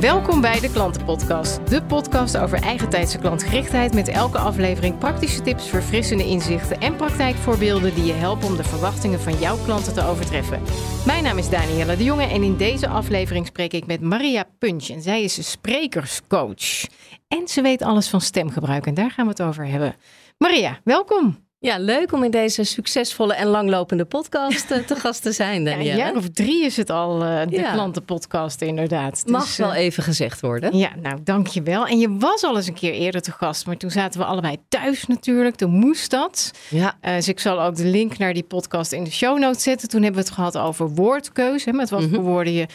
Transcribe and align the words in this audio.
Welkom 0.00 0.40
bij 0.40 0.60
de 0.60 0.70
Klantenpodcast. 0.70 1.70
De 1.70 1.82
podcast 1.82 2.36
over 2.36 2.62
eigentijdse 2.62 3.18
klantgerichtheid 3.18 3.94
met 3.94 4.08
elke 4.08 4.38
aflevering 4.38 4.98
praktische 4.98 5.42
tips, 5.42 5.68
verfrissende 5.68 6.24
inzichten 6.24 6.80
en 6.80 6.96
praktijkvoorbeelden 6.96 7.94
die 7.94 8.04
je 8.04 8.12
helpen 8.12 8.46
om 8.46 8.56
de 8.56 8.64
verwachtingen 8.64 9.20
van 9.20 9.38
jouw 9.38 9.56
klanten 9.64 9.94
te 9.94 10.04
overtreffen. 10.04 10.62
Mijn 11.06 11.22
naam 11.22 11.38
is 11.38 11.48
Danielle 11.48 11.96
de 11.96 12.04
Jonge 12.04 12.26
en 12.26 12.42
in 12.42 12.56
deze 12.56 12.88
aflevering 12.88 13.46
spreek 13.46 13.72
ik 13.72 13.86
met 13.86 14.00
Maria 14.00 14.44
Punch 14.58 14.88
en 14.88 15.02
zij 15.02 15.22
is 15.22 15.50
sprekerscoach. 15.50 16.86
En 17.28 17.48
ze 17.48 17.62
weet 17.62 17.82
alles 17.82 18.08
van 18.08 18.20
stemgebruik 18.20 18.86
en 18.86 18.94
daar 18.94 19.10
gaan 19.10 19.24
we 19.24 19.30
het 19.30 19.42
over 19.42 19.66
hebben. 19.66 19.96
Maria, 20.36 20.80
welkom. 20.84 21.47
Ja, 21.60 21.78
leuk 21.78 22.12
om 22.12 22.24
in 22.24 22.30
deze 22.30 22.64
succesvolle 22.64 23.34
en 23.34 23.46
langlopende 23.46 24.04
podcast 24.04 24.70
eh, 24.70 24.78
te 24.78 24.96
gast 25.04 25.22
te 25.22 25.32
zijn, 25.32 25.64
Danielle. 25.64 25.84
Ja, 25.84 25.92
een 25.92 25.98
jaar 25.98 26.16
of 26.16 26.28
drie 26.28 26.64
is 26.64 26.76
het 26.76 26.90
al, 26.90 27.22
uh, 27.22 27.40
de 27.48 27.56
ja. 27.56 27.72
klantenpodcast 27.72 28.62
inderdaad. 28.62 29.22
Mag 29.26 29.44
dus, 29.44 29.56
wel 29.56 29.72
uh, 29.72 29.78
even 29.78 30.02
gezegd 30.02 30.40
worden. 30.40 30.76
Ja, 30.76 30.90
nou 31.02 31.18
dankjewel. 31.22 31.86
En 31.86 31.98
je 31.98 32.16
was 32.16 32.44
al 32.44 32.56
eens 32.56 32.66
een 32.66 32.74
keer 32.74 32.92
eerder 32.92 33.20
te 33.20 33.32
gast, 33.32 33.66
maar 33.66 33.76
toen 33.76 33.90
zaten 33.90 34.20
we 34.20 34.26
allebei 34.26 34.56
thuis 34.68 35.06
natuurlijk. 35.06 35.54
Toen 35.54 35.70
moest 35.70 36.10
dat. 36.10 36.50
Ja. 36.70 36.98
dus 37.00 37.28
ik 37.28 37.40
zal 37.40 37.62
ook 37.62 37.76
de 37.76 37.84
link 37.84 38.18
naar 38.18 38.34
die 38.34 38.42
podcast 38.42 38.92
in 38.92 39.04
de 39.04 39.10
show 39.10 39.38
notes 39.38 39.62
zetten. 39.62 39.88
Toen 39.88 40.02
hebben 40.02 40.20
we 40.20 40.26
het 40.26 40.36
gehad 40.36 40.56
over 40.56 40.88
woordkeuze. 40.88 41.70
Hè, 41.70 41.76
met 41.76 41.90
wat 41.90 42.00
voor 42.00 42.08
mm 42.08 42.14
-hmm. 42.14 42.24
woorden 42.24 42.52
je 42.52 42.66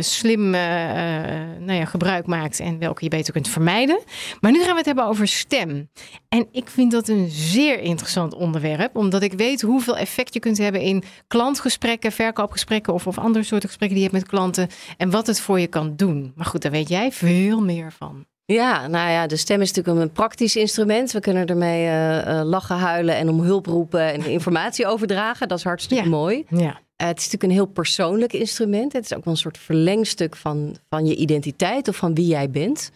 slim 0.00 0.50
nou 0.50 1.72
ja, 1.72 1.84
gebruik 1.84 2.26
maakt 2.26 2.60
en 2.60 2.78
welke 2.78 3.04
je 3.04 3.10
beter 3.10 3.32
kunt 3.32 3.48
vermijden. 3.48 4.00
Maar 4.40 4.52
nu 4.52 4.58
gaan 4.58 4.70
we 4.70 4.76
het 4.76 4.86
hebben 4.86 5.04
over 5.06 5.28
stem. 5.28 5.88
En 6.28 6.48
ik 6.52 6.68
vind 6.68 6.92
dat 6.92 7.08
een 7.08 7.28
zeer 7.30 7.80
interessant 7.80 8.16
onderwerp. 8.22 8.96
Omdat 8.96 9.22
ik 9.22 9.32
weet 9.32 9.60
hoeveel 9.60 9.96
effect 9.96 10.34
je 10.34 10.40
kunt 10.40 10.58
hebben 10.58 10.80
in 10.80 11.02
klantgesprekken, 11.26 12.12
verkoopgesprekken 12.12 12.92
of, 12.92 13.06
of 13.06 13.18
andere 13.18 13.44
soorten 13.44 13.68
gesprekken 13.68 13.98
die 13.98 14.06
je 14.06 14.12
hebt 14.12 14.22
met 14.22 14.32
klanten. 14.32 14.68
En 14.96 15.10
wat 15.10 15.26
het 15.26 15.40
voor 15.40 15.60
je 15.60 15.66
kan 15.66 15.96
doen. 15.96 16.32
Maar 16.34 16.46
goed, 16.46 16.62
daar 16.62 16.72
weet 16.72 16.88
jij 16.88 17.12
veel 17.12 17.60
meer 17.60 17.92
van. 17.92 18.26
Ja, 18.44 18.86
nou 18.86 19.10
ja, 19.10 19.26
de 19.26 19.36
stem 19.36 19.60
is 19.60 19.72
natuurlijk 19.72 20.04
een 20.04 20.12
praktisch 20.12 20.56
instrument. 20.56 21.12
We 21.12 21.20
kunnen 21.20 21.46
ermee 21.46 21.86
uh, 21.86 22.40
lachen, 22.44 22.76
huilen 22.76 23.16
en 23.16 23.28
om 23.28 23.40
hulp 23.40 23.66
roepen 23.66 24.12
en 24.12 24.26
informatie 24.26 24.86
overdragen. 24.92 25.48
Dat 25.48 25.58
is 25.58 25.64
hartstikke 25.64 26.04
ja. 26.04 26.10
mooi. 26.10 26.44
Ja. 26.48 26.80
Uh, 27.00 27.06
het 27.06 27.18
is 27.18 27.24
natuurlijk 27.24 27.42
een 27.42 27.50
heel 27.50 27.66
persoonlijk 27.66 28.32
instrument. 28.32 28.92
Het 28.92 29.04
is 29.04 29.14
ook 29.14 29.24
wel 29.24 29.32
een 29.32 29.40
soort 29.40 29.58
verlengstuk 29.58 30.36
van, 30.36 30.76
van 30.88 31.06
je 31.06 31.16
identiteit 31.16 31.88
of 31.88 31.96
van 31.96 32.14
wie 32.14 32.26
jij 32.26 32.50
bent. 32.50 32.90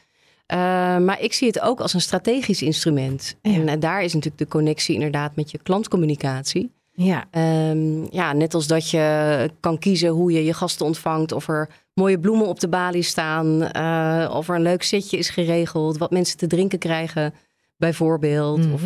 Uh, 0.53 0.59
maar 0.99 1.21
ik 1.21 1.33
zie 1.33 1.47
het 1.47 1.61
ook 1.61 1.81
als 1.81 1.95
een 1.95 2.01
strategisch 2.01 2.63
instrument. 2.63 3.37
Ja. 3.43 3.53
En 3.53 3.69
uh, 3.69 3.73
daar 3.79 4.03
is 4.03 4.15
natuurlijk 4.15 4.43
de 4.43 4.49
connectie 4.49 4.95
inderdaad 4.95 5.37
met 5.37 5.51
je 5.51 5.59
klantcommunicatie. 5.63 6.73
Ja. 6.93 7.25
Um, 7.71 8.07
ja, 8.11 8.33
net 8.33 8.55
als 8.55 8.67
dat 8.67 8.91
je 8.91 9.51
kan 9.61 9.79
kiezen 9.79 10.09
hoe 10.09 10.33
je 10.33 10.45
je 10.45 10.55
gasten 10.55 10.87
ontvangt, 10.87 11.33
of 11.33 11.49
er 11.49 11.69
mooie 11.95 12.19
bloemen 12.19 12.47
op 12.47 12.61
de 12.61 12.69
balie 12.69 13.03
staan, 13.03 13.47
uh, 13.77 14.35
of 14.35 14.49
er 14.49 14.55
een 14.55 14.63
leuk 14.63 14.83
zitje 14.83 15.17
is 15.19 15.29
geregeld, 15.29 15.99
wat 15.99 16.11
mensen 16.11 16.37
te 16.39 16.47
drinken 16.47 16.79
krijgen, 16.79 17.35
bijvoorbeeld, 17.77 18.59
Mhm. 18.67 18.73
of 18.73 18.81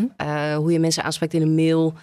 hoe 0.56 0.72
je 0.72 0.78
mensen 0.81 1.03
aanspreekt 1.03 1.34
in 1.34 1.42
een 1.42 1.55
mail. 1.55 1.94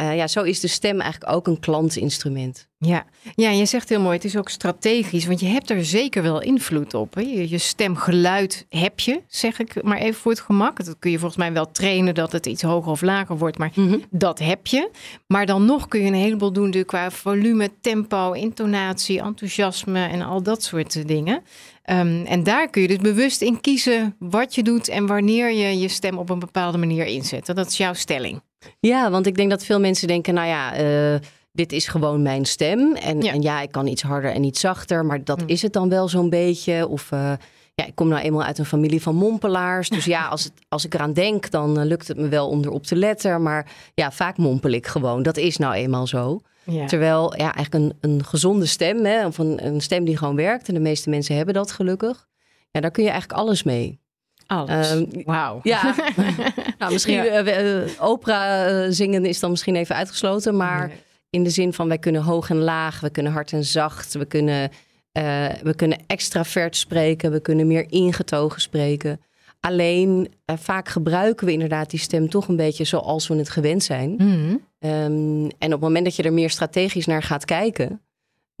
Uh, 0.00 0.16
ja, 0.16 0.26
zo 0.26 0.42
is 0.42 0.60
de 0.60 0.68
stem 0.68 1.00
eigenlijk 1.00 1.32
ook 1.32 1.46
een 1.46 1.60
klantinstrument. 1.60 2.68
Ja. 2.80 3.06
ja, 3.34 3.50
je 3.50 3.64
zegt 3.64 3.88
heel 3.88 4.00
mooi, 4.00 4.14
het 4.14 4.24
is 4.24 4.36
ook 4.36 4.48
strategisch, 4.48 5.26
want 5.26 5.40
je 5.40 5.46
hebt 5.46 5.70
er 5.70 5.84
zeker 5.84 6.22
wel 6.22 6.42
invloed 6.42 6.94
op. 6.94 7.14
Hè? 7.14 7.20
Je, 7.20 7.50
je 7.50 7.58
stemgeluid 7.58 8.66
heb 8.68 9.00
je, 9.00 9.22
zeg 9.26 9.58
ik 9.58 9.82
maar 9.82 9.98
even 9.98 10.20
voor 10.20 10.30
het 10.30 10.40
gemak. 10.40 10.84
Dat 10.84 10.96
kun 10.98 11.10
je 11.10 11.18
volgens 11.18 11.38
mij 11.38 11.52
wel 11.52 11.70
trainen 11.70 12.14
dat 12.14 12.32
het 12.32 12.46
iets 12.46 12.62
hoger 12.62 12.90
of 12.90 13.00
lager 13.00 13.38
wordt, 13.38 13.58
maar 13.58 13.72
Mm 13.74 13.88
-hmm. 13.88 14.02
dat 14.10 14.38
heb 14.38 14.66
je. 14.66 14.90
Maar 15.26 15.46
dan 15.46 15.64
nog 15.64 15.88
kun 15.88 16.00
je 16.00 16.06
een 16.06 16.14
heleboel 16.14 16.52
doen 16.52 16.70
dus 16.70 16.84
qua 16.84 17.10
volume, 17.10 17.70
tempo, 17.80 18.32
intonatie, 18.32 19.20
enthousiasme 19.20 20.06
en 20.06 20.22
al 20.22 20.42
dat 20.42 20.62
soort 20.62 21.08
dingen. 21.08 21.42
Um, 21.90 22.24
en 22.24 22.42
daar 22.42 22.70
kun 22.70 22.82
je 22.82 22.88
dus 22.88 22.96
bewust 22.96 23.42
in 23.42 23.60
kiezen 23.60 24.16
wat 24.18 24.54
je 24.54 24.62
doet 24.62 24.88
en 24.88 25.06
wanneer 25.06 25.52
je 25.52 25.78
je 25.78 25.88
stem 25.88 26.18
op 26.18 26.30
een 26.30 26.38
bepaalde 26.38 26.78
manier 26.78 27.06
inzet. 27.06 27.46
Dat 27.46 27.66
is 27.66 27.76
jouw 27.76 27.94
stelling. 27.94 28.40
Ja, 28.80 29.10
want 29.10 29.26
ik 29.26 29.36
denk 29.36 29.50
dat 29.50 29.64
veel 29.64 29.80
mensen 29.80 30.08
denken, 30.08 30.34
nou 30.34 30.48
ja, 30.48 30.80
uh, 30.80 31.18
dit 31.52 31.72
is 31.72 31.88
gewoon 31.88 32.22
mijn 32.22 32.44
stem. 32.44 32.94
En 32.94 33.20
ja. 33.20 33.32
en 33.32 33.42
ja, 33.42 33.60
ik 33.60 33.70
kan 33.70 33.86
iets 33.86 34.02
harder 34.02 34.30
en 34.32 34.44
iets 34.44 34.60
zachter, 34.60 35.04
maar 35.04 35.24
dat 35.24 35.40
mm. 35.40 35.48
is 35.48 35.62
het 35.62 35.72
dan 35.72 35.88
wel 35.88 36.08
zo'n 36.08 36.30
beetje. 36.30 36.88
Of 36.88 37.10
uh, 37.10 37.32
ja, 37.74 37.86
ik 37.86 37.94
kom 37.94 38.08
nou 38.08 38.22
eenmaal 38.22 38.42
uit 38.42 38.58
een 38.58 38.64
familie 38.64 39.02
van 39.02 39.14
mompelaars. 39.14 39.88
Dus 39.88 40.04
ja, 40.04 40.26
als, 40.34 40.44
het, 40.44 40.52
als 40.68 40.84
ik 40.84 40.94
eraan 40.94 41.12
denk, 41.12 41.50
dan 41.50 41.78
uh, 41.78 41.84
lukt 41.84 42.08
het 42.08 42.16
me 42.16 42.28
wel 42.28 42.48
om 42.48 42.62
erop 42.64 42.86
te 42.86 42.96
letten. 42.96 43.42
Maar 43.42 43.72
ja, 43.94 44.12
vaak 44.12 44.36
mompel 44.36 44.70
ik 44.70 44.86
gewoon. 44.86 45.22
Dat 45.22 45.36
is 45.36 45.56
nou 45.56 45.74
eenmaal 45.74 46.06
zo. 46.06 46.40
Ja. 46.64 46.86
Terwijl 46.86 47.36
ja, 47.36 47.54
eigenlijk 47.54 47.74
een, 47.74 48.10
een 48.10 48.24
gezonde 48.24 48.66
stem, 48.66 49.04
hè, 49.04 49.26
of 49.26 49.38
een, 49.38 49.66
een 49.66 49.80
stem 49.80 50.04
die 50.04 50.16
gewoon 50.16 50.36
werkt. 50.36 50.68
En 50.68 50.74
de 50.74 50.80
meeste 50.80 51.10
mensen 51.10 51.36
hebben 51.36 51.54
dat 51.54 51.72
gelukkig. 51.72 52.26
Ja, 52.70 52.80
daar 52.80 52.90
kun 52.90 53.02
je 53.04 53.10
eigenlijk 53.10 53.40
alles 53.40 53.62
mee. 53.62 54.00
Alles. 54.48 54.90
Um, 54.92 55.08
Wauw. 55.24 55.60
Ja, 55.62 55.94
nou, 56.78 56.92
misschien 56.92 57.24
ja. 57.24 57.44
Uh, 57.44 57.82
uh, 57.82 57.90
opera 57.98 58.70
uh, 58.70 58.86
zingen 58.90 59.24
is 59.24 59.40
dan 59.40 59.50
misschien 59.50 59.76
even 59.76 59.94
uitgesloten. 59.94 60.56
Maar 60.56 60.86
nee. 60.86 60.96
in 61.30 61.44
de 61.44 61.50
zin 61.50 61.72
van 61.72 61.88
wij 61.88 61.98
kunnen 61.98 62.22
hoog 62.22 62.50
en 62.50 62.58
laag, 62.58 63.00
we 63.00 63.10
kunnen 63.10 63.32
hard 63.32 63.52
en 63.52 63.64
zacht. 63.64 64.14
We 64.14 64.24
kunnen, 64.24 64.70
uh, 65.12 65.46
we 65.62 65.74
kunnen 65.76 65.98
extravert 66.06 66.76
spreken, 66.76 67.32
we 67.32 67.40
kunnen 67.40 67.66
meer 67.66 67.86
ingetogen 67.88 68.60
spreken. 68.60 69.20
Alleen 69.60 70.28
vaak 70.44 70.88
gebruiken 70.88 71.46
we 71.46 71.52
inderdaad 71.52 71.90
die 71.90 72.00
stem 72.00 72.28
toch 72.28 72.48
een 72.48 72.56
beetje 72.56 72.84
zoals 72.84 73.28
we 73.28 73.36
het 73.36 73.50
gewend 73.50 73.82
zijn. 73.82 74.10
Mm 74.10 74.18
-hmm. 74.18 74.60
um, 74.90 75.50
en 75.58 75.66
op 75.66 75.70
het 75.70 75.80
moment 75.80 76.04
dat 76.04 76.16
je 76.16 76.22
er 76.22 76.32
meer 76.32 76.50
strategisch 76.50 77.06
naar 77.06 77.22
gaat 77.22 77.44
kijken 77.44 78.00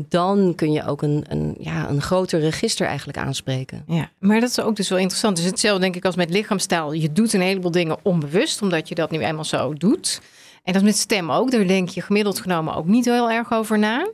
dan 0.06 0.52
kun 0.54 0.72
je 0.72 0.86
ook 0.86 1.02
een, 1.02 1.24
een, 1.28 1.56
ja, 1.58 1.88
een 1.88 2.02
groter 2.02 2.40
register 2.40 2.86
eigenlijk 2.86 3.18
aanspreken. 3.18 3.84
Ja, 3.86 4.10
maar 4.18 4.40
dat 4.40 4.50
is 4.50 4.60
ook 4.60 4.76
dus 4.76 4.88
wel 4.88 4.98
interessant. 4.98 5.36
Dus 5.36 5.44
hetzelfde 5.44 5.80
denk 5.80 5.96
ik 5.96 6.04
als 6.04 6.16
met 6.16 6.30
lichaamstaal. 6.30 6.92
Je 6.92 7.12
doet 7.12 7.32
een 7.32 7.40
heleboel 7.40 7.70
dingen 7.70 7.98
onbewust, 8.02 8.62
omdat 8.62 8.88
je 8.88 8.94
dat 8.94 9.10
nu 9.10 9.18
eenmaal 9.18 9.44
zo 9.44 9.74
doet. 9.74 10.20
En 10.62 10.72
dat 10.72 10.82
is 10.82 10.88
met 10.88 10.98
stem 10.98 11.30
ook. 11.30 11.50
Daar 11.50 11.66
denk 11.66 11.88
je 11.88 12.02
gemiddeld 12.02 12.40
genomen 12.40 12.74
ook 12.74 12.86
niet 12.86 13.04
heel 13.04 13.30
erg 13.30 13.52
over 13.52 13.78
na. 13.78 14.08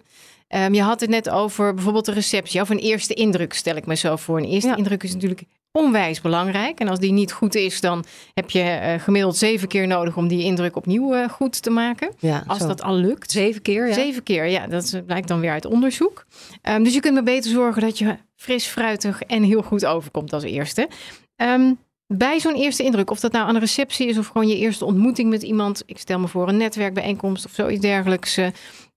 Um, 0.48 0.74
je 0.74 0.82
had 0.82 1.00
het 1.00 1.10
net 1.10 1.30
over 1.30 1.74
bijvoorbeeld 1.74 2.04
de 2.04 2.12
receptie 2.12 2.60
of 2.60 2.68
een 2.68 2.78
eerste 2.78 3.14
indruk, 3.14 3.52
stel 3.52 3.76
ik 3.76 3.86
me 3.86 3.96
zo 3.96 4.16
voor. 4.16 4.38
Een 4.38 4.44
eerste 4.44 4.68
ja. 4.68 4.76
indruk 4.76 5.02
is 5.02 5.12
natuurlijk 5.12 5.44
onwijs 5.78 6.20
belangrijk. 6.20 6.80
En 6.80 6.88
als 6.88 6.98
die 6.98 7.12
niet 7.12 7.32
goed 7.32 7.54
is, 7.54 7.80
dan 7.80 8.04
heb 8.34 8.50
je 8.50 8.62
uh, 8.62 9.02
gemiddeld 9.02 9.36
zeven 9.36 9.68
keer 9.68 9.86
nodig 9.86 10.16
om 10.16 10.28
die 10.28 10.44
indruk 10.44 10.76
opnieuw 10.76 11.14
uh, 11.14 11.28
goed 11.28 11.62
te 11.62 11.70
maken. 11.70 12.12
Ja, 12.18 12.44
als 12.46 12.58
zo. 12.58 12.66
dat 12.66 12.82
al 12.82 12.94
lukt. 12.94 13.30
Zeven 13.30 13.62
keer, 13.62 13.86
ja. 13.86 13.94
Zeven 13.94 14.22
keer, 14.22 14.46
ja. 14.46 14.66
Dat 14.66 15.02
blijkt 15.06 15.28
dan 15.28 15.40
weer 15.40 15.50
uit 15.50 15.64
onderzoek. 15.64 16.26
Um, 16.62 16.82
dus 16.84 16.94
je 16.94 17.00
kunt 17.00 17.14
maar 17.14 17.22
beter 17.22 17.50
zorgen 17.50 17.82
dat 17.82 17.98
je 17.98 18.16
fris, 18.36 18.66
fruitig 18.66 19.22
en 19.22 19.42
heel 19.42 19.62
goed 19.62 19.86
overkomt 19.86 20.32
als 20.32 20.42
eerste. 20.42 20.88
Um, 21.36 21.78
bij 22.06 22.40
zo'n 22.40 22.54
eerste 22.54 22.82
indruk, 22.82 23.10
of 23.10 23.20
dat 23.20 23.32
nou 23.32 23.48
aan 23.48 23.54
een 23.54 23.60
receptie 23.60 24.08
is 24.08 24.18
of 24.18 24.26
gewoon 24.26 24.48
je 24.48 24.56
eerste 24.56 24.84
ontmoeting 24.84 25.30
met 25.30 25.42
iemand. 25.42 25.82
Ik 25.86 25.98
stel 25.98 26.18
me 26.18 26.28
voor 26.28 26.48
een 26.48 26.56
netwerkbijeenkomst 26.56 27.44
of 27.44 27.52
zoiets 27.52 27.80
dergelijks. 27.80 28.38
Uh, 28.38 28.46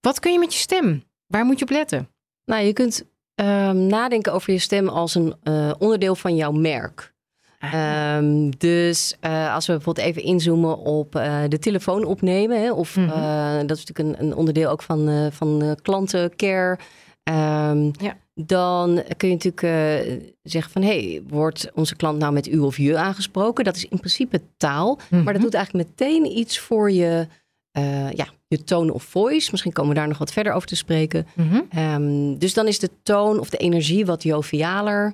wat 0.01 0.19
kun 0.19 0.31
je 0.31 0.39
met 0.39 0.53
je 0.53 0.59
stem? 0.59 1.03
Waar 1.27 1.45
moet 1.45 1.59
je 1.59 1.65
op 1.65 1.71
letten? 1.71 2.09
Nou, 2.45 2.63
je 2.63 2.73
kunt 2.73 3.05
um, 3.39 3.87
nadenken 3.87 4.33
over 4.33 4.53
je 4.53 4.59
stem 4.59 4.87
als 4.87 5.15
een 5.15 5.33
uh, 5.43 5.71
onderdeel 5.79 6.15
van 6.15 6.35
jouw 6.35 6.51
merk. 6.51 7.15
Ah. 7.59 8.15
Um, 8.17 8.57
dus 8.57 9.15
uh, 9.21 9.53
als 9.53 9.65
we 9.65 9.73
bijvoorbeeld 9.73 10.07
even 10.07 10.23
inzoomen 10.23 10.77
op 10.77 11.15
uh, 11.15 11.39
de 11.47 11.59
telefoon 11.59 12.03
opnemen, 12.03 12.61
hè, 12.61 12.71
of 12.71 12.95
Mhm. 12.95 13.05
mm 13.05 13.11
-hmm. 13.11 13.67
dat 13.67 13.77
is 13.77 13.85
natuurlijk 13.85 14.19
een, 14.19 14.27
een 14.27 14.35
onderdeel 14.35 14.69
ook 14.69 14.81
van, 14.81 15.29
van 15.31 15.77
klantencare. 15.81 16.77
Um, 17.23 17.91
ja. 17.99 18.17
Dan 18.33 19.03
kun 19.17 19.29
je 19.29 19.35
natuurlijk 19.35 20.23
zeggen 20.43 20.71
van, 20.71 20.81
hey, 20.81 21.21
wordt 21.27 21.71
onze 21.73 21.95
klant 21.95 22.19
nou 22.19 22.33
met 22.33 22.47
u 22.47 22.59
of 22.59 22.77
je 22.77 22.97
aangesproken? 22.97 23.63
Dat 23.63 23.75
is 23.75 23.85
in 23.85 23.97
principe 23.97 24.41
taal, 24.57 24.89
mm 24.89 24.95
Mhm. 24.95 25.15
-hmm. 25.15 25.23
maar 25.23 25.33
dat 25.33 25.41
doet 25.41 25.53
eigenlijk 25.53 25.89
meteen 25.89 26.37
iets 26.37 26.59
voor 26.59 26.91
je 26.91 27.27
uh, 27.77 28.11
ja, 28.11 28.27
je 28.47 28.63
tone 28.63 28.93
of 28.93 29.03
voice. 29.03 29.47
Misschien 29.51 29.73
komen 29.73 29.93
we 29.93 29.99
daar 29.99 30.07
nog 30.07 30.17
wat 30.17 30.31
verder 30.31 30.53
over 30.53 30.67
te 30.67 30.75
spreken. 30.75 31.27
Mhm. 31.33 31.47
Mm 31.47 31.67
-hmm. 31.69 31.93
um, 31.93 32.37
dus 32.37 32.53
dan 32.53 32.67
is 32.67 32.79
de 32.79 32.89
toon 33.03 33.39
of 33.39 33.49
de 33.49 33.57
energie 33.57 34.05
wat 34.05 34.23
jovialer. 34.23 35.13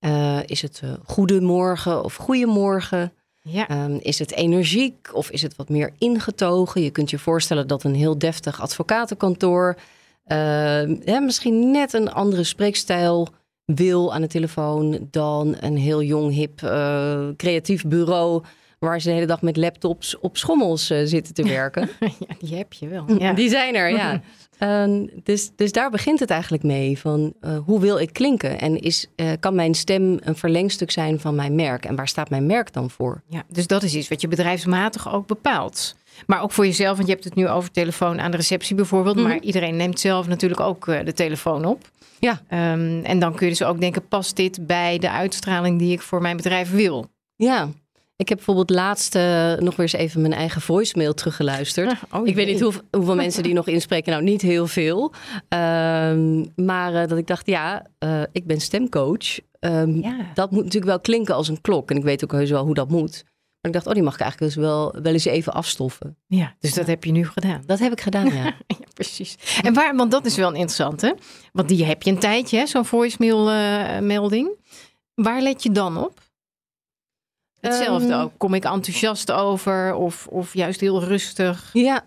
Uh, 0.00 0.38
is 0.46 0.62
het 0.62 0.80
uh, 0.84 0.92
goedemorgen 1.04 2.04
of 2.04 2.14
goedemorgen? 2.14 3.12
Ja. 3.42 3.84
Um, 3.84 3.98
is 4.02 4.18
het 4.18 4.32
energiek 4.32 5.10
of 5.12 5.30
is 5.30 5.42
het 5.42 5.56
wat 5.56 5.68
meer 5.68 5.92
ingetogen? 5.98 6.82
Je 6.82 6.90
kunt 6.90 7.10
je 7.10 7.18
voorstellen 7.18 7.66
dat 7.66 7.84
een 7.84 7.94
heel 7.94 8.18
deftig 8.18 8.60
advocatenkantoor... 8.60 9.76
ja, 11.04 11.20
misschien 11.20 11.70
net 11.70 11.92
een 11.92 12.12
andere 12.12 12.44
spreekstijl 12.44 13.28
wil 13.64 14.14
aan 14.14 14.20
de 14.20 14.26
telefoon... 14.26 15.08
dan 15.10 15.56
een 15.60 15.76
heel 15.76 16.02
jong, 16.02 16.32
hip, 16.32 16.58
creatief 17.36 17.84
bureau 17.84 18.42
waar 18.88 19.00
ze 19.00 19.08
de 19.08 19.14
hele 19.14 19.26
dag 19.26 19.42
met 19.42 19.56
laptops 19.56 20.18
op 20.18 20.36
schommels 20.36 20.90
uh, 20.90 21.00
zitten 21.04 21.34
te 21.34 21.42
werken. 21.58 21.88
ja, 22.00 22.34
die 22.38 22.56
heb 22.56 22.72
je 22.72 22.88
wel. 22.88 23.04
Ja. 23.18 23.32
Die 23.32 23.48
zijn 23.48 23.74
er, 23.74 23.90
ja. 23.90 24.20
Uh, 24.58 25.08
dus, 25.24 25.50
dus 25.56 25.72
daar 25.72 25.90
begint 25.90 26.20
het 26.20 26.30
eigenlijk 26.30 26.62
mee. 26.62 26.98
Van 26.98 27.32
uh, 27.40 27.58
hoe 27.64 27.80
wil 27.80 27.98
ik 27.98 28.12
klinken? 28.12 28.60
En 28.60 28.80
is, 28.80 29.06
uh, 29.16 29.30
kan 29.40 29.54
mijn 29.54 29.74
stem 29.74 30.18
een 30.20 30.36
verlengstuk 30.36 30.90
zijn 30.90 31.20
van 31.20 31.34
mijn 31.34 31.54
merk? 31.54 31.84
En 31.84 31.96
waar 31.96 32.08
staat 32.08 32.30
mijn 32.30 32.46
merk 32.46 32.72
dan 32.72 32.90
voor? 32.90 33.22
Ja, 33.28 33.42
dus 33.48 33.66
dat 33.66 33.82
is 33.82 33.94
iets 33.94 34.08
wat 34.08 34.20
je 34.20 34.28
bedrijfsmatig 34.28 35.12
ook 35.12 35.26
bepaalt. 35.26 35.96
Maar 36.26 36.42
ook 36.42 36.52
voor 36.52 36.66
jezelf, 36.66 36.96
want 36.96 37.08
je 37.08 37.12
hebt 37.12 37.24
het 37.24 37.34
nu 37.34 37.48
over 37.48 37.70
telefoon 37.70 38.20
aan 38.20 38.30
de 38.30 38.36
receptie 38.36 38.76
bijvoorbeeld. 38.76 39.16
Mm 39.16 39.22
-hmm. 39.22 39.30
Maar 39.30 39.40
iedereen 39.40 39.76
neemt 39.76 40.00
zelf 40.00 40.28
natuurlijk 40.28 40.60
ook 40.60 40.84
de 40.84 41.12
telefoon 41.12 41.64
op. 41.64 41.90
Ja. 42.18 42.40
Um, 42.72 43.04
en 43.04 43.18
dan 43.18 43.34
kun 43.34 43.46
je 43.46 43.52
dus 43.52 43.62
ook 43.62 43.80
denken, 43.80 44.08
past 44.08 44.36
dit 44.36 44.66
bij 44.66 44.98
de 44.98 45.10
uitstraling 45.10 45.78
die 45.78 45.92
ik 45.92 46.02
voor 46.02 46.22
mijn 46.22 46.36
bedrijf 46.36 46.70
wil? 46.70 47.06
Ja, 47.36 47.68
ik 48.22 48.28
heb 48.28 48.36
bijvoorbeeld 48.36 48.70
laatst 48.70 49.14
uh, 49.14 49.54
nog 49.54 49.76
weer 49.76 49.92
eens 49.92 49.92
even 49.92 50.20
mijn 50.20 50.32
eigen 50.32 50.60
voicemail 50.60 51.14
teruggeluisterd. 51.14 51.94
Oh, 52.10 52.26
ik 52.26 52.34
weet 52.34 52.46
niet 52.46 52.60
hoe, 52.60 52.72
hoeveel 52.90 53.14
mensen 53.14 53.42
die 53.42 53.52
nog 53.52 53.66
inspreken. 53.66 54.12
Nou, 54.12 54.24
niet 54.24 54.42
heel 54.42 54.66
veel. 54.66 55.12
Um, 55.48 56.52
maar 56.56 56.92
uh, 56.92 57.06
dat 57.06 57.18
ik 57.18 57.26
dacht, 57.26 57.46
ja, 57.46 57.86
uh, 58.04 58.22
ik 58.32 58.46
ben 58.46 58.60
stemcoach. 58.60 59.38
Um, 59.60 60.02
ja. 60.02 60.16
Dat 60.34 60.50
moet 60.50 60.64
natuurlijk 60.64 60.90
wel 60.90 61.00
klinken 61.00 61.34
als 61.34 61.48
een 61.48 61.60
klok. 61.60 61.90
En 61.90 61.96
ik 61.96 62.02
weet 62.02 62.24
ook 62.24 62.32
heus 62.32 62.50
wel 62.50 62.64
hoe 62.64 62.74
dat 62.74 62.88
moet. 62.88 63.24
Maar 63.60 63.70
ik 63.70 63.72
dacht, 63.72 63.86
oh, 63.86 63.92
die 63.92 64.02
mag 64.02 64.14
ik 64.14 64.20
eigenlijk 64.20 64.54
dus 64.54 64.64
wel, 64.64 64.94
wel 65.02 65.12
eens 65.12 65.24
even 65.24 65.52
afstoffen. 65.52 66.16
Ja, 66.26 66.54
dus 66.58 66.74
dat 66.74 66.86
heb 66.86 67.04
je 67.04 67.12
nu 67.12 67.26
gedaan. 67.26 67.62
Dat 67.66 67.78
heb 67.78 67.92
ik 67.92 68.00
gedaan, 68.00 68.26
ja. 68.26 68.44
ja 68.66 68.86
precies. 68.94 69.36
En 69.62 69.74
waar, 69.74 69.96
want 69.96 70.10
dat 70.10 70.26
is 70.26 70.36
wel 70.36 70.50
interessant, 70.50 71.00
hè? 71.00 71.12
Want 71.52 71.68
die 71.68 71.84
heb 71.84 72.02
je 72.02 72.10
een 72.10 72.18
tijdje, 72.18 72.66
zo'n 72.66 72.84
voicemail-melding. 72.84 74.50
waar 75.14 75.42
let 75.42 75.62
je 75.62 75.70
dan 75.70 76.04
op? 76.04 76.20
Hetzelfde 77.66 78.12
um, 78.12 78.20
ook. 78.20 78.32
Kom 78.36 78.54
ik 78.54 78.64
enthousiast 78.64 79.30
over 79.30 79.94
of, 79.94 80.26
of 80.26 80.54
juist 80.54 80.80
heel 80.80 81.04
rustig? 81.04 81.70
Ja, 81.72 82.04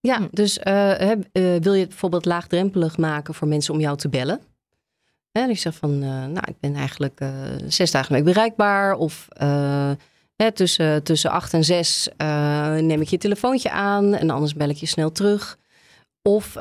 ja. 0.00 0.16
Hm. 0.16 0.26
dus 0.30 0.58
uh, 0.64 1.00
uh, 1.00 1.16
wil 1.32 1.74
je 1.74 1.80
het 1.80 1.88
bijvoorbeeld 1.88 2.24
laagdrempelig 2.24 2.96
maken 2.96 3.34
voor 3.34 3.48
mensen 3.48 3.74
om 3.74 3.80
jou 3.80 3.96
te 3.96 4.08
bellen? 4.08 4.40
Hè, 5.32 5.48
ik 5.48 5.58
zeg 5.58 5.74
van, 5.74 5.90
uh, 5.90 6.08
nou, 6.08 6.42
ik 6.44 6.60
ben 6.60 6.74
eigenlijk 6.74 7.20
zes 7.68 7.90
dagen 7.90 8.12
week 8.12 8.24
bereikbaar. 8.24 8.94
Of 8.94 9.28
hè, 10.36 10.52
tussen, 10.52 11.02
tussen 11.02 11.30
acht 11.30 11.52
en 11.52 11.64
zes 11.64 12.08
neem 12.80 13.00
ik 13.00 13.08
je 13.08 13.18
telefoontje 13.18 13.70
aan 13.70 14.14
en 14.14 14.30
anders 14.30 14.54
bel 14.54 14.68
ik 14.68 14.76
je 14.76 14.86
snel 14.86 15.12
terug. 15.12 15.58
Of 16.22 16.52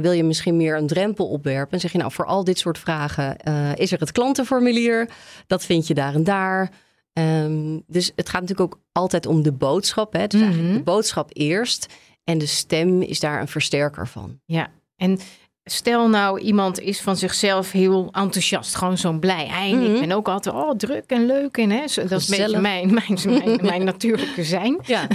wil 0.00 0.12
je 0.12 0.24
misschien 0.24 0.56
meer 0.56 0.76
een 0.76 0.86
drempel 0.86 1.28
opwerpen? 1.28 1.72
En 1.72 1.80
zeg 1.80 1.92
je 1.92 1.98
nou, 1.98 2.12
voor 2.12 2.26
al 2.26 2.44
dit 2.44 2.58
soort 2.58 2.78
vragen 2.78 3.36
is 3.74 3.92
er 3.92 4.00
het 4.00 4.12
klantenformulier. 4.12 5.08
Dat 5.46 5.64
vind 5.64 5.86
je 5.86 5.94
daar 5.94 6.14
en 6.14 6.24
daar. 6.24 6.70
Um, 7.12 7.82
dus 7.86 8.12
het 8.16 8.28
gaat 8.28 8.40
natuurlijk 8.40 8.74
ook 8.74 8.80
altijd 8.92 9.26
om 9.26 9.42
de 9.42 9.52
boodschap. 9.52 10.12
Hè? 10.12 10.26
Dus 10.26 10.40
mm 10.40 10.46
-hmm. 10.46 10.54
eigenlijk 10.54 10.84
de 10.84 10.90
boodschap 10.90 11.30
eerst. 11.32 11.86
En 12.24 12.38
de 12.38 12.46
stem 12.46 13.02
is 13.02 13.20
daar 13.20 13.40
een 13.40 13.48
versterker 13.48 14.08
van. 14.08 14.40
Ja, 14.44 14.70
en 14.96 15.18
stel 15.64 16.08
nou 16.08 16.40
iemand 16.40 16.80
is 16.80 17.00
van 17.00 17.16
zichzelf 17.16 17.72
heel 17.72 18.08
enthousiast. 18.12 18.74
Gewoon 18.74 18.98
zo'n 18.98 19.20
blij 19.20 19.46
ei. 19.46 19.74
Mm 19.74 19.84
-hmm. 19.84 19.94
Ik 19.94 20.00
ben 20.00 20.12
ook 20.12 20.28
altijd 20.28 20.54
oh, 20.54 20.76
druk 20.76 21.04
en 21.06 21.26
leuk. 21.26 21.56
En, 21.56 21.70
hè, 21.70 21.84
dat 22.08 22.20
is 22.20 22.28
een 22.28 22.36
beetje 22.38 22.60
mijn, 22.70 22.94
mijn, 22.94 23.18
mijn, 23.24 23.58
mijn 23.70 23.84
natuurlijke 23.84 24.44
zijn. 24.44 24.78
Ja. 24.84 25.08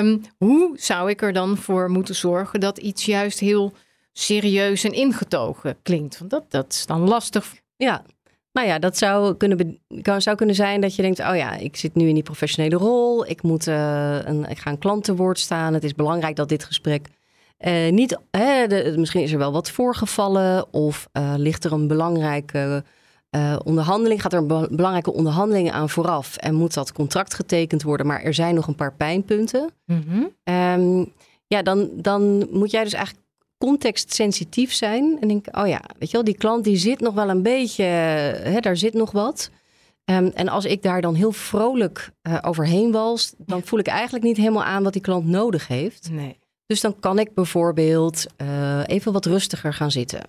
um, 0.00 0.22
hoe 0.44 0.72
zou 0.74 1.10
ik 1.10 1.22
er 1.22 1.32
dan 1.32 1.56
voor 1.56 1.90
moeten 1.90 2.14
zorgen 2.14 2.60
dat 2.60 2.78
iets 2.78 3.04
juist 3.04 3.38
heel 3.38 3.72
serieus 4.12 4.84
en 4.84 4.92
ingetogen 4.92 5.76
klinkt? 5.82 6.18
Want 6.18 6.30
dat, 6.30 6.50
dat 6.50 6.72
is 6.72 6.86
dan 6.86 7.08
lastig. 7.08 7.54
Ja, 7.76 8.02
nou 8.52 8.66
ja, 8.66 8.78
dat 8.78 8.96
zou 8.96 9.34
kunnen, 9.34 9.78
zou 10.18 10.36
kunnen 10.36 10.54
zijn 10.54 10.80
dat 10.80 10.94
je 10.94 11.02
denkt: 11.02 11.20
oh 11.20 11.36
ja, 11.36 11.56
ik 11.56 11.76
zit 11.76 11.94
nu 11.94 12.08
in 12.08 12.14
die 12.14 12.22
professionele 12.22 12.76
rol. 12.76 13.26
Ik, 13.26 13.42
moet, 13.42 13.66
uh, 13.66 14.18
een, 14.24 14.44
ik 14.44 14.58
ga 14.58 14.70
een 14.70 14.78
klant 14.78 15.04
te 15.04 15.16
woord 15.16 15.38
staan. 15.38 15.74
Het 15.74 15.84
is 15.84 15.94
belangrijk 15.94 16.36
dat 16.36 16.48
dit 16.48 16.64
gesprek. 16.64 17.08
Uh, 17.58 17.90
niet, 17.90 18.18
hè, 18.30 18.66
de, 18.66 18.94
misschien 18.96 19.22
is 19.22 19.32
er 19.32 19.38
wel 19.38 19.52
wat 19.52 19.70
voorgevallen 19.70 20.72
of 20.72 21.08
uh, 21.12 21.34
ligt 21.36 21.64
er 21.64 21.72
een 21.72 21.86
belangrijke 21.86 22.84
onderhandeling, 23.64 24.22
gaat 24.22 24.32
er 24.32 24.38
een 24.38 24.46
belangrijke 24.76 25.12
onderhandeling 25.12 25.70
aan 25.70 25.88
vooraf 25.88 26.36
en 26.36 26.54
moet 26.54 26.74
dat 26.74 26.92
contract 26.92 27.34
getekend 27.34 27.82
worden, 27.82 28.06
maar 28.06 28.22
er 28.22 28.34
zijn 28.34 28.54
nog 28.54 28.66
een 28.66 28.74
paar 28.74 28.94
pijnpunten. 28.94 29.70
Mm 29.84 30.04
-hmm. 30.08 30.54
um, 30.54 31.12
ja, 31.46 31.62
dan, 31.62 31.90
dan 31.94 32.48
moet 32.50 32.70
jij 32.70 32.84
dus 32.84 32.92
eigenlijk 32.92 33.26
contextsensitief 33.58 34.72
zijn. 34.72 35.16
En 35.20 35.28
denk, 35.28 35.46
oh 35.50 35.66
ja, 35.66 35.80
weet 35.98 36.10
je 36.10 36.16
wel, 36.16 36.24
die 36.24 36.36
klant 36.36 36.64
die 36.64 36.76
zit 36.76 37.00
nog 37.00 37.14
wel 37.14 37.28
een 37.28 37.42
beetje, 37.42 37.84
hè, 37.84 38.60
daar 38.60 38.76
zit 38.76 38.94
nog 38.94 39.10
wat. 39.10 39.50
Um, 40.10 40.30
en 40.34 40.48
als 40.48 40.64
ik 40.64 40.82
daar 40.82 41.00
dan 41.00 41.14
heel 41.14 41.32
vrolijk 41.32 42.10
uh, 42.22 42.38
overheen 42.42 42.92
wals, 42.92 43.34
dan 43.36 43.62
voel 43.62 43.78
ik 43.78 43.86
eigenlijk 43.86 44.24
niet 44.24 44.36
helemaal 44.36 44.64
aan 44.64 44.82
wat 44.82 44.92
die 44.92 45.02
klant 45.02 45.26
nodig 45.26 45.66
heeft. 45.66 46.10
Nee. 46.10 46.38
Dus 46.66 46.80
dan 46.80 47.00
kan 47.00 47.18
ik 47.18 47.34
bijvoorbeeld 47.34 48.26
uh, 48.36 48.82
even 48.86 49.12
wat 49.12 49.26
rustiger 49.26 49.72
gaan 49.72 49.90
zitten. 49.90 50.20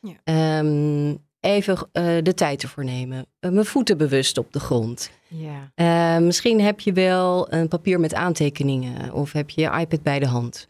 Ja. 0.00 0.58
Um, 0.58 1.18
even 1.40 1.76
uh, 1.76 1.82
de 2.22 2.34
tijd 2.34 2.62
ervoor 2.62 2.84
nemen. 2.84 3.26
mijn 3.40 3.64
voeten 3.64 3.98
bewust 3.98 4.38
op 4.38 4.52
de 4.52 4.60
grond. 4.60 5.10
Ja. 5.28 6.18
misschien 6.18 6.60
heb 6.60 6.80
je 6.80 6.92
wel 6.92 7.52
een 7.52 7.68
papier 7.68 8.00
met 8.00 8.14
aantekeningen 8.14 9.12
of 9.12 9.32
heb 9.32 9.50
je 9.50 9.60
je 9.60 9.78
iPad 9.80 10.02
bij 10.02 10.18
de 10.18 10.26
hand. 10.26 10.68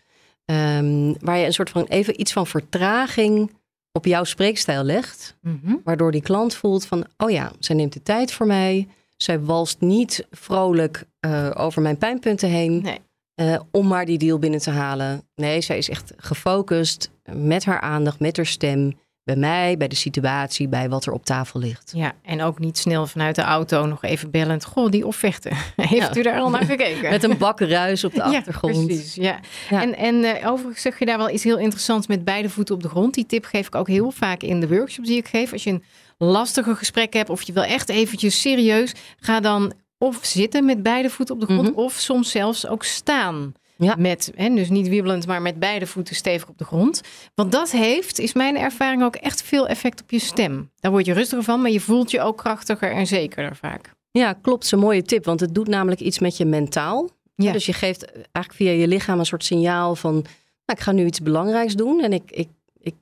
Um, 0.51 1.17
waar 1.21 1.39
je 1.39 1.47
een 1.47 1.53
soort 1.53 1.71
van 1.71 1.85
even 1.85 2.21
iets 2.21 2.33
van 2.33 2.47
vertraging 2.47 3.51
op 3.93 4.05
jouw 4.05 4.25
spreekstijl 4.25 4.83
legt. 4.83 5.37
Mm 5.41 5.61
-hmm. 5.65 5.81
Waardoor 5.85 6.11
die 6.11 6.23
klant 6.23 6.55
voelt 6.55 6.87
van, 6.87 7.07
oh 7.17 7.31
ja, 7.31 7.53
zij 7.59 7.77
neemt 7.77 7.93
de 7.93 8.03
tijd 8.03 8.33
voor 8.33 8.47
mij. 8.47 8.89
Zij 9.17 9.41
walst 9.41 9.81
niet 9.81 10.27
vrolijk 10.31 11.05
uh, 11.27 11.51
over 11.55 11.83
mijn 11.83 11.99
pijnpunten 11.99 12.49
heen. 12.49 12.83
Nee. 12.83 13.01
Uh, 13.41 13.61
om 13.71 13.87
maar 13.87 14.07
die 14.07 14.19
deal 14.19 14.39
binnen 14.39 14.61
te 14.61 14.71
halen. 14.71 15.23
Nee, 15.35 15.61
zij 15.61 15.79
is 15.79 15.89
echt 15.89 16.13
gefocust 16.17 17.11
met 17.33 17.65
haar 17.65 17.81
aandacht, 17.81 18.21
met 18.21 18.37
haar 18.37 18.47
stem 18.47 18.99
bij 19.29 19.37
mij, 19.37 19.77
bij 19.77 19.89
de 19.89 19.95
situatie, 19.95 20.69
bij 20.69 20.89
wat 20.89 21.07
er 21.07 21.13
op 21.13 21.25
tafel 21.25 21.61
ligt. 21.61 21.93
Ja, 21.95 22.13
en 22.23 22.43
ook 22.43 22.59
niet 22.59 22.79
snel 22.79 23.07
vanuit 23.07 23.35
de 23.35 23.43
auto 23.43 23.87
nog 23.87 24.03
even 24.03 24.31
bellend. 24.31 24.65
Goh, 24.65 24.91
die 24.91 25.07
offerten. 25.07 25.57
Heeft 25.77 26.15
ja. 26.15 26.21
u 26.21 26.23
daar 26.23 26.41
al 26.41 26.51
naar 26.51 26.65
gekeken? 26.65 27.11
met 27.11 27.23
een 27.23 27.39
bakkenruis 27.39 28.05
op 28.05 28.15
de 28.15 28.23
achtergrond. 28.33 28.77
Ja, 28.77 28.85
precies. 28.85 29.15
Ja. 29.15 29.41
ja. 29.71 29.83
En, 29.83 29.97
en 29.97 30.15
uh, 30.15 30.51
overigens 30.51 30.83
zeg 30.83 30.99
je 30.99 31.07
daar 31.07 31.19
wel 31.19 31.31
iets 31.31 31.45
heel 31.45 31.59
interessants 31.59 32.07
met 32.07 32.25
beide 32.25 32.51
voeten 32.51 32.75
op 32.75 32.83
de 32.83 32.89
grond. 32.89 33.15
Die 33.15 33.27
tip 33.27 33.45
geef 33.45 33.67
ik 33.67 33.75
ook 33.75 33.89
heel 33.89 34.11
vaak 34.11 34.43
in 34.43 34.61
de 34.61 34.69
workshops 34.69 35.09
die 35.09 35.19
ik 35.19 35.29
geef. 35.29 35.53
Als 35.53 35.65
je 35.65 35.71
een 35.71 35.83
lastige 36.19 36.75
gesprek 36.75 37.13
hebt 37.13 37.31
of 37.31 37.43
je 37.43 37.53
wil 37.53 37.65
echt 37.65 37.89
eventjes 37.89 38.41
serieus, 38.41 38.93
ga 39.21 39.41
dan 39.41 39.73
of 39.99 40.19
zitten 40.23 40.65
met 40.65 40.83
beide 40.83 41.11
voeten 41.11 41.35
op 41.35 41.41
de 41.41 41.47
grond 41.47 41.69
mm 41.69 41.75
-hmm. 41.75 41.85
of 41.85 41.93
soms 41.93 42.31
zelfs 42.31 42.67
ook 42.67 42.85
staan. 42.85 43.55
Ja. 43.81 43.95
Met, 43.99 44.33
hè, 44.35 44.55
dus 44.55 44.69
niet 44.69 44.89
wiebelend, 44.89 45.27
maar 45.27 45.43
met 45.43 45.59
beide 45.59 45.87
voeten 45.87 46.15
stevig 46.15 46.49
op 46.49 46.59
de 46.59 46.65
grond. 46.65 47.01
Want 47.35 47.53
dat 47.53 47.71
heeft, 47.71 48.19
is 48.19 48.33
mijn 48.33 48.57
ervaring, 48.57 49.03
ook 49.03 49.17
echt 49.17 49.43
veel 49.43 49.69
effect 49.69 50.03
op 50.03 50.11
je 50.11 50.19
stem. 50.19 50.71
Daar 50.81 50.91
word 50.91 51.07
je 51.07 51.13
rustiger 51.13 51.45
van, 51.45 51.61
maar 51.61 51.71
je 51.71 51.81
voelt 51.81 52.11
je 52.11 52.21
ook 52.21 52.37
krachtiger 52.37 52.93
en 52.93 53.07
zekerder 53.07 53.57
vaak. 53.57 53.93
Ja, 54.11 54.33
klopt. 54.33 54.65
Is 54.65 54.71
een 54.71 54.79
mooie 54.79 55.03
tip. 55.03 55.25
Want 55.25 55.41
het 55.41 55.55
doet 55.55 55.69
namelijk 55.69 56.01
iets 56.01 56.19
met 56.19 56.37
je 56.37 56.45
mentaal. 56.45 57.11
Ja. 57.35 57.53
Dus 57.53 57.67
je 57.67 57.73
geeft 57.73 58.13
eigenlijk 58.13 58.53
via 58.53 58.71
je 58.71 58.89
lichaam 58.89 59.19
een 59.19 59.27
soort 59.27 59.45
signaal 59.45 59.97
van... 59.97 60.13
Nou, 60.13 60.23
ik 60.65 60.81
ga 60.81 60.93
nu 60.93 61.05
iets 61.05 61.23
belangrijks 61.23 61.75
doen 61.75 62.03
en 62.03 62.13
ik, 62.13 62.31
ik, 62.31 62.49
ik 62.79 62.95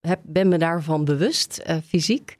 heb, 0.00 0.20
ben 0.22 0.48
me 0.48 0.58
daarvan 0.58 1.04
bewust, 1.04 1.62
uh, 1.66 1.76
fysiek. 1.86 2.36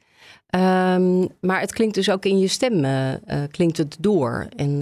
Um, 0.55 1.29
maar 1.39 1.59
het 1.59 1.73
klinkt 1.73 1.95
dus 1.95 2.09
ook 2.09 2.25
in 2.25 2.39
je 2.39 2.47
stem, 2.47 2.85
uh, 2.85 3.11
uh, 3.11 3.17
klinkt 3.51 3.77
het 3.77 3.97
door. 3.99 4.47
En 4.55 4.81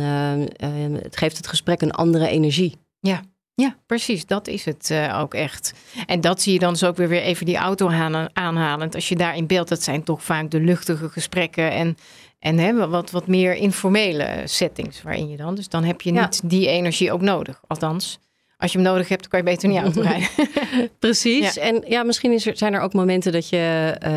het 0.94 1.18
geeft 1.18 1.38
het 1.38 1.48
gesprek 1.48 1.82
een 1.82 1.92
andere 1.92 2.28
energie. 2.28 2.78
Ja, 3.00 3.22
ja, 3.60 3.76
precies. 3.86 4.26
Dat 4.26 4.48
is 4.48 4.66
het 4.66 4.90
uh, 4.92 5.20
ook 5.22 5.34
echt. 5.34 5.74
En 6.06 6.22
dat 6.22 6.42
zie 6.42 6.54
je 6.54 6.60
dan 6.60 6.74
dus 6.74 6.84
ook 6.84 6.98
weer, 6.98 7.08
weer 7.08 7.22
even 7.22 7.46
die 7.46 7.58
auto 7.58 7.90
aanhalend. 8.34 8.96
Als 8.96 9.10
je 9.10 9.16
daar 9.16 9.36
in 9.36 9.48
beeld, 9.48 9.68
dat 9.68 9.84
zijn 9.84 10.04
toch 10.04 10.24
vaak 10.24 10.52
de 10.52 10.60
luchtige 10.60 11.10
gesprekken 11.10 11.72
en, 11.72 11.98
en 12.40 12.58
hè, 12.58 12.88
wat, 12.88 13.12
wat 13.12 13.28
meer 13.28 13.56
informele 13.56 14.42
settings 14.46 15.02
waarin 15.02 15.30
je 15.30 15.38
dan. 15.38 15.56
Dus 15.56 15.70
dan 15.70 15.84
heb 15.84 16.02
je 16.02 16.14
ja. 16.14 16.22
niet 16.22 16.42
die 16.44 16.68
energie 16.68 17.12
ook 17.12 17.22
nodig. 17.22 17.62
Althans, 17.68 18.20
als 18.58 18.72
je 18.72 18.78
hem 18.78 18.88
nodig 18.88 19.08
hebt, 19.08 19.28
kan 19.28 19.40
je 19.40 19.46
beter 19.46 19.70
niet 19.70 19.80
autorijden. 19.80 20.28
Precies. 21.00 21.54
Ja. 21.54 21.62
En 21.62 21.84
ja, 21.88 22.04
misschien 22.04 22.32
is 22.32 22.46
er, 22.46 22.58
zijn 22.58 22.74
er 22.74 22.82
ook 22.82 22.94
momenten 22.94 23.32
dat, 23.32 23.50
je, 23.50 23.96
uh, 24.04 24.10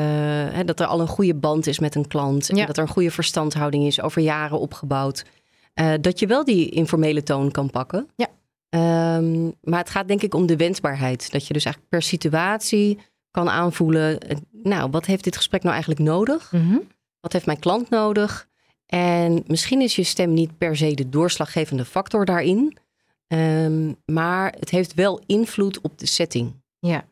hè, 0.57 0.65
dat 0.65 0.81
er 0.81 0.87
al 0.87 1.01
een 1.01 1.07
goede 1.07 1.35
band 1.35 1.67
is 1.67 1.79
met 1.79 1.95
een 1.95 2.09
klant. 2.09 2.47
Ja. 2.47 2.61
En 2.61 2.67
dat 2.67 2.77
er 2.77 2.83
een 2.83 2.89
goede 2.89 3.11
verstandhouding 3.11 3.87
is, 3.87 4.01
over 4.01 4.23
jaren 4.23 4.59
opgebouwd. 4.59 5.25
Uh, 5.75 5.93
dat 6.01 6.19
je 6.19 6.27
wel 6.27 6.45
die 6.45 6.71
informele 6.71 7.23
toon 7.23 7.51
kan 7.51 7.71
pakken. 7.71 8.09
Ja. 8.17 8.27
Um, 8.75 9.55
maar 9.61 9.79
het 9.79 9.91
gaat 9.91 10.09
denk 10.09 10.23
ik 10.23 10.35
om 10.35 10.47
de 10.47 10.57
wensbaarheid. 10.57 11.31
Dat 11.33 11.47
je 11.47 11.52
dus 11.52 11.64
eigenlijk 11.64 11.95
per 11.95 12.02
situatie 12.02 12.99
kan 13.31 13.49
aanvoelen. 13.49 14.19
Nou, 14.62 14.91
wat 14.91 15.07
heeft 15.07 15.25
dit 15.25 15.37
gesprek 15.37 15.62
nou 15.62 15.73
eigenlijk 15.73 16.05
nodig? 16.05 16.52
Mm 16.52 16.69
-hmm. 16.69 16.88
Wat 17.21 17.33
heeft 17.33 17.47
mijn 17.47 17.59
klant 17.59 17.91
nodig? 17.91 18.49
En 18.87 19.43
misschien 19.47 19.81
is 19.81 19.97
je 19.97 20.02
stem 20.02 20.33
niet 20.33 20.59
per 20.59 20.76
se 20.76 20.95
de 20.95 21.09
doorslaggevende 21.09 21.85
factor 21.85 22.25
daarin. 22.25 22.76
Um, 23.29 23.97
maar 24.05 24.55
het 24.59 24.71
heeft 24.71 24.95
wel 24.95 25.21
invloed 25.26 25.81
op 25.81 25.99
de 25.99 26.07
setting. 26.07 26.62
Ja. 26.79 27.05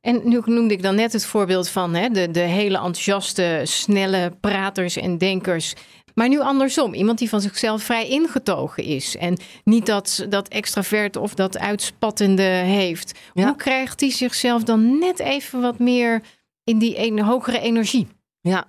En 0.00 0.20
nu 0.24 0.40
noemde 0.44 0.74
ik 0.74 0.82
dan 0.82 0.94
net 0.94 1.12
het 1.12 1.24
voorbeeld 1.24 1.68
van 1.68 1.94
hè, 1.94 2.08
de, 2.08 2.30
de 2.30 2.40
hele 2.40 2.76
enthousiaste, 2.76 3.60
snelle 3.64 4.36
praters 4.40 4.96
en 4.96 5.18
denkers. 5.18 5.74
Maar 6.14 6.28
nu 6.28 6.40
andersom, 6.40 6.94
iemand 6.94 7.18
die 7.18 7.28
van 7.28 7.40
zichzelf 7.40 7.82
vrij 7.82 8.08
ingetogen 8.08 8.84
is 8.84 9.16
en 9.16 9.38
niet 9.64 9.86
dat, 9.86 10.26
dat 10.28 10.48
extravert 10.48 11.16
of 11.16 11.34
dat 11.34 11.58
uitspattende 11.58 12.42
heeft. 12.42 13.18
Hoe 13.32 13.56
krijgt 13.56 14.00
hij 14.00 14.10
zichzelf 14.10 14.62
dan 14.62 14.98
net 14.98 15.18
even 15.18 15.60
wat 15.60 15.78
meer 15.78 16.22
in 16.64 16.78
die 16.78 17.06
een, 17.06 17.20
hogere 17.20 17.60
energie? 17.60 18.06
Ja, 18.40 18.66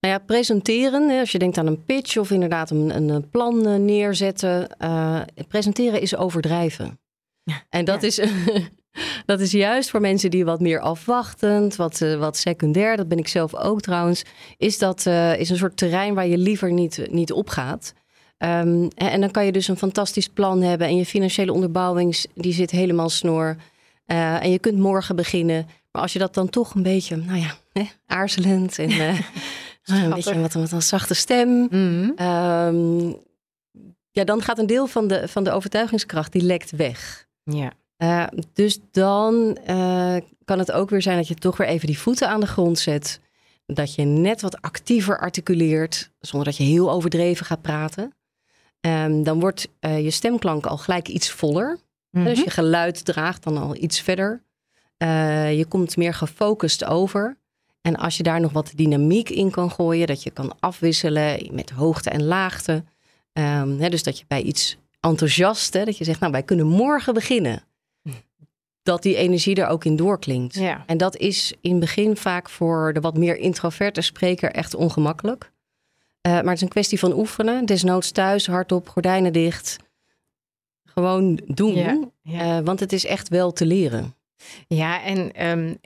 nou 0.00 0.14
ja, 0.14 0.18
presenteren, 0.18 1.18
als 1.18 1.32
je 1.32 1.38
denkt 1.38 1.58
aan 1.58 1.66
een 1.66 1.84
pitch 1.84 2.16
of 2.16 2.30
inderdaad 2.30 2.70
een, 2.70 3.08
een 3.08 3.30
plan 3.30 3.66
eh, 3.66 3.74
neerzetten. 3.74 4.76
Uh, 4.80 5.20
presenteren 5.48 6.00
is 6.00 6.16
overdrijven. 6.16 7.00
Ja. 7.42 7.62
En 7.68 7.84
dat, 7.84 8.02
is, 8.02 8.20
dat 9.26 9.40
is 9.40 9.50
juist 9.50 9.90
voor 9.90 10.00
mensen 10.00 10.30
die 10.30 10.44
wat 10.44 10.60
meer 10.60 10.80
afwachtend, 10.80 11.76
wat, 11.76 12.00
uh, 12.00 12.18
wat 12.18 12.36
secundair, 12.36 12.96
dat 12.96 13.08
ben 13.08 13.18
ik 13.18 13.28
zelf 13.28 13.54
ook 13.54 13.80
trouwens, 13.80 14.22
is 14.56 14.78
dat 14.78 15.06
is 15.38 15.50
een 15.50 15.56
soort 15.56 15.76
terrein 15.76 16.14
waar 16.14 16.26
je 16.26 16.38
liever 16.38 16.72
niet, 16.72 17.06
niet 17.10 17.32
op 17.32 17.48
gaat. 17.48 17.94
Um, 18.38 18.88
en 18.94 19.20
dan 19.20 19.30
kan 19.30 19.44
je 19.44 19.52
dus 19.52 19.68
een 19.68 19.76
fantastisch 19.76 20.28
plan 20.28 20.62
hebben 20.62 20.86
en 20.86 20.96
je 20.96 21.06
financiële 21.06 21.52
onderbouwing 21.52 22.24
die 22.34 22.52
zit 22.52 22.70
helemaal 22.70 23.08
snor. 23.08 23.56
en 24.06 24.50
je 24.50 24.58
kunt 24.58 24.78
morgen 24.78 25.16
beginnen. 25.16 25.66
Maar 25.90 26.02
als 26.02 26.12
je 26.12 26.18
dat 26.18 26.34
dan 26.34 26.48
toch 26.48 26.74
een 26.74 26.82
beetje, 26.82 27.16
nou 27.16 27.38
ja, 27.38 27.54
hè, 27.72 27.82
aarzelend 28.06 28.78
en 28.78 28.90
een 29.84 30.10
beetje 30.14 30.40
wat, 30.40 30.52
wat 30.52 30.72
een 30.72 30.82
zachte 30.82 31.14
stem. 31.14 31.66
Mm 31.70 32.14
ja, 34.12 34.24
dan 34.24 34.42
gaat 34.42 34.58
een 34.58 34.66
deel 34.66 34.86
van 34.86 35.06
de, 35.06 35.28
van 35.28 35.44
de 35.44 35.50
overtuigingskracht, 35.50 36.32
die 36.32 36.42
lekt 36.42 36.70
weg. 36.70 37.26
Ja. 37.44 37.72
Uh, 38.02 38.26
dus 38.52 38.78
dan 38.90 39.58
uh, 39.68 40.16
kan 40.44 40.58
het 40.58 40.72
ook 40.72 40.90
weer 40.90 41.02
zijn 41.02 41.16
dat 41.16 41.28
je 41.28 41.34
toch 41.34 41.56
weer 41.56 41.66
even 41.66 41.86
die 41.86 41.98
voeten 41.98 42.28
aan 42.28 42.40
de 42.40 42.46
grond 42.46 42.78
zet. 42.78 43.20
Dat 43.66 43.94
je 43.94 44.02
net 44.02 44.40
wat 44.40 44.62
actiever 44.62 45.18
articuleert, 45.18 46.10
zonder 46.20 46.48
dat 46.48 46.56
je 46.56 46.64
heel 46.64 46.90
overdreven 46.90 47.46
gaat 47.46 47.62
praten. 47.62 48.14
Um, 48.80 49.22
dan 49.22 49.40
wordt 49.40 49.68
uh, 49.80 50.04
je 50.04 50.10
stemklank 50.10 50.66
al 50.66 50.76
gelijk 50.76 51.08
iets 51.08 51.30
voller. 51.30 51.70
Mm 51.70 51.78
-hmm. 52.10 52.24
Dus 52.24 52.44
je 52.44 52.50
geluid 52.50 53.04
draagt 53.04 53.42
dan 53.42 53.56
al 53.56 53.76
iets 53.76 54.00
verder. 54.00 54.42
je 55.56 55.64
komt 55.68 55.96
meer 55.96 56.14
gefocust 56.14 56.84
over. 56.84 57.36
En 57.80 57.96
als 57.96 58.16
je 58.16 58.22
daar 58.22 58.40
nog 58.40 58.52
wat 58.52 58.72
dynamiek 58.74 59.30
in 59.30 59.50
kan 59.50 59.70
gooien, 59.70 60.06
dat 60.06 60.22
je 60.22 60.30
kan 60.30 60.52
afwisselen 60.60 61.48
met 61.50 61.70
hoogte 61.70 62.10
en 62.10 62.24
laagte. 62.24 62.84
Um, 63.32 63.80
hè, 63.80 63.88
dus 63.88 64.02
dat 64.02 64.18
je 64.18 64.24
bij 64.28 64.42
iets 64.42 64.76
enthousiast, 65.00 65.74
hè, 65.74 65.84
dat 65.84 65.98
je 65.98 66.04
zegt, 66.04 66.20
nou 66.20 66.32
wij 66.32 66.42
kunnen 66.42 66.66
morgen 66.66 67.14
beginnen. 67.14 67.62
Dat 68.82 69.02
die 69.02 69.16
energie 69.16 69.54
er 69.54 69.66
ook 69.66 69.84
in 69.84 69.96
doorklinkt. 69.96 70.54
Ja. 70.54 70.82
En 70.86 70.96
dat 70.96 71.16
is 71.16 71.54
in 71.60 71.70
het 71.70 71.80
begin 71.80 72.16
vaak 72.16 72.48
voor 72.48 72.92
de 72.92 73.00
wat 73.00 73.16
meer 73.16 73.36
introverte 73.36 74.00
spreker 74.00 74.50
echt 74.50 74.74
ongemakkelijk. 74.74 75.52
Uh, 76.26 76.32
maar 76.32 76.44
het 76.44 76.54
is 76.54 76.60
een 76.60 76.68
kwestie 76.68 76.98
van 76.98 77.18
oefenen. 77.18 77.66
Desnoods 77.66 78.10
thuis, 78.10 78.46
hardop, 78.46 78.88
gordijnen 78.88 79.32
dicht. 79.32 79.76
Gewoon 80.84 81.40
doen. 81.46 81.74
Ja, 81.74 82.00
ja. 82.22 82.58
Uh, 82.58 82.64
want 82.64 82.80
het 82.80 82.92
is 82.92 83.04
echt 83.04 83.28
wel 83.28 83.52
te 83.52 83.66
leren. 83.66 84.14
Ja, 84.66 85.02
en, 85.02 85.46
um, 85.48 85.78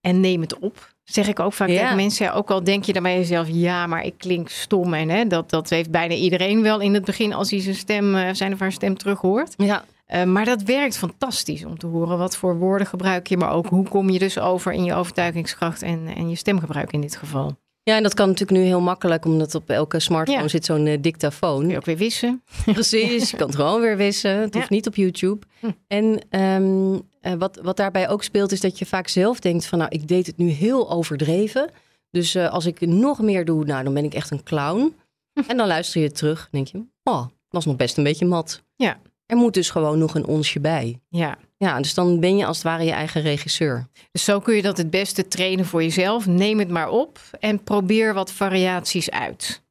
en 0.00 0.20
neem 0.20 0.40
het 0.40 0.58
op. 0.58 0.94
Zeg 1.04 1.28
ik 1.28 1.40
ook 1.40 1.52
vaak 1.52 1.68
ja. 1.68 1.80
tegen 1.80 1.96
mensen. 1.96 2.34
Ook 2.34 2.50
al 2.50 2.64
denk 2.64 2.84
je 2.84 2.92
dan 2.92 3.02
bij 3.02 3.16
jezelf, 3.16 3.48
ja, 3.50 3.86
maar 3.86 4.04
ik 4.04 4.14
klink 4.18 4.48
stom. 4.48 4.94
En 4.94 5.08
hè, 5.08 5.26
dat, 5.26 5.50
dat 5.50 5.70
heeft 5.70 5.90
bijna 5.90 6.14
iedereen 6.14 6.62
wel 6.62 6.80
in 6.80 6.94
het 6.94 7.04
begin 7.04 7.32
als 7.32 7.50
hij 7.50 7.60
zijn 7.60 7.74
stem, 7.74 8.14
uh, 8.14 8.28
zijn 8.32 8.52
of 8.52 8.58
haar 8.58 8.72
stem 8.72 8.96
terug 8.96 9.20
hoort. 9.20 9.54
Ja. 9.56 9.84
Uh, 10.12 10.24
maar 10.24 10.44
dat 10.44 10.62
werkt 10.62 10.98
fantastisch 10.98 11.64
om 11.64 11.78
te 11.78 11.86
horen 11.86 12.18
wat 12.18 12.36
voor 12.36 12.58
woorden 12.58 12.86
gebruik 12.86 13.26
je, 13.26 13.36
maar 13.36 13.52
ook 13.52 13.66
hoe 13.66 13.88
kom 13.88 14.10
je 14.10 14.18
dus 14.18 14.38
over 14.38 14.72
in 14.72 14.84
je 14.84 14.94
overtuigingskracht 14.94 15.82
en, 15.82 16.06
en 16.06 16.28
je 16.28 16.36
stemgebruik 16.36 16.92
in 16.92 17.00
dit 17.00 17.16
geval. 17.16 17.56
Ja, 17.84 17.96
en 17.96 18.02
dat 18.02 18.14
kan 18.14 18.28
natuurlijk 18.28 18.58
nu 18.58 18.66
heel 18.66 18.80
makkelijk, 18.80 19.24
omdat 19.24 19.54
op 19.54 19.70
elke 19.70 20.00
smartphone 20.00 20.42
ja. 20.42 20.48
zit 20.48 20.64
zo'n 20.64 20.86
uh, 20.86 20.98
dictafoon. 21.00 21.60
Kun 21.60 21.68
je 21.68 21.76
ook 21.76 21.84
weer 21.84 21.96
wissen. 21.96 22.42
Precies, 22.64 23.30
je 23.30 23.36
kan 23.36 23.46
het 23.46 23.56
gewoon 23.56 23.80
weer 23.80 23.96
wissen. 23.96 24.40
Het 24.40 24.54
hoeft 24.54 24.70
niet 24.70 24.86
op 24.86 24.94
YouTube. 24.94 25.46
Hm. 25.60 25.70
En 25.86 26.20
um, 26.40 26.92
uh, 27.22 27.32
wat, 27.38 27.58
wat 27.62 27.76
daarbij 27.76 28.08
ook 28.08 28.22
speelt, 28.22 28.52
is 28.52 28.60
dat 28.60 28.78
je 28.78 28.86
vaak 28.86 29.08
zelf 29.08 29.40
denkt 29.40 29.66
van... 29.66 29.78
nou, 29.78 29.90
ik 29.90 30.08
deed 30.08 30.26
het 30.26 30.36
nu 30.36 30.48
heel 30.48 30.90
overdreven. 30.90 31.70
Dus 32.10 32.34
uh, 32.36 32.50
als 32.50 32.66
ik 32.66 32.80
nog 32.80 33.20
meer 33.20 33.44
doe, 33.44 33.64
nou, 33.64 33.84
dan 33.84 33.94
ben 33.94 34.04
ik 34.04 34.14
echt 34.14 34.30
een 34.30 34.42
clown. 34.42 34.94
Hm. 35.32 35.42
En 35.50 35.56
dan 35.56 35.66
luister 35.66 36.00
je 36.00 36.12
terug 36.12 36.48
denk 36.50 36.66
je... 36.66 36.84
oh, 37.02 37.26
was 37.48 37.64
nog 37.64 37.76
best 37.76 37.96
een 37.96 38.04
beetje 38.04 38.26
mat. 38.26 38.62
Ja. 38.76 39.00
Er 39.26 39.36
moet 39.36 39.54
dus 39.54 39.70
gewoon 39.70 39.98
nog 39.98 40.14
een 40.14 40.26
onsje 40.26 40.60
bij. 40.60 41.00
Ja. 41.08 41.38
Ja, 41.56 41.80
dus 41.80 41.94
dan 41.94 42.20
ben 42.20 42.36
je 42.36 42.46
als 42.46 42.56
het 42.56 42.66
ware 42.66 42.84
je 42.84 42.90
eigen 42.90 43.22
regisseur. 43.22 43.88
Dus 44.12 44.24
zo 44.24 44.40
kun 44.40 44.54
je 44.54 44.62
dat 44.62 44.76
het 44.76 44.90
beste 44.90 45.28
trainen 45.28 45.64
voor 45.64 45.82
jezelf. 45.82 46.26
Neem 46.26 46.58
het 46.58 46.68
maar 46.68 46.88
op 46.88 47.18
en 47.40 47.62
probeer 47.62 48.14
wat 48.14 48.32
variaties 48.32 49.10
uit. 49.10 49.62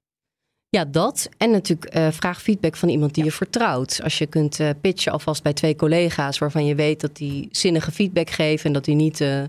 Ja, 0.70 0.86
dat. 0.86 1.30
En 1.38 1.52
natuurlijk 1.52 1.96
uh, 1.96 2.08
vraag 2.12 2.42
feedback 2.42 2.76
van 2.76 2.90
iemand 2.90 3.14
die 3.14 3.24
ja. 3.24 3.30
je 3.30 3.36
vertrouwt. 3.36 4.00
Als 4.04 4.18
je 4.18 4.26
kunt 4.26 4.60
uh, 4.60 4.70
pitchen 4.82 5.12
alvast 5.12 5.44
bij 5.44 5.54
twee 5.54 5.76
collega's 5.76 6.38
waarvan 6.38 6.66
je 6.66 6.76
weet 6.76 7.02
dat 7.02 7.16
die 7.16 7.48
zinnige 7.52 7.92
feedback 7.92 8.30
geven 8.30 8.66
en 8.66 8.74
dat 8.74 8.86
die 8.86 8.96
niet 8.96 9.20
uh, 9.20 9.44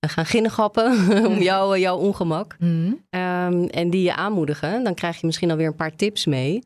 gaan 0.00 0.26
ginnegappen 0.26 0.92
om 1.30 1.38
jou, 1.38 1.78
jouw 1.78 1.96
ongemak. 1.96 2.56
Mm. 2.58 2.86
Um, 3.10 3.66
en 3.68 3.90
die 3.90 4.02
je 4.02 4.14
aanmoedigen, 4.14 4.84
dan 4.84 4.94
krijg 4.94 5.20
je 5.20 5.26
misschien 5.26 5.50
alweer 5.50 5.66
een 5.66 5.74
paar 5.74 5.96
tips 5.96 6.26
mee. 6.26 6.62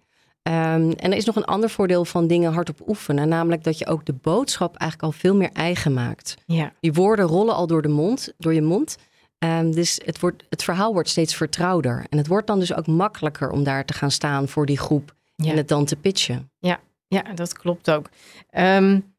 Um, 0.48 0.92
en 0.92 1.10
er 1.10 1.16
is 1.16 1.24
nog 1.24 1.36
een 1.36 1.44
ander 1.44 1.70
voordeel 1.70 2.04
van 2.04 2.26
dingen 2.26 2.52
hardop 2.52 2.88
oefenen, 2.88 3.28
namelijk 3.28 3.64
dat 3.64 3.78
je 3.78 3.86
ook 3.86 4.04
de 4.04 4.12
boodschap 4.12 4.76
eigenlijk 4.76 5.12
al 5.12 5.20
veel 5.20 5.34
meer 5.34 5.50
eigen 5.52 5.92
maakt. 5.92 6.34
Ja. 6.46 6.72
Die 6.80 6.92
woorden 6.92 7.26
rollen 7.26 7.54
al 7.54 7.66
door 7.66 7.82
de 7.82 7.88
mond, 7.88 8.32
door 8.38 8.54
je 8.54 8.62
mond. 8.62 8.96
Um, 9.38 9.74
dus 9.74 10.00
het, 10.04 10.20
wordt, 10.20 10.44
het 10.48 10.64
verhaal 10.64 10.92
wordt 10.92 11.08
steeds 11.08 11.34
vertrouwder. 11.34 12.06
En 12.08 12.18
het 12.18 12.26
wordt 12.26 12.46
dan 12.46 12.58
dus 12.58 12.74
ook 12.74 12.86
makkelijker 12.86 13.50
om 13.50 13.64
daar 13.64 13.84
te 13.84 13.92
gaan 13.92 14.10
staan 14.10 14.48
voor 14.48 14.66
die 14.66 14.78
groep 14.78 15.14
ja. 15.36 15.50
en 15.50 15.56
het 15.56 15.68
dan 15.68 15.84
te 15.84 15.96
pitchen. 15.96 16.50
Ja, 16.58 16.80
ja 17.08 17.22
dat 17.34 17.52
klopt 17.52 17.90
ook. 17.90 18.08
Um, 18.56 19.13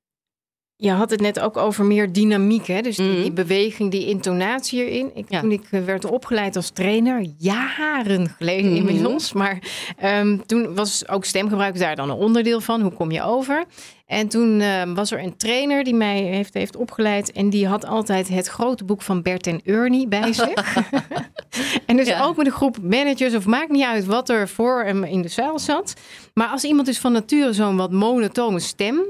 je 0.78 0.92
had 0.92 1.10
het 1.10 1.22
net 1.22 1.40
ook 1.40 1.58
over 1.58 1.86
meer 1.86 2.12
dynamiek, 2.12 2.68
hè? 2.68 2.82
dus 2.82 2.96
die, 2.96 3.16
mm. 3.16 3.22
die 3.22 3.32
beweging, 3.32 3.92
die 3.92 4.08
intonatie 4.08 4.86
erin. 4.86 5.12
Ik, 5.14 5.26
ja. 5.30 5.40
Toen 5.40 5.52
ik 5.52 5.68
werd 5.70 6.06
opgeleid 6.06 6.56
als 6.56 6.70
trainer, 6.70 7.26
jaren 7.38 8.30
geleden 8.38 8.70
mm. 8.70 8.76
inmiddels, 8.76 9.34
maar 9.34 9.60
um, 10.04 10.46
toen 10.46 10.76
was 10.76 11.08
ook 11.08 11.26
stemgebruik 11.26 11.80
daar 11.80 11.96
dan 11.96 12.10
een 12.10 12.16
onderdeel 12.16 12.62
van. 12.62 12.82
Hoe 12.82 12.94
kom 12.94 13.12
je 13.12 13.24
over? 13.24 13.66
En 14.06 14.28
toen 14.28 14.60
uh, 14.60 14.94
was 14.94 15.12
er 15.12 15.24
een 15.24 15.38
trainer 15.38 15.84
die 15.84 15.96
mij 15.96 16.22
heeft, 16.22 16.54
heeft 16.54 16.76
opgeleid. 16.76 17.32
En 17.32 17.50
die 17.50 17.68
had 17.68 17.86
altijd 17.86 18.28
het 18.28 18.48
grote 18.48 18.84
boek 18.84 19.02
van 19.02 19.22
Bert 19.22 19.48
en 19.48 19.62
Ernie 19.64 20.08
bij 20.08 20.34
zich. 20.44 20.78
en 21.86 21.98
dus 21.98 22.08
ja. 22.08 22.24
ook 22.24 22.36
met 22.36 22.46
een 22.46 22.52
groep 22.52 22.78
managers, 22.82 23.36
of 23.36 23.46
maakt 23.46 23.70
niet 23.70 23.84
uit 23.84 24.06
wat 24.06 24.30
er 24.30 24.48
voor 24.50 24.84
hem 24.84 25.04
in 25.04 25.22
de 25.22 25.28
zaal 25.28 25.60
zat. 25.60 25.94
Maar 26.34 26.48
als 26.48 26.64
iemand 26.64 26.88
dus 26.88 27.00
van 27.00 27.12
nature 27.12 27.54
zo'n 27.54 27.78
wat 27.78 27.92
monotone 27.92 28.60
stem 28.60 29.06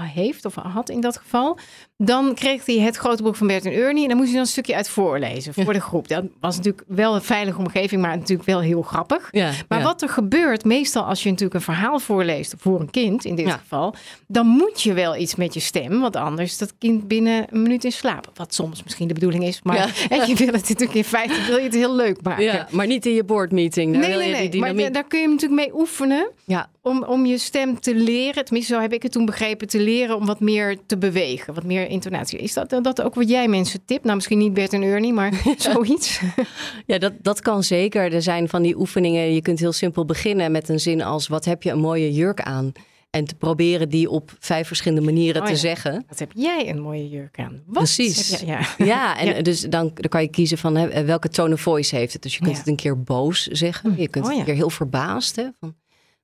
heeft 0.00 0.44
of 0.44 0.54
had 0.54 0.88
in 0.88 1.00
dat 1.00 1.16
geval, 1.16 1.58
dan 1.96 2.34
kreeg 2.34 2.66
hij 2.66 2.78
het 2.78 2.96
grote 2.96 3.22
boek 3.22 3.36
van 3.36 3.46
Bert 3.46 3.64
en 3.64 3.72
Ernie 3.72 4.02
en 4.02 4.08
dan 4.08 4.16
moest 4.16 4.28
hij 4.28 4.36
dan 4.36 4.46
een 4.46 4.52
stukje 4.52 4.74
uit 4.74 4.88
voorlezen 4.88 5.54
voor 5.54 5.72
de 5.72 5.80
groep. 5.80 6.08
Dat 6.08 6.24
was 6.40 6.56
natuurlijk 6.56 6.84
wel 6.88 7.14
een 7.14 7.22
veilige 7.22 7.58
omgeving, 7.58 8.02
maar 8.02 8.18
natuurlijk 8.18 8.48
wel 8.48 8.60
heel 8.60 8.82
grappig. 8.82 9.28
Ja, 9.30 9.50
maar 9.68 9.78
ja. 9.78 9.84
wat 9.84 10.02
er 10.02 10.08
gebeurt, 10.08 10.64
meestal 10.64 11.04
als 11.04 11.22
je 11.22 11.28
natuurlijk 11.28 11.54
een 11.54 11.60
verhaal 11.60 11.98
voorleest 11.98 12.54
voor 12.58 12.80
een 12.80 12.90
kind 12.90 13.24
in 13.24 13.34
dit 13.34 13.50
geval, 13.50 13.94
dan 14.26 14.46
moet 14.46 14.82
je 14.82 14.92
wel 14.92 15.16
iets 15.16 15.34
met 15.34 15.54
je 15.54 15.60
stem, 15.60 16.00
want 16.00 16.16
anders 16.16 16.58
dat 16.58 16.74
kind 16.78 17.08
binnen 17.08 17.46
een 17.50 17.62
minuut 17.62 17.84
in 17.84 17.92
slaap. 17.92 18.30
Wat 18.34 18.54
soms 18.54 18.82
misschien 18.82 19.08
de 19.08 19.14
bedoeling 19.14 19.44
is, 19.44 19.60
maar 19.62 20.06
en 20.08 20.26
je 20.28 20.34
wil 20.34 20.46
het 20.46 20.68
natuurlijk 20.68 20.94
in 20.94 21.04
feite 21.04 21.40
wil 21.46 21.56
je 21.56 21.64
het 21.64 21.74
heel 21.74 21.94
leuk 21.94 22.22
maken. 22.22 22.44
Ja, 22.44 22.68
maar 22.70 22.86
niet 22.86 23.06
in 23.06 23.14
je 23.14 23.24
boardmeeting. 23.24 23.92
Daar 23.92 24.00
nee, 24.00 24.10
wil 24.10 24.18
nee, 24.18 24.28
je 24.28 24.34
nee. 24.34 24.48
die 24.48 24.60
maar 24.60 24.92
daar 24.92 25.06
kun 25.06 25.20
je 25.20 25.28
natuurlijk 25.28 25.60
mee 25.60 25.80
oefenen. 25.80 26.30
Ja. 26.44 26.70
Om, 26.82 27.04
om 27.04 27.26
je 27.26 27.38
stem 27.38 27.80
te 27.80 27.94
leren, 27.94 28.44
tenminste 28.44 28.74
zo 28.74 28.80
heb 28.80 28.92
ik 28.92 29.02
het 29.02 29.12
toen 29.12 29.24
begrepen, 29.24 29.68
te 29.68 29.80
leren 29.80 30.16
om 30.16 30.26
wat 30.26 30.40
meer 30.40 30.76
te 30.86 30.98
bewegen, 30.98 31.54
wat 31.54 31.64
meer 31.64 31.83
intonatie. 31.88 32.38
Is 32.38 32.52
dat, 32.52 32.78
dat 32.82 33.02
ook 33.02 33.14
wat 33.14 33.28
jij 33.28 33.48
mensen 33.48 33.84
tipt? 33.84 34.04
Nou, 34.04 34.14
misschien 34.14 34.38
niet 34.38 34.54
Bert 34.54 34.72
en 34.72 34.82
Ernie, 34.82 35.12
maar 35.12 35.42
zoiets. 35.56 36.20
Ja, 36.86 36.98
dat, 36.98 37.12
dat 37.22 37.40
kan 37.40 37.62
zeker. 37.62 38.12
Er 38.12 38.22
zijn 38.22 38.48
van 38.48 38.62
die 38.62 38.78
oefeningen, 38.78 39.34
je 39.34 39.42
kunt 39.42 39.58
heel 39.58 39.72
simpel 39.72 40.04
beginnen 40.04 40.52
met 40.52 40.68
een 40.68 40.80
zin 40.80 41.02
als, 41.02 41.28
wat 41.28 41.44
heb 41.44 41.62
je 41.62 41.70
een 41.70 41.78
mooie 41.78 42.12
jurk 42.12 42.40
aan? 42.40 42.72
En 43.10 43.24
te 43.24 43.34
proberen 43.34 43.88
die 43.88 44.10
op 44.10 44.32
vijf 44.38 44.66
verschillende 44.66 45.04
manieren 45.04 45.40
oh, 45.40 45.46
te 45.46 45.52
ja. 45.52 45.58
zeggen. 45.58 46.04
Wat 46.08 46.18
heb 46.18 46.30
jij 46.34 46.68
een 46.68 46.80
mooie 46.80 47.08
jurk 47.08 47.38
aan? 47.38 47.62
Wat 47.66 47.82
Precies. 47.82 48.40
Je, 48.40 48.46
ja. 48.46 48.60
ja, 48.94 49.18
en 49.18 49.26
ja. 49.26 49.42
dus 49.42 49.60
dan, 49.60 49.90
dan 49.94 50.08
kan 50.08 50.22
je 50.22 50.28
kiezen 50.28 50.58
van 50.58 50.76
hè, 50.76 51.04
welke 51.04 51.28
tone 51.28 51.54
of 51.54 51.60
voice 51.60 51.96
heeft 51.96 52.12
het. 52.12 52.22
Dus 52.22 52.32
je 52.32 52.38
kunt 52.38 52.52
Ja. 52.52 52.58
het 52.58 52.68
een 52.68 52.76
keer 52.76 53.02
boos 53.02 53.46
zeggen. 53.46 53.94
Je 53.96 54.08
kunt 54.08 54.24
Oh, 54.24 54.30
het 54.30 54.38
een 54.38 54.46
keer 54.46 54.54
heel 54.54 54.70
verbaasd. 54.70 55.36
Hè, 55.36 55.48
van, 55.60 55.74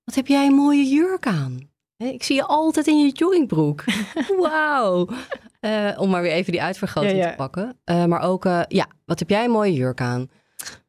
wat 0.04 0.14
heb 0.14 0.26
jij 0.26 0.46
een 0.46 0.54
mooie 0.54 0.84
jurk 0.84 1.26
aan? 1.26 1.68
Ik 1.96 2.22
zie 2.22 2.36
je 2.36 2.44
altijd 2.44 2.86
in 2.86 2.98
je 2.98 3.12
joggingbroek. 3.12 3.84
Wauw. 4.40 5.08
Eh, 5.60 5.90
om 5.96 6.10
maar 6.10 6.22
weer 6.22 6.32
even 6.32 6.52
die 6.52 6.62
uitvergroting 6.62 7.16
Ja, 7.16 7.24
ja. 7.24 7.30
te 7.30 7.36
pakken. 7.36 7.78
Eh, 7.84 8.04
maar 8.04 8.20
ook, 8.22 8.44
eh, 8.44 8.60
ja, 8.68 8.86
wat 9.04 9.18
heb 9.18 9.28
jij 9.30 9.44
een 9.44 9.50
mooie 9.50 9.72
jurk 9.72 10.00
aan? 10.00 10.30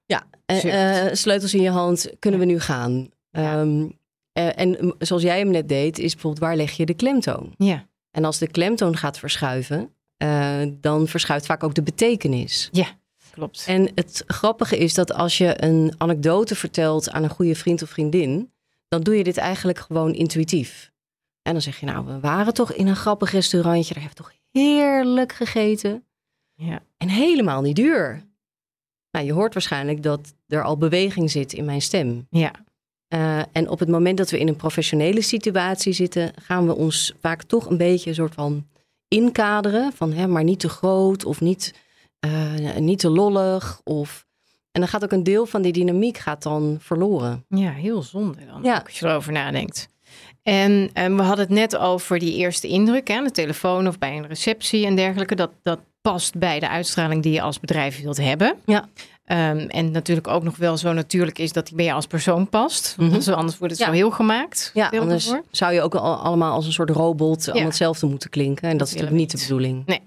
Ja, 0.06 0.24
en, 0.46 0.62
eh, 0.62 1.14
sleutels 1.14 1.54
in 1.54 1.62
je 1.62 1.70
hand, 1.70 2.10
kunnen 2.20 2.40
we 2.40 2.46
nu 2.46 2.60
gaan? 2.60 3.10
Ja. 3.32 3.60
Ehm, 3.60 3.88
eh, 4.32 4.60
en 4.60 4.96
zoals 5.00 5.22
jij 5.22 5.38
hem 5.40 5.50
net 5.52 5.70
deed, 5.70 6.00
is 6.00 6.12
bijvoorbeeld 6.14 6.44
waar 6.44 6.56
leg 6.56 6.72
je 6.72 6.86
de 6.86 6.94
klemtoon? 6.94 7.54
Ja. 7.58 7.86
En 8.12 8.26
als 8.26 8.38
de 8.38 8.48
klemtoon 8.48 8.98
gaat 8.98 9.20
verschuiven, 9.20 9.94
eh, 10.18 10.62
dan 10.72 11.08
verschuift 11.08 11.46
vaak 11.46 11.64
ook 11.64 11.74
de 11.76 11.84
betekenis. 11.84 12.70
Ja. 12.72 12.86
klopt. 13.32 13.64
En 13.68 13.92
het 13.96 14.24
grappige 14.28 14.78
is 14.78 14.94
dat 14.94 15.14
als 15.14 15.38
je 15.38 15.64
een 15.64 15.94
anekdote 15.98 16.56
vertelt 16.56 17.12
aan 17.12 17.24
een 17.24 17.30
goede 17.30 17.56
vriend 17.56 17.82
of 17.82 17.90
vriendin, 17.90 18.52
dan 18.88 19.02
doe 19.02 19.18
je 19.18 19.24
dit 19.24 19.38
eigenlijk 19.38 19.80
gewoon 19.80 20.14
intuïtief. 20.14 20.92
En 21.42 21.52
dan 21.52 21.62
zeg 21.62 21.80
je, 21.80 21.86
nou, 21.86 22.06
we 22.06 22.20
waren 22.20 22.54
toch 22.54 22.74
in 22.74 22.88
een 22.88 22.96
grappig 22.96 23.32
restaurantje, 23.32 23.94
daar 23.94 24.04
hebben 24.04 24.24
we 24.24 24.30
toch 24.30 24.41
heerlijk 24.52 25.34
gegeten. 25.34 26.06
Ja. 26.54 26.84
En 26.98 27.10
helemaal 27.10 27.62
niet 27.62 27.76
duur. 27.76 28.30
Nou, 29.12 29.26
je 29.26 29.34
hoort 29.34 29.54
waarschijnlijk 29.54 30.04
dat 30.04 30.34
er 30.48 30.64
al 30.64 30.78
beweging 30.78 31.32
zit 31.32 31.54
in 31.54 31.66
mijn 31.66 31.82
stem. 31.82 32.28
Ja. 32.30 32.52
Uh, 33.14 33.40
en 33.52 33.70
op 33.70 33.80
het 33.80 33.90
moment 33.90 34.18
dat 34.18 34.30
we 34.30 34.40
in 34.40 34.48
een 34.48 34.56
professionele 34.56 35.22
situatie 35.22 35.94
zitten, 35.94 36.34
gaan 36.42 36.68
we 36.68 36.76
ons 36.76 37.14
vaak 37.20 37.44
toch 37.44 37.70
een 37.70 37.78
beetje 37.78 38.10
een 38.10 38.16
soort 38.16 38.34
van 38.34 38.68
inkaderen. 39.08 39.94
Van 39.94 40.14
hè, 40.14 40.28
maar 40.28 40.44
niet 40.44 40.60
te 40.60 40.70
groot 40.70 41.26
of 41.26 41.42
niet, 41.42 41.74
uh, 42.26 42.76
niet 42.76 43.00
te 43.00 43.10
lollig. 43.10 43.82
Of... 43.84 44.26
En 44.72 44.82
dan 44.82 44.90
gaat 44.90 45.04
ook 45.04 45.12
een 45.12 45.24
deel 45.24 45.46
van 45.46 45.62
die 45.62 45.72
dynamiek 45.72 46.18
gaat 46.18 46.44
dan 46.44 46.78
verloren. 46.80 47.46
Ja, 47.48 47.72
heel 47.72 48.02
zonde 48.02 48.46
dan, 48.46 48.64
ja. 48.64 48.84
als 48.86 49.00
je 49.00 49.06
erover 49.06 49.32
nadenkt. 49.32 49.90
En, 50.44 50.90
en 50.94 51.16
we 51.16 51.24
hadden 51.24 51.46
het 51.46 51.54
net 51.54 51.78
over 51.78 52.20
die 52.20 52.36
eerste 52.36 52.68
indruk 52.68 53.12
aan 53.12 53.24
de 53.24 53.32
telefoon 53.32 53.88
of 53.88 53.98
bij 53.98 54.18
een 54.18 54.28
receptie 54.28 54.86
en 54.86 54.96
dergelijke. 54.96 55.36
Dat, 55.36 55.52
dat 55.64 55.80
past 56.02 56.38
bij 56.38 56.60
de 56.60 56.70
uitstraling 56.70 57.24
die 57.24 57.34
je 57.34 57.42
als 57.42 57.60
bedrijf 57.60 58.02
wilt 58.02 58.18
hebben. 58.18 58.56
Ja. 58.66 58.90
Um, 59.26 59.60
en 59.70 59.92
natuurlijk 59.92 60.28
ook 60.28 60.44
nog 60.44 60.58
wel 60.58 60.78
zo 60.78 60.94
natuurlijk 60.94 61.40
is 61.40 61.54
dat 61.54 61.68
die 61.68 61.76
bij 61.76 61.86
je 61.86 61.94
als 61.94 62.08
persoon 62.08 62.50
past. 62.50 62.96
Mm 62.98 63.10
-hmm. 63.10 63.34
Anders 63.34 63.58
wordt 63.58 63.74
het 63.74 63.78
ja. 63.78 63.86
zo 63.86 63.92
heel 63.92 64.12
gemaakt. 64.12 64.72
Ja, 64.74 64.90
anders 64.90 65.26
ervoor. 65.26 65.44
zou 65.52 65.74
je 65.74 65.82
ook 65.82 65.96
al, 65.96 66.16
allemaal 66.16 66.54
als 66.54 66.66
een 66.66 66.72
soort 66.72 66.90
robot 66.90 67.46
ja. 67.46 67.52
allemaal 67.52 67.70
hetzelfde 67.70 68.08
moeten 68.08 68.30
klinken. 68.30 68.64
En 68.64 68.70
dat, 68.70 68.80
dat 68.80 68.88
is 68.88 68.94
natuurlijk 68.94 69.20
niet 69.20 69.32
de 69.32 69.38
bedoeling. 69.38 69.86
Nee. 69.86 70.02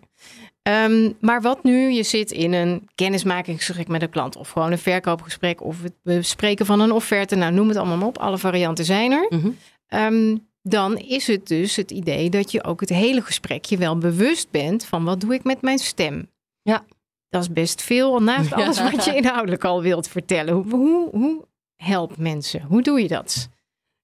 Um, 0.68 1.16
maar 1.20 1.42
wat 1.42 1.62
nu? 1.62 1.92
Je 1.92 2.02
zit 2.02 2.30
in 2.30 2.52
een 2.52 2.88
kennismakingsgesprek 2.94 3.88
met 3.88 4.02
een 4.02 4.10
klant 4.10 4.36
of 4.36 4.50
gewoon 4.50 4.72
een 4.72 4.78
verkoopgesprek 4.78 5.62
of 5.62 5.82
het 5.82 5.92
bespreken 6.02 6.66
van 6.66 6.80
een 6.80 6.92
offerte. 6.92 7.34
Nou, 7.34 7.52
noem 7.52 7.68
het 7.68 7.76
allemaal 7.76 8.08
op. 8.08 8.18
Alle 8.18 8.38
varianten 8.38 8.84
zijn 8.84 9.12
er. 9.12 9.26
Mm 9.28 9.40
-hmm. 9.40 9.56
Um, 9.94 10.48
dan 10.62 10.96
is 10.96 11.26
het 11.26 11.46
dus 11.46 11.76
het 11.76 11.90
idee 11.90 12.30
dat 12.30 12.50
je 12.50 12.64
ook 12.64 12.80
het 12.80 12.88
hele 12.88 13.20
gesprek 13.20 13.64
je 13.64 13.76
wel 13.76 13.98
bewust 13.98 14.50
bent 14.50 14.84
van 14.84 15.04
wat 15.04 15.20
doe 15.20 15.34
ik 15.34 15.44
met 15.44 15.62
mijn 15.62 15.78
stem. 15.78 16.30
Ja. 16.62 16.84
Dat 17.28 17.42
is 17.42 17.52
best 17.52 17.82
veel 17.82 18.22
naast 18.22 18.52
alles 18.52 18.78
ja. 18.78 18.90
wat 18.90 19.04
je 19.04 19.14
inhoudelijk 19.22 19.64
al 19.64 19.82
wilt 19.82 20.08
vertellen. 20.08 20.54
Hoe, 20.54 20.70
hoe, 20.70 21.08
hoe 21.10 21.44
helpt 21.76 22.18
mensen? 22.18 22.62
Hoe 22.62 22.82
doe 22.82 23.02
je 23.02 23.08
dat? 23.08 23.48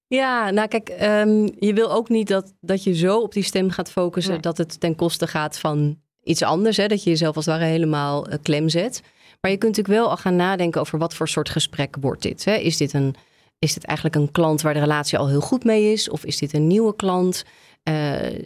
Ja, 0.07 0.49
nou 0.49 0.67
kijk, 0.67 0.89
um, 1.01 1.49
je 1.59 1.73
wil 1.73 1.91
ook 1.91 2.09
niet 2.09 2.27
dat, 2.27 2.53
dat 2.59 2.83
je 2.83 2.95
zo 2.95 3.19
op 3.19 3.33
die 3.33 3.43
stem 3.43 3.69
gaat 3.69 3.91
focussen 3.91 4.31
Nee. 4.31 4.41
dat 4.41 4.57
het 4.57 4.79
ten 4.79 4.95
koste 4.95 5.27
gaat 5.27 5.59
van 5.59 5.99
iets 6.23 6.41
anders. 6.41 6.77
Hè? 6.77 6.87
Dat 6.87 7.03
je 7.03 7.09
jezelf 7.09 7.35
als 7.35 7.45
het 7.45 7.55
ware 7.55 7.69
helemaal 7.69 8.29
uh, 8.29 8.35
klem 8.41 8.69
zet. 8.69 9.01
Maar 9.41 9.51
je 9.51 9.57
kunt 9.57 9.75
natuurlijk 9.75 10.01
wel 10.03 10.09
al 10.09 10.17
gaan 10.17 10.35
nadenken 10.35 10.81
over 10.81 10.99
wat 10.99 11.13
voor 11.13 11.27
soort 11.27 11.49
gesprek 11.49 11.95
wordt 12.01 12.21
dit. 12.21 12.45
Hè? 12.45 12.55
Is 12.55 12.77
dit 12.77 12.93
een 12.93 13.15
is 13.61 13.73
dit 13.73 13.85
eigenlijk 13.85 14.17
een 14.17 14.31
klant 14.31 14.61
waar 14.61 14.73
de 14.73 14.79
relatie 14.79 15.17
al 15.17 15.27
heel 15.27 15.41
goed 15.41 15.63
mee 15.63 15.91
is? 15.91 16.09
Of 16.09 16.25
is 16.25 16.37
dit 16.37 16.53
een 16.53 16.67
nieuwe 16.67 16.95
klant? 16.95 17.43
Uh, 17.83 17.95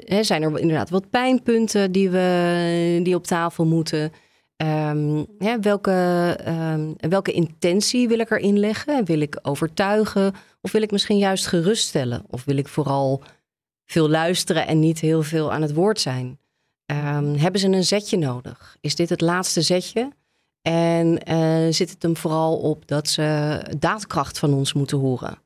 hè, 0.06 0.24
zijn 0.24 0.42
er 0.44 0.60
inderdaad 0.60 0.90
wat 0.90 1.10
pijnpunten 1.10 1.92
die, 1.92 2.10
we, 2.10 3.00
die 3.04 3.16
op 3.16 3.26
tafel 3.26 3.66
moeten? 3.66 4.12
Hè, 5.38 5.60
welke, 5.60 6.38
um, 6.48 6.96
welke 7.10 7.32
intentie 7.32 8.08
wil 8.08 8.20
ik 8.20 8.32
erin 8.32 8.60
leggen? 8.60 9.06
Wil 9.06 9.20
ik 9.20 9.40
overtuigen? 9.42 10.34
Of 10.62 10.72
wil 10.72 10.82
ik 10.82 10.92
misschien 10.92 11.18
juist 11.18 11.48
geruststellen? 11.48 12.24
Of 12.30 12.44
wil 12.44 12.58
ik 12.58 12.68
vooral 12.68 13.24
veel 13.86 14.10
luisteren 14.10 14.68
en 14.68 14.80
niet 14.80 15.00
heel 15.00 15.24
veel 15.24 15.52
aan 15.52 15.62
het 15.62 15.74
woord 15.74 16.00
zijn? 16.00 16.40
Um, 16.92 17.36
hebben 17.36 17.60
ze 17.60 17.68
een 17.68 17.84
zetje 17.84 18.18
nodig? 18.18 18.78
Is 18.82 18.96
dit 18.96 19.10
het 19.10 19.22
laatste 19.22 19.62
zetje? 19.62 20.12
En 20.68 21.20
uh, 21.30 21.74
zit 21.74 21.90
het 21.90 22.02
hem 22.02 22.18
vooral 22.18 22.58
op 22.58 22.88
dat 22.88 23.08
ze 23.08 23.60
daadkracht 23.80 24.40
van 24.40 24.54
ons 24.54 24.74
moeten 24.74 24.98
horen. 24.98 25.38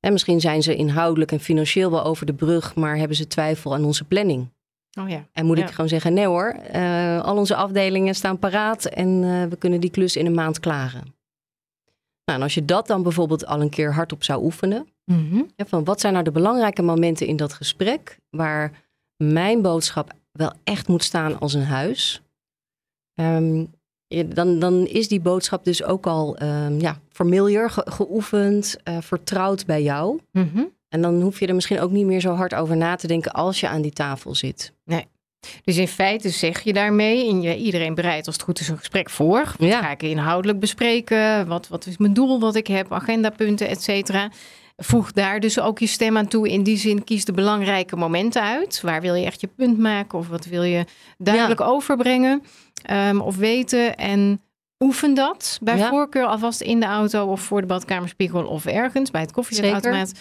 En 0.00 0.12
misschien 0.12 0.40
zijn 0.40 0.62
ze 0.62 0.76
inhoudelijk 0.76 1.32
en 1.32 1.40
financieel 1.40 1.90
wel 1.90 2.04
over 2.04 2.26
de 2.26 2.34
brug, 2.34 2.74
maar 2.74 2.96
hebben 2.96 3.16
ze 3.16 3.26
twijfel 3.26 3.74
aan 3.74 3.84
onze 3.84 4.04
planning. 4.04 4.48
Oh 5.00 5.08
ja. 5.08 5.26
En 5.32 5.46
moet 5.46 5.58
ja. 5.58 5.64
ik 5.64 5.70
gewoon 5.70 5.88
zeggen, 5.88 6.12
nee 6.12 6.26
hoor, 6.26 6.56
uh, 6.74 7.22
al 7.22 7.36
onze 7.36 7.54
afdelingen 7.54 8.14
staan 8.14 8.38
paraat 8.38 8.84
en 8.84 9.22
uh, 9.22 9.44
we 9.44 9.56
kunnen 9.56 9.80
die 9.80 9.90
klus 9.90 10.16
in 10.16 10.26
een 10.26 10.34
maand 10.34 10.60
klaren. 10.60 11.14
Nou, 12.24 12.38
en 12.38 12.42
als 12.42 12.54
je 12.54 12.64
dat 12.64 12.86
dan 12.86 13.02
bijvoorbeeld 13.02 13.46
al 13.46 13.60
een 13.60 13.70
keer 13.70 13.94
hardop 13.94 14.24
zou 14.24 14.44
oefenen, 14.44 14.88
mm 15.04 15.30
-hmm. 15.30 15.50
ja, 15.56 15.64
van 15.66 15.84
wat 15.84 16.00
zijn 16.00 16.12
nou 16.12 16.24
de 16.24 16.30
belangrijke 16.32 16.82
momenten 16.82 17.26
in 17.26 17.36
dat 17.36 17.52
gesprek 17.52 18.18
waar 18.30 18.84
mijn 19.16 19.62
boodschap 19.62 20.12
wel 20.32 20.52
echt 20.64 20.88
moet 20.88 21.04
staan 21.04 21.38
als 21.38 21.54
een 21.54 21.64
huis. 21.64 22.22
Um, 23.14 23.70
dan, 24.26 24.58
dan 24.58 24.86
is 24.86 25.08
die 25.08 25.20
boodschap 25.20 25.64
dus 25.64 25.84
ook 25.84 26.06
al 26.06 26.42
um, 26.42 26.80
ja, 26.80 26.98
familiar, 27.12 27.70
ge 27.70 27.82
geoefend, 27.84 28.76
uh, 28.84 28.96
vertrouwd 29.00 29.66
bij 29.66 29.82
jou. 29.82 30.20
Mm 30.32 30.50
-hmm. 30.52 30.70
En 30.88 31.02
dan 31.02 31.20
hoef 31.22 31.40
je 31.40 31.46
er 31.46 31.54
misschien 31.54 31.80
ook 31.80 31.90
niet 31.90 32.06
meer 32.06 32.20
zo 32.20 32.34
hard 32.34 32.54
over 32.54 32.76
na 32.76 32.96
te 32.96 33.06
denken 33.06 33.32
als 33.32 33.60
je 33.60 33.68
aan 33.68 33.82
die 33.82 33.92
tafel 33.92 34.34
zit. 34.34 34.72
Nee. 34.84 35.06
Dus 35.64 35.76
in 35.76 35.88
feite 35.88 36.28
zeg 36.28 36.60
je 36.60 36.72
daarmee, 36.72 37.28
en 37.28 37.42
je, 37.42 37.56
iedereen 37.56 37.94
bereidt 37.94 38.26
als 38.26 38.36
het 38.36 38.44
goed 38.44 38.60
is 38.60 38.68
een 38.68 38.78
gesprek 38.78 39.10
voor. 39.10 39.54
Wat 39.58 39.68
ja. 39.68 39.80
ga 39.80 39.90
ik 39.90 40.02
inhoudelijk 40.02 40.60
bespreken? 40.60 41.46
Wat, 41.46 41.68
wat 41.68 41.86
is 41.86 41.96
mijn 41.96 42.14
doel 42.14 42.40
wat 42.40 42.54
ik 42.54 42.66
heb? 42.66 42.92
Agendapunten, 42.92 43.68
et 43.68 43.82
cetera. 43.82 44.30
Voeg 44.76 45.12
daar 45.12 45.40
dus 45.40 45.60
ook 45.60 45.78
je 45.78 45.86
stem 45.86 46.16
aan 46.16 46.28
toe. 46.28 46.48
In 46.48 46.62
die 46.62 46.76
zin 46.76 47.04
kies 47.04 47.24
de 47.24 47.32
belangrijke 47.32 47.96
momenten 47.96 48.42
uit. 48.42 48.80
Waar 48.80 49.00
wil 49.00 49.14
je 49.14 49.26
echt 49.26 49.40
je 49.40 49.46
punt 49.46 49.78
maken? 49.78 50.18
Of 50.18 50.28
wat 50.28 50.44
wil 50.44 50.62
je 50.62 50.84
duidelijk 51.18 51.60
ja. 51.60 51.66
overbrengen? 51.66 52.42
Um, 52.90 53.20
of 53.20 53.36
weten. 53.36 53.96
En 53.96 54.40
oefen 54.84 55.14
dat 55.14 55.58
bij 55.62 55.76
ja. 55.76 55.88
voorkeur 55.88 56.26
alvast 56.26 56.60
in 56.60 56.80
de 56.80 56.86
auto 56.86 57.26
of 57.26 57.40
voor 57.40 57.60
de 57.60 57.66
badkamerspiegel 57.66 58.46
of 58.46 58.66
ergens 58.66 59.10
bij 59.10 59.20
het 59.20 59.32
koffiezetautomaat. 59.32 60.12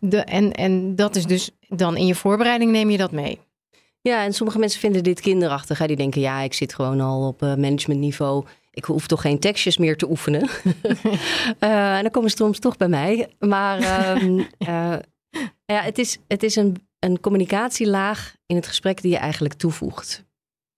De, 0.00 0.18
en, 0.18 0.52
en 0.52 0.96
dat 0.96 1.16
is 1.16 1.26
dus 1.26 1.50
dan 1.68 1.96
in 1.96 2.06
je 2.06 2.14
voorbereiding 2.14 2.70
neem 2.70 2.90
je 2.90 2.96
dat 2.96 3.12
mee. 3.12 3.38
Ja, 4.00 4.24
en 4.24 4.32
sommige 4.32 4.58
mensen 4.58 4.80
vinden 4.80 5.02
dit 5.02 5.20
kinderachtig. 5.20 5.78
Hè? 5.78 5.86
Die 5.86 5.96
denken, 5.96 6.20
ja, 6.20 6.40
ik 6.40 6.54
zit 6.54 6.74
gewoon 6.74 7.00
al 7.00 7.26
op 7.26 7.42
uh, 7.42 7.54
managementniveau. 7.54 8.44
Ik 8.70 8.84
hoef 8.84 9.06
toch 9.06 9.20
geen 9.20 9.38
tekstjes 9.38 9.78
meer 9.78 9.96
te 9.96 10.10
oefenen. 10.10 10.48
uh, 11.60 11.96
en 11.96 12.02
dan 12.02 12.10
komen 12.10 12.30
ze 12.30 12.36
soms 12.36 12.58
toch 12.58 12.76
bij 12.76 12.88
mij. 12.88 13.28
Maar 13.38 14.12
um, 14.22 14.38
uh, 14.38 14.46
ja, 15.72 15.80
het 15.82 15.98
is, 15.98 16.18
het 16.28 16.42
is 16.42 16.56
een, 16.56 16.88
een 16.98 17.20
communicatielaag 17.20 18.36
in 18.46 18.56
het 18.56 18.66
gesprek 18.66 19.02
die 19.02 19.10
je 19.10 19.18
eigenlijk 19.18 19.54
toevoegt. 19.54 20.24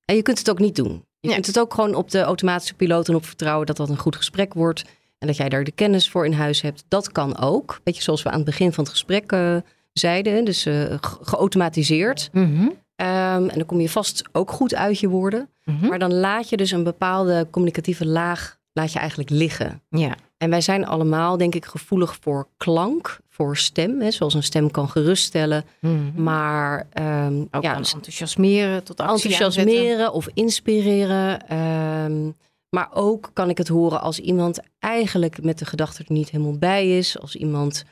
En 0.05 0.17
je 0.17 0.23
kunt 0.23 0.39
het 0.39 0.51
ook 0.51 0.59
niet 0.59 0.77
doen. 0.77 1.05
Je 1.21 1.29
Ja. 1.29 1.35
kunt 1.35 1.47
het 1.47 1.59
ook 1.59 1.75
gewoon 1.75 1.95
op 1.95 2.11
de 2.11 2.21
automatische 2.21 2.75
piloot 2.75 3.09
en 3.09 3.15
op 3.15 3.27
vertrouwen 3.27 3.67
dat 3.67 3.77
dat 3.77 3.89
een 3.89 3.99
goed 3.99 4.17
gesprek 4.17 4.55
wordt. 4.55 4.85
En 5.19 5.27
dat 5.27 5.37
jij 5.37 5.49
daar 5.49 5.65
de 5.65 5.71
kennis 5.73 6.11
voor 6.11 6.25
in 6.25 6.33
huis 6.33 6.61
hebt. 6.61 6.85
Dat 6.89 7.13
kan 7.13 7.39
ook. 7.39 7.81
Beetje 7.83 8.03
zoals 8.03 8.23
we 8.23 8.29
aan 8.29 8.37
het 8.37 8.45
begin 8.45 8.73
van 8.73 8.85
het 8.85 8.93
gesprek 8.93 9.33
uh, 9.33 9.57
zeiden. 9.93 10.45
Dus 10.45 10.67
uh, 10.67 10.75
ge 11.01 11.19
geautomatiseerd. 11.21 12.29
Mm 12.33 12.57
-hmm. 12.57 12.67
Um, 12.67 13.49
en 13.49 13.55
dan 13.55 13.67
kom 13.67 13.81
je 13.81 13.89
vast 13.89 14.23
ook 14.33 14.51
goed 14.51 14.75
uit 14.75 14.99
je 15.01 15.09
woorden. 15.09 15.49
Mm 15.65 15.77
-hmm. 15.79 15.89
Maar 15.89 15.99
dan 15.99 16.15
laat 16.15 16.49
je 16.49 16.57
dus 16.57 16.71
een 16.71 16.85
bepaalde 16.85 17.47
communicatieve 17.51 18.07
laag 18.07 18.59
laat 18.73 18.93
je 18.93 18.99
eigenlijk 18.99 19.31
liggen. 19.31 19.83
Ja. 19.89 20.15
En 20.37 20.51
wij 20.51 20.61
zijn 20.61 20.87
allemaal, 20.87 21.37
denk 21.37 21.55
ik, 21.55 21.65
gevoelig 21.65 22.17
voor 22.21 22.49
klank, 22.57 23.19
voor 23.41 23.57
stem. 23.57 24.01
Hè, 24.01 24.11
zoals 24.11 24.35
een 24.35 24.43
stem 24.43 24.71
kan 24.71 24.89
geruststellen. 24.89 25.65
Mm 25.81 26.13
-hmm. 26.15 26.23
Maar 26.23 26.87
um, 27.27 27.49
ook 27.51 27.63
ja, 27.63 27.73
kan 27.73 27.85
enthousiasmeren 27.95 28.85
tot 28.85 29.01
actie 29.01 29.31
enthousiasmeren 29.31 29.91
aanzetten. 29.91 30.13
of 30.13 30.29
inspireren. 30.35 31.57
Um, 31.57 32.37
maar 32.71 32.89
ook 32.93 33.31
kan 33.33 33.49
ik 33.49 33.59
het 33.59 33.69
horen 33.69 34.01
als 34.01 34.19
iemand 34.19 34.61
eigenlijk 34.79 35.43
met 35.43 35.59
de 35.59 35.65
gedachte 35.65 36.03
er 36.07 36.13
niet 36.13 36.31
helemaal 36.31 36.59
bij 36.59 36.99
is. 36.99 37.19
Als 37.19 37.37
iemand 37.37 37.85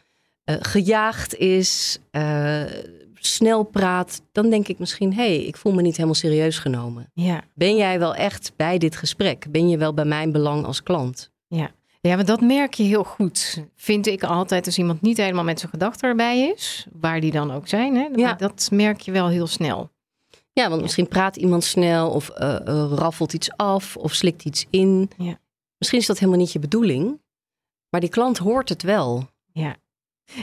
uh, 0.44 0.56
gejaagd 0.60 1.34
is, 1.34 1.98
uh, 2.12 2.62
snel 3.14 3.62
praat. 3.62 4.22
Dan 4.32 4.50
denk 4.50 4.68
ik 4.68 4.78
misschien, 4.78 5.14
hé, 5.14 5.34
hey, 5.34 5.44
ik 5.44 5.56
voel 5.56 5.72
me 5.72 5.82
niet 5.82 5.94
helemaal 5.94 6.14
serieus 6.14 6.58
genomen. 6.58 7.10
Ja. 7.14 7.42
Ben 7.54 7.76
jij 7.76 7.98
wel 7.98 8.14
echt 8.14 8.52
bij 8.56 8.78
dit 8.78 8.96
gesprek? 8.96 9.46
Ben 9.50 9.68
je 9.68 9.78
wel 9.78 9.94
bij 9.94 10.04
mijn 10.04 10.32
belang 10.32 10.64
als 10.64 10.82
klant? 10.82 11.30
Ja. 11.46 11.70
Ja, 12.00 12.14
maar 12.16 12.24
dat 12.24 12.40
merk 12.40 12.74
je 12.74 12.82
heel 12.82 13.04
goed. 13.04 13.64
Vind 13.76 14.06
ik 14.06 14.22
altijd 14.22 14.66
als 14.66 14.78
iemand 14.78 15.00
niet 15.00 15.16
helemaal 15.16 15.44
met 15.44 15.58
zijn 15.58 15.70
gedachten 15.72 16.08
erbij 16.08 16.48
is. 16.48 16.86
Waar 16.92 17.20
die 17.20 17.30
dan 17.32 17.50
ook 17.52 17.68
zijn. 17.68 17.94
Hè? 17.96 18.08
Ja. 18.14 18.34
Dat 18.34 18.68
merk 18.72 19.00
je 19.00 19.12
wel 19.12 19.28
heel 19.28 19.46
snel. 19.46 19.90
Ja, 20.52 20.68
want 20.68 20.82
misschien 20.82 21.08
praat 21.08 21.36
iemand 21.36 21.64
snel 21.64 22.10
of 22.10 22.30
uh, 22.38 22.56
uh, 22.66 22.92
raffelt 22.94 23.32
iets 23.32 23.50
af 23.56 23.96
of 23.96 24.14
slikt 24.14 24.44
iets 24.44 24.66
in. 24.70 25.10
Ja. 25.16 25.38
Misschien 25.78 25.98
is 25.98 26.06
dat 26.06 26.18
helemaal 26.18 26.40
niet 26.40 26.52
je 26.52 26.58
bedoeling. 26.58 27.20
Maar 27.90 28.00
die 28.00 28.10
klant 28.10 28.38
hoort 28.38 28.68
het 28.68 28.82
wel. 28.82 29.28
Ja. 29.52 29.76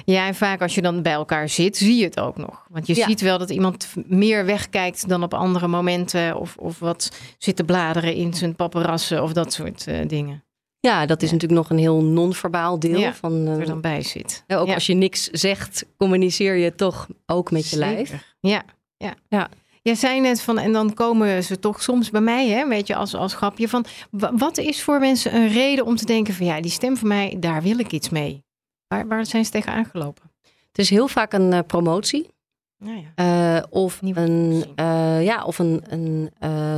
Ja, 0.05 0.27
en 0.27 0.35
vaak 0.35 0.61
als 0.61 0.75
je 0.75 0.81
dan 0.81 1.01
bij 1.01 1.13
elkaar 1.13 1.49
zit, 1.49 1.77
zie 1.77 1.95
je 1.95 2.03
het 2.03 2.19
ook 2.19 2.37
nog. 2.37 2.65
Want 2.69 2.87
je 2.87 2.95
Ja. 2.95 3.05
ziet 3.07 3.21
wel 3.21 3.37
dat 3.37 3.49
iemand 3.49 3.93
meer 4.05 4.45
wegkijkt 4.45 5.09
dan 5.09 5.23
op 5.23 5.33
andere 5.33 5.67
momenten. 5.67 6.37
Of, 6.39 6.57
of 6.57 6.79
wat 6.79 7.11
zit 7.37 7.55
te 7.55 7.63
bladeren 7.63 8.13
in 8.15 8.33
zijn 8.33 8.55
paparazzen 8.55 9.23
of 9.23 9.33
dat 9.33 9.53
soort 9.53 9.87
uh, 9.87 10.07
dingen. 10.07 10.43
Ja, 10.85 11.05
dat 11.05 11.21
is 11.21 11.29
Ja. 11.29 11.33
natuurlijk 11.33 11.61
nog 11.61 11.69
een 11.69 11.83
heel 11.83 12.03
non-verbaal 12.03 12.79
deel. 12.79 12.99
Ja, 12.99 13.13
van, 13.13 13.47
Er 13.47 13.59
uh, 13.59 13.65
dan 13.67 13.81
bij 13.81 14.01
zit. 14.01 14.43
ja, 14.47 14.57
ook 14.57 14.73
als 14.73 14.85
je 14.85 14.93
niks 14.93 15.29
zegt, 15.29 15.85
communiceer 15.97 16.55
je 16.55 16.75
toch 16.75 17.07
ook 17.25 17.51
met 17.51 17.69
je 17.69 17.77
lijf. 17.77 18.35
Ja, 18.39 18.63
ja. 18.97 19.13
Ja. 19.29 19.49
Jij 19.81 19.95
zei 19.95 20.19
net 20.19 20.41
van, 20.41 20.57
en 20.57 20.71
dan 20.71 20.93
komen 20.93 21.43
ze 21.43 21.59
toch 21.59 21.81
soms 21.81 22.09
bij 22.09 22.21
mij, 22.21 22.47
hè, 22.49 22.67
weet 22.67 22.87
je, 22.87 22.95
als, 22.95 23.15
als 23.15 23.33
grapje 23.33 23.69
van, 23.69 23.85
wat 24.11 24.57
is 24.57 24.81
voor 24.83 24.99
mensen 24.99 25.35
een 25.35 25.47
reden 25.47 25.85
om 25.85 25.95
te 25.95 26.05
denken 26.05 26.33
van, 26.33 26.45
ja, 26.45 26.61
die 26.61 26.71
stem 26.71 26.97
van 26.97 27.07
mij, 27.07 27.35
daar 27.39 27.61
wil 27.61 27.79
ik 27.79 27.91
iets 27.91 28.09
mee? 28.09 28.43
Waar, 28.87 29.07
waar 29.07 29.25
zijn 29.25 29.45
ze 29.45 29.51
tegen 29.51 29.71
aangelopen? 29.73 30.31
Het 30.67 30.77
is 30.77 30.89
heel 30.89 31.07
vaak 31.07 31.33
een 31.33 31.51
uh, 31.51 31.59
promotie. 31.67 32.29
Nou 32.77 33.05
ja. 33.15 33.57
Uh, 33.57 33.63
of, 33.69 33.99
een, 34.01 34.63
uh, 34.79 35.23
ja, 35.23 35.43
of 35.43 35.59
een, 35.59 35.83
een 35.89 36.31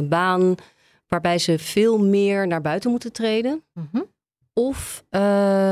baan 0.10 0.56
waarbij 1.08 1.38
ze 1.38 1.60
veel 1.60 2.00
meer 2.00 2.48
naar 2.48 2.62
buiten 2.62 2.92
moeten 2.92 3.12
treden. 3.12 3.64
Mm 3.74 3.90
-hmm. 3.92 4.06
Of 4.54 5.04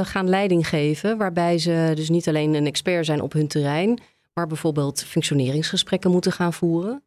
gaan 0.03 0.29
leiding 0.29 0.67
geven, 0.67 1.17
waarbij 1.17 1.57
ze 1.57 1.91
dus 1.95 2.09
niet 2.09 2.27
alleen 2.27 2.53
een 2.53 2.65
expert 2.65 3.05
zijn 3.05 3.21
op 3.21 3.33
hun 3.33 3.47
terrein, 3.47 3.99
maar 4.33 4.47
bijvoorbeeld 4.47 5.03
functioneringsgesprekken 5.03 6.11
moeten 6.11 6.31
gaan 6.31 6.53
voeren. 6.53 7.03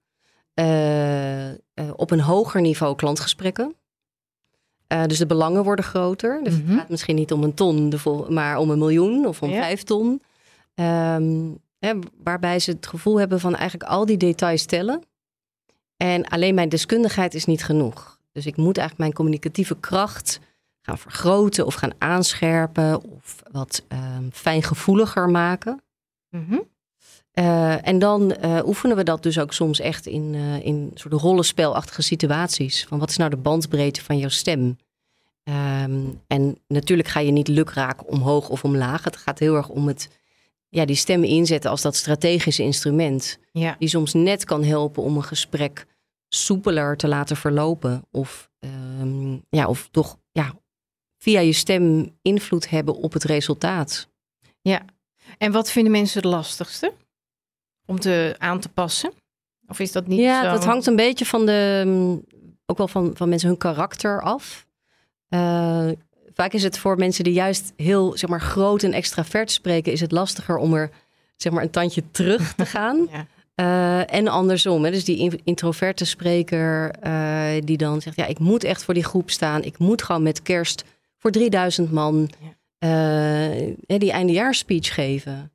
Uh, 0.54 1.48
uh, 1.48 1.54
op 1.96 2.10
een 2.10 2.20
hoger 2.20 2.60
niveau 2.60 2.96
klantgesprekken. 2.96 3.74
Dus 5.06 5.18
de 5.18 5.26
belangen 5.26 5.64
worden 5.64 5.84
groter. 5.84 6.40
Dus 6.42 6.54
mm 6.54 6.60
-hmm. 6.60 6.68
het 6.68 6.78
gaat 6.78 6.88
misschien 6.88 7.14
niet 7.14 7.32
om 7.32 7.42
een 7.42 7.54
ton, 7.54 7.92
maar 8.28 8.58
om 8.58 8.70
een 8.70 8.78
miljoen 8.78 9.26
of 9.26 9.42
om 9.42 9.50
ja. 9.50 9.60
vijf 9.60 9.82
ton. 9.82 10.22
Um, 10.74 11.58
hè, 11.78 11.92
waarbij 12.22 12.58
ze 12.58 12.70
het 12.70 12.86
gevoel 12.86 13.18
hebben 13.18 13.40
van 13.40 13.54
eigenlijk 13.56 13.90
al 13.90 14.06
die 14.06 14.16
details 14.16 14.64
tellen. 14.64 15.02
En 15.96 16.28
alleen 16.28 16.54
mijn 16.54 16.68
deskundigheid 16.68 17.34
is 17.34 17.44
niet 17.44 17.64
genoeg. 17.64 18.17
Dus 18.38 18.46
ik 18.46 18.56
moet 18.56 18.78
eigenlijk 18.78 18.98
mijn 18.98 19.12
communicatieve 19.12 19.76
kracht 19.80 20.40
gaan 20.82 20.98
vergroten 20.98 21.66
of 21.66 21.74
gaan 21.74 21.92
aanscherpen 21.98 23.02
of 23.02 23.42
wat 23.50 23.82
um, 23.88 24.30
fijngevoeliger 24.32 25.28
maken. 25.28 25.82
Mm 26.30 26.46
-hmm. 26.48 26.62
Uh, 27.34 27.86
en 27.86 27.98
dan 27.98 28.36
uh, 28.44 28.60
oefenen 28.66 28.96
we 28.96 29.02
dat 29.02 29.22
dus 29.22 29.38
ook 29.38 29.52
soms 29.52 29.80
echt 29.80 30.06
in, 30.06 30.34
uh, 30.34 30.64
in 30.64 30.90
soort 30.94 31.14
rollenspelachtige 31.14 32.02
situaties. 32.02 32.84
Van 32.88 32.98
wat 32.98 33.10
is 33.10 33.16
nou 33.16 33.30
de 33.30 33.36
bandbreedte 33.36 34.04
van 34.04 34.18
jouw 34.18 34.28
stem? 34.28 34.78
Um, 35.44 36.20
en 36.26 36.58
natuurlijk 36.66 37.08
ga 37.08 37.20
je 37.20 37.30
niet 37.30 37.48
lukraak 37.48 38.10
omhoog 38.10 38.48
of 38.48 38.64
omlaag. 38.64 39.04
Het 39.04 39.16
gaat 39.16 39.38
heel 39.38 39.54
erg 39.54 39.68
om 39.68 39.86
het, 39.86 40.08
ja, 40.68 40.84
die 40.84 40.96
stem 40.96 41.24
inzetten 41.24 41.70
als 41.70 41.82
dat 41.82 41.96
strategische 41.96 42.62
instrument. 42.62 43.38
Ja. 43.52 43.76
Die 43.78 43.88
soms 43.88 44.12
net 44.12 44.44
kan 44.44 44.64
helpen 44.64 45.02
om 45.02 45.16
een 45.16 45.24
gesprek 45.24 45.86
soepeler 46.28 46.96
te 46.96 47.08
laten 47.08 47.36
verlopen. 47.36 48.06
Of, 48.10 48.50
um, 49.00 49.44
ja, 49.50 49.66
of 49.66 49.88
toch 49.90 50.18
ja, 50.32 50.54
via 51.18 51.40
je 51.40 51.52
stem 51.52 52.16
invloed 52.22 52.70
hebben 52.70 52.94
op 52.94 53.12
het 53.12 53.24
resultaat. 53.24 54.08
Ja, 54.60 54.84
en 55.38 55.52
wat 55.52 55.70
vinden 55.70 55.92
mensen 55.92 56.20
het 56.20 56.30
lastigste? 56.30 56.92
om 57.88 58.00
te 58.00 58.34
aan 58.38 58.60
te 58.60 58.68
passen? 58.68 59.12
Of 59.66 59.78
is 59.78 59.92
dat 59.92 60.06
niet 60.06 60.18
ja, 60.18 60.42
zo? 60.42 60.50
dat 60.50 60.64
hangt 60.64 60.86
een 60.86 60.96
beetje 60.96 61.26
van 61.26 61.46
de, 61.46 62.20
ook 62.66 62.78
wel 62.78 62.88
van, 62.88 63.10
van 63.14 63.28
mensen 63.28 63.48
hun 63.48 63.58
karakter 63.58 64.22
af. 64.22 64.66
Uh, 65.28 65.88
vaak 66.34 66.52
is 66.52 66.62
het 66.62 66.78
voor 66.78 66.96
mensen 66.96 67.24
die 67.24 67.32
juist 67.32 67.72
heel 67.76 68.16
zeg 68.16 68.30
maar, 68.30 68.40
groot 68.40 68.82
en 68.82 68.92
extravert 68.92 69.50
spreken, 69.50 69.92
is 69.92 70.00
het 70.00 70.12
lastiger 70.12 70.56
om 70.56 70.74
er 70.74 70.90
zeg 71.36 71.52
maar, 71.52 71.62
een 71.62 71.70
tandje 71.70 72.02
terug 72.10 72.54
te 72.54 72.66
gaan. 72.76 73.08
ja. 73.10 73.26
Uh, 73.60 74.14
en 74.14 74.28
andersom. 74.28 74.84
Hè? 74.84 74.90
Dus 74.90 75.04
die 75.04 75.40
introverte 75.44 76.04
spreker 76.04 76.94
uh, 77.06 77.62
die 77.64 77.76
dan 77.76 78.00
zegt: 78.00 78.16
Ja, 78.16 78.26
ik 78.26 78.38
moet 78.38 78.64
echt 78.64 78.84
voor 78.84 78.94
die 78.94 79.04
groep 79.04 79.30
staan. 79.30 79.62
Ik 79.62 79.78
moet 79.78 80.02
gewoon 80.02 80.22
met 80.22 80.42
kerst 80.42 80.84
voor 81.18 81.30
3000 81.30 81.92
man 81.92 82.30
ja. 82.78 83.98
die 83.98 84.12
eindejaarsspeech 84.12 84.94
geven. 84.94 85.52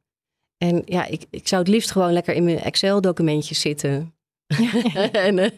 En 0.58 0.82
ja, 0.86 1.06
ik, 1.06 1.26
ik 1.30 1.48
zou 1.48 1.62
het 1.62 1.72
liefst 1.72 1.92
gewoon 1.92 2.14
lekker 2.14 2.34
in 2.34 2.44
mijn 2.44 2.60
Excel-documentjes 2.60 3.60
zitten. 3.60 4.14
en, 5.12 5.38
uh, 5.38 5.50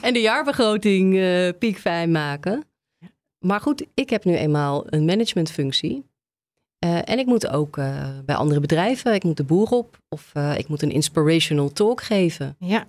en 0.00 0.12
de 0.12 0.20
jaarbegroting 0.20 1.14
uh, 1.14 1.48
piekfijn 1.58 2.10
maken. 2.10 2.64
Maar 3.38 3.60
goed, 3.60 3.86
ik 3.94 4.10
heb 4.10 4.24
nu 4.24 4.36
eenmaal 4.36 4.84
een 4.86 5.04
managementfunctie. 5.04 6.10
Uh, 6.84 6.98
en 7.04 7.18
ik 7.18 7.26
moet 7.26 7.48
ook 7.48 7.76
bij 8.24 8.34
andere 8.34 8.60
bedrijven, 8.60 9.14
ik 9.14 9.24
moet 9.24 9.36
de 9.36 9.44
boer 9.44 9.68
op. 9.68 9.98
Of 10.08 10.32
ik 10.56 10.68
moet 10.68 10.82
een 10.82 10.90
inspirational 10.90 11.72
talk 11.72 12.02
geven. 12.02 12.56
Ja. 12.58 12.84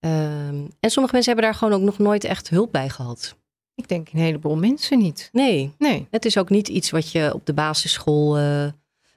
Ehm, 0.00 0.66
en 0.80 0.90
sommige 0.90 1.14
mensen 1.14 1.32
hebben 1.32 1.44
daar 1.44 1.54
gewoon 1.54 1.74
ook 1.74 1.86
nog 1.86 1.98
nooit 1.98 2.24
echt 2.24 2.48
hulp 2.48 2.72
bij 2.72 2.88
gehad. 2.88 3.36
Ik 3.74 3.88
denk 3.88 4.08
een 4.12 4.18
heleboel 4.18 4.56
mensen 4.56 4.98
niet. 4.98 5.28
Nee. 5.32 5.74
Nee. 5.78 6.06
Het 6.10 6.24
is 6.24 6.38
ook 6.38 6.50
niet 6.50 6.68
iets 6.68 6.90
wat 6.90 7.12
je 7.12 7.34
op 7.34 7.46
de 7.46 7.54
basisschool 7.54 8.38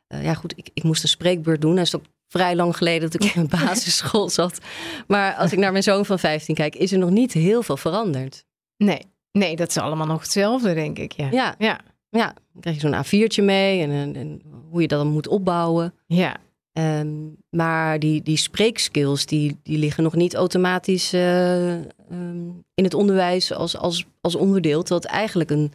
ja, 0.08 0.34
goed, 0.34 0.54
ik, 0.58 0.70
ik 0.74 0.84
moest 0.84 1.04
een 1.04 1.10
spreekbeurt 1.10 1.62
doen. 1.62 1.76
Dat 1.76 1.86
is 1.86 1.96
ook 1.96 2.06
vrij 2.28 2.56
lang 2.56 2.78
geleden 2.78 3.12
dat 3.12 3.24
ik 3.24 3.34
in 3.34 3.42
een 3.42 3.50
basisschool 3.66 4.30
zat. 4.30 4.60
Maar 5.08 5.34
als 5.34 5.52
ik 5.52 5.60
naar 5.60 5.72
mijn 5.72 5.84
zoon 5.84 6.06
van 6.06 6.20
15 6.20 6.56
kijk, 6.56 6.76
is 6.76 6.92
er 6.92 6.98
nog 6.98 7.10
niet 7.10 7.34
heel 7.34 7.64
veel 7.64 7.78
veranderd. 7.78 8.46
Nee, 8.78 9.02
nee 9.32 9.56
dat 9.56 9.70
is 9.70 9.78
allemaal 9.78 10.08
nog 10.08 10.22
hetzelfde, 10.22 10.74
denk 10.74 11.00
ik. 11.00 11.12
Ja, 11.12 11.30
ja. 11.32 11.56
ja. 11.58 11.80
Ja. 12.16 12.34
dan 12.52 12.62
krijg 12.62 12.82
je 12.82 12.88
zo'n 12.88 13.04
A4'tje 13.04 13.44
mee 13.44 13.82
en, 13.82 13.92
en, 13.92 14.16
en, 14.16 14.42
hoe 14.70 14.82
je 14.82 14.88
dat 14.88 15.00
dan 15.00 15.12
moet 15.12 15.28
opbouwen. 15.28 15.94
Ja. 16.08 16.38
Um, 16.74 17.36
maar 17.50 18.00
die, 18.00 18.22
die 18.22 18.38
spreekskills, 18.38 19.26
die, 19.26 19.60
die 19.64 19.78
liggen 19.78 20.04
nog 20.04 20.16
niet 20.16 20.36
automatisch 20.36 21.14
uh, 21.14 21.74
um, 22.12 22.64
in 22.74 22.84
het 22.84 22.94
onderwijs 22.94 23.54
als, 23.54 23.78
als, 23.78 24.06
als 24.22 24.36
onderdeel. 24.36 24.80
Terwijl 24.80 25.02
het 25.02 25.12
eigenlijk 25.12 25.50
een, 25.50 25.74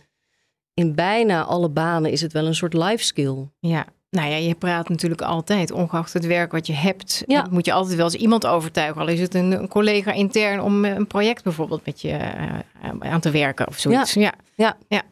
in 0.74 0.94
bijna 0.94 1.44
alle 1.44 1.68
banen 1.68 2.10
is 2.10 2.20
het 2.20 2.32
wel 2.32 2.46
een 2.46 2.54
soort 2.54 2.74
life 2.74 3.04
skill. 3.04 3.48
Ja, 3.60 3.86
nou 4.10 4.30
ja, 4.30 4.36
je 4.36 4.54
praat 4.54 4.88
natuurlijk 4.88 5.22
altijd, 5.22 5.70
ongeacht 5.70 6.12
het 6.12 6.26
werk 6.26 6.52
wat 6.52 6.66
je 6.66 6.72
hebt, 6.72 7.22
ja. 7.26 7.46
moet 7.50 7.66
je 7.66 7.72
altijd 7.72 7.96
wel 7.96 8.04
eens 8.04 8.14
iemand 8.14 8.46
overtuigen. 8.46 9.00
Al 9.00 9.08
is 9.08 9.20
het 9.20 9.34
een, 9.34 9.52
een 9.52 9.68
collega 9.68 10.12
intern 10.12 10.60
om 10.60 10.84
een 10.84 11.06
project 11.06 11.42
bijvoorbeeld 11.42 11.86
met 11.86 12.00
je 12.00 12.08
uh, 12.08 13.12
aan 13.12 13.20
te 13.20 13.30
werken 13.30 13.68
of 13.68 13.78
zoiets. 13.78 14.14
Ja. 14.14 14.34
ja. 14.54 14.76
ja. 14.88 15.02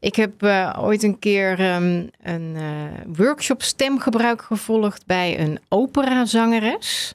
Ik 0.00 0.16
heb 0.16 0.42
uh, 0.42 0.78
ooit 0.80 1.02
een 1.02 1.18
keer 1.18 1.74
um, 1.74 2.10
een 2.22 2.54
uh, 2.56 3.16
workshop 3.16 3.62
stemgebruik 3.62 4.42
gevolgd 4.42 5.06
bij 5.06 5.40
een 5.40 5.58
operazangeres. 5.68 7.14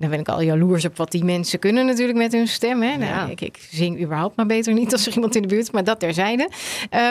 Dan 0.00 0.10
ben 0.10 0.18
ik 0.18 0.28
al 0.28 0.40
jaloers 0.40 0.84
op 0.84 0.96
wat 0.96 1.10
die 1.10 1.24
mensen 1.24 1.58
kunnen 1.58 1.86
natuurlijk 1.86 2.18
met 2.18 2.32
hun 2.32 2.48
stem. 2.48 2.82
Hè? 2.82 2.96
Nou, 2.96 3.10
Ja. 3.10 3.26
ik, 3.26 3.40
ik 3.40 3.66
zing 3.70 4.02
überhaupt 4.02 4.36
maar 4.36 4.46
beter 4.46 4.72
niet 4.72 4.92
als 4.92 5.06
er 5.06 5.14
iemand 5.14 5.34
in 5.36 5.42
de 5.42 5.48
buurt, 5.48 5.72
maar 5.72 5.84
dat 5.84 6.00
terzijde. 6.00 6.48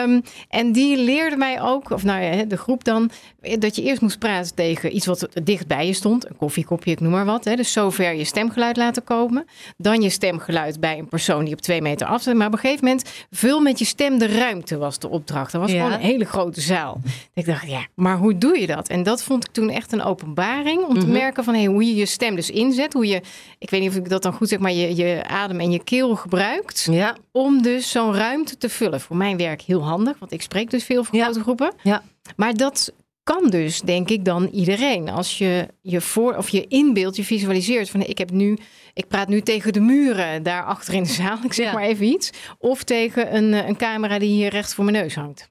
Um, 0.04 0.22
en 0.48 0.72
die 0.72 0.96
leerde 0.96 1.36
mij 1.36 1.60
ook, 1.62 1.90
of 1.90 2.04
nou 2.04 2.22
ja, 2.22 2.44
de 2.44 2.56
groep 2.56 2.84
dan, 2.84 3.10
dat 3.58 3.76
je 3.76 3.82
eerst 3.82 4.00
moest 4.00 4.18
praten 4.18 4.54
tegen 4.54 4.96
iets 4.96 5.06
wat 5.06 5.28
dicht 5.42 5.66
bij 5.66 5.86
je 5.86 5.92
stond. 5.92 6.28
Een 6.28 6.36
koffiekopje, 6.36 6.90
ik 6.90 7.00
noem 7.00 7.10
maar 7.12 7.24
wat. 7.24 7.44
Hè? 7.44 7.56
Dus 7.56 7.72
zover 7.72 8.14
je 8.14 8.24
stemgeluid 8.24 8.76
laten 8.76 9.04
komen. 9.04 9.44
Dan 9.76 10.02
je 10.02 10.10
stemgeluid 10.10 10.80
bij 10.80 10.98
een 10.98 11.08
persoon 11.08 11.44
die 11.44 11.54
op 11.54 11.60
twee 11.60 11.82
meter 11.82 12.06
af 12.06 12.22
zit. 12.22 12.34
Maar 12.34 12.46
op 12.46 12.52
een 12.52 12.58
gegeven 12.58 12.84
moment, 12.84 13.10
vul 13.30 13.60
met 13.60 13.78
je 13.78 13.84
stem 13.84 14.18
de 14.18 14.26
ruimte 14.26 14.78
was 14.78 14.98
de 14.98 15.08
opdracht. 15.08 15.52
Dat 15.52 15.60
was 15.60 15.70
Ja. 15.70 15.76
gewoon 15.84 15.92
een 15.92 16.04
hele 16.06 16.24
grote 16.24 16.60
zaal. 16.60 17.00
Ik 17.34 17.46
dacht, 17.46 17.68
ja, 17.70 17.86
maar 17.94 18.16
hoe 18.16 18.38
doe 18.38 18.58
je 18.60 18.66
dat? 18.66 18.88
En 18.88 19.02
dat 19.02 19.22
vond 19.22 19.44
ik 19.44 19.50
toen 19.52 19.70
echt 19.70 19.92
een 19.92 20.02
openbaring 20.02 20.82
om 20.84 20.94
te 20.98 21.06
Mhm. 21.06 21.12
merken 21.12 21.44
van 21.44 21.54
hey, 21.54 21.64
hoe 21.64 21.84
je 21.86 21.94
je 21.94 22.06
stem 22.06 22.34
dus 22.34 22.50
inzet. 22.50 22.76
Hoe 22.92 23.06
je, 23.06 23.20
ik 23.58 23.70
weet 23.70 23.80
niet 23.80 23.90
of 23.90 23.96
ik 23.96 24.08
dat 24.08 24.22
dan 24.22 24.32
goed 24.32 24.48
zeg, 24.48 24.58
maar 24.58 24.72
je, 24.72 24.96
je 24.96 25.22
adem 25.26 25.60
en 25.60 25.70
je 25.70 25.84
keel 25.84 26.16
gebruikt 26.16 26.86
Ja, 26.90 27.16
om 27.32 27.62
dus 27.62 27.90
zo'n 27.90 28.14
ruimte 28.14 28.56
te 28.56 28.68
vullen. 28.68 29.00
Voor 29.00 29.16
mijn 29.16 29.36
werk 29.36 29.60
heel 29.62 29.82
handig, 29.84 30.18
want 30.18 30.32
ik 30.32 30.42
spreek 30.42 30.70
dus 30.70 30.84
veel 30.84 31.04
voor 31.04 31.16
Ja. 31.16 31.24
grote 31.24 31.40
groepen. 31.40 31.72
Ja. 31.82 32.02
Maar 32.36 32.54
dat 32.54 32.92
kan 33.22 33.50
dus, 33.50 33.80
denk 33.80 34.08
ik, 34.10 34.24
dan 34.24 34.46
iedereen. 34.52 35.08
Als 35.08 35.38
je 35.38 35.68
je 35.82 36.00
voor 36.00 36.36
of 36.36 36.48
je 36.48 36.66
inbeeldt, 36.66 37.16
je 37.16 37.24
visualiseert 37.24 37.90
van 37.90 38.00
ik 38.00 38.18
heb 38.18 38.30
nu, 38.30 38.58
ik 38.94 39.08
praat 39.08 39.28
nu 39.28 39.40
tegen 39.40 39.72
de 39.72 39.80
muren 39.80 40.42
daar 40.42 40.64
achter 40.64 40.94
in 40.94 41.02
de 41.02 41.08
zaal, 41.08 41.38
ik 41.44 41.52
zeg 41.52 41.66
Ja. 41.66 41.72
maar 41.72 41.82
even 41.82 42.06
iets, 42.06 42.30
of 42.58 42.84
tegen 42.84 43.36
een, 43.36 43.54
eh, 43.54 43.68
een 43.68 43.76
camera 43.76 44.18
die 44.18 44.28
hier 44.28 44.50
recht 44.50 44.74
voor 44.74 44.84
mijn 44.84 44.96
neus 44.96 45.14
hangt. 45.14 45.48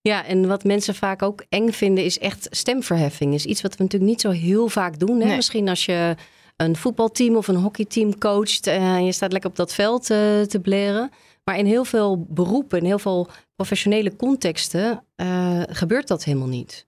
Ja, 0.00 0.24
en 0.26 0.48
wat 0.48 0.64
mensen 0.64 0.94
vaak 0.94 1.22
ook 1.22 1.44
eng 1.48 1.70
vinden 1.70 2.04
is 2.04 2.18
echt 2.18 2.46
stemverheffing. 2.50 3.34
Is 3.34 3.44
iets 3.44 3.62
wat 3.62 3.76
we 3.76 3.82
natuurlijk 3.82 4.10
niet 4.10 4.20
zo 4.20 4.30
heel 4.30 4.68
vaak 4.68 4.98
doen. 4.98 5.20
Hè? 5.20 5.26
Nee. 5.26 5.36
Misschien 5.36 5.68
als 5.68 5.84
je 5.84 6.14
een 6.56 6.76
voetbalteam 6.76 7.36
of 7.36 7.48
een 7.48 7.56
hockeyteam 7.56 8.18
coacht 8.18 8.66
eh, 8.66 8.94
en 8.94 9.04
je 9.04 9.12
staat 9.12 9.32
lekker 9.32 9.50
op 9.50 9.56
dat 9.56 9.74
veld 9.74 10.10
eh, 10.10 10.40
te 10.40 10.60
bleren. 10.62 11.10
Maar 11.44 11.58
in 11.58 11.66
heel 11.66 11.84
veel 11.84 12.26
beroepen, 12.28 12.78
in 12.78 12.84
heel 12.84 12.98
veel 12.98 13.28
professionele 13.54 14.16
contexten 14.16 15.04
eh, 15.14 15.60
gebeurt 15.68 16.08
dat 16.08 16.24
helemaal 16.24 16.48
niet. 16.48 16.86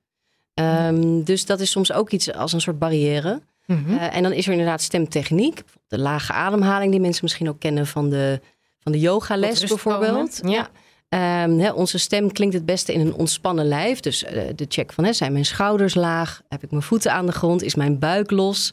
Ehm, 0.55 1.23
dus 1.23 1.47
dat 1.47 1.61
is 1.61 1.71
soms 1.71 1.93
ook 1.93 2.11
iets 2.11 2.33
als 2.33 2.53
een 2.53 2.61
soort 2.61 2.79
barrière. 2.79 3.41
Mhm. 3.67 3.97
En 3.97 4.23
dan 4.23 4.33
is 4.33 4.47
er 4.47 4.53
inderdaad 4.53 4.83
stemtechniek. 4.83 5.63
De 5.87 5.99
lage 5.99 6.33
ademhaling 6.33 6.91
die 6.91 7.01
mensen 7.01 7.25
misschien 7.25 7.49
ook 7.49 7.61
kennen 7.61 7.87
van 7.87 8.11
de, 8.11 8.41
van 8.79 8.93
de 8.93 9.01
yogales 9.01 9.65
bijvoorbeeld. 9.65 10.41
komen, 10.41 10.57
ja. 10.57 10.69
Ehm, 11.09 11.75
onze 11.75 11.99
stem 11.99 12.33
klinkt 12.33 12.55
het 12.55 12.67
beste 12.67 12.93
in 12.93 13.01
een 13.01 13.15
ontspannen 13.15 13.69
lijf. 13.69 14.01
Dus 14.01 14.19
de 14.55 14.67
check 14.69 14.93
van, 14.93 15.05
hè, 15.05 15.13
zijn 15.13 15.33
mijn 15.33 15.45
schouders 15.45 15.95
laag? 15.95 16.43
Heb 16.49 16.63
ik 16.63 16.71
mijn 16.71 16.83
voeten 16.83 17.13
aan 17.13 17.27
de 17.27 17.33
grond? 17.33 17.63
Is 17.63 17.75
mijn 17.75 17.99
buik 17.99 18.31
los? 18.31 18.73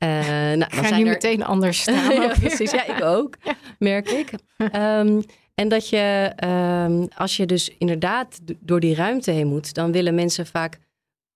Eh, 0.00 0.08
nou, 0.08 0.58
dan 0.74 0.84
zijn 0.84 0.94
nu 0.94 1.06
er- 1.06 1.12
meteen 1.12 1.44
anders 1.44 1.80
staan. 1.82 2.14
ja, 2.14 2.34
precies. 2.40 2.70
Ja, 2.70 2.86
ik 2.96 3.02
ook, 3.04 3.34
merk 3.78 4.08
ik. 4.10 4.30
Ehm, 4.56 5.20
en 5.54 5.68
dat 5.68 5.88
je, 5.88 6.32
ehm, 6.36 7.06
als 7.16 7.36
je 7.36 7.46
dus 7.46 7.70
inderdaad 7.78 8.38
door 8.60 8.80
die 8.80 8.94
ruimte 8.94 9.30
heen 9.30 9.46
moet, 9.46 9.74
dan 9.74 9.92
willen 9.92 10.14
mensen 10.14 10.46
vaak 10.46 10.78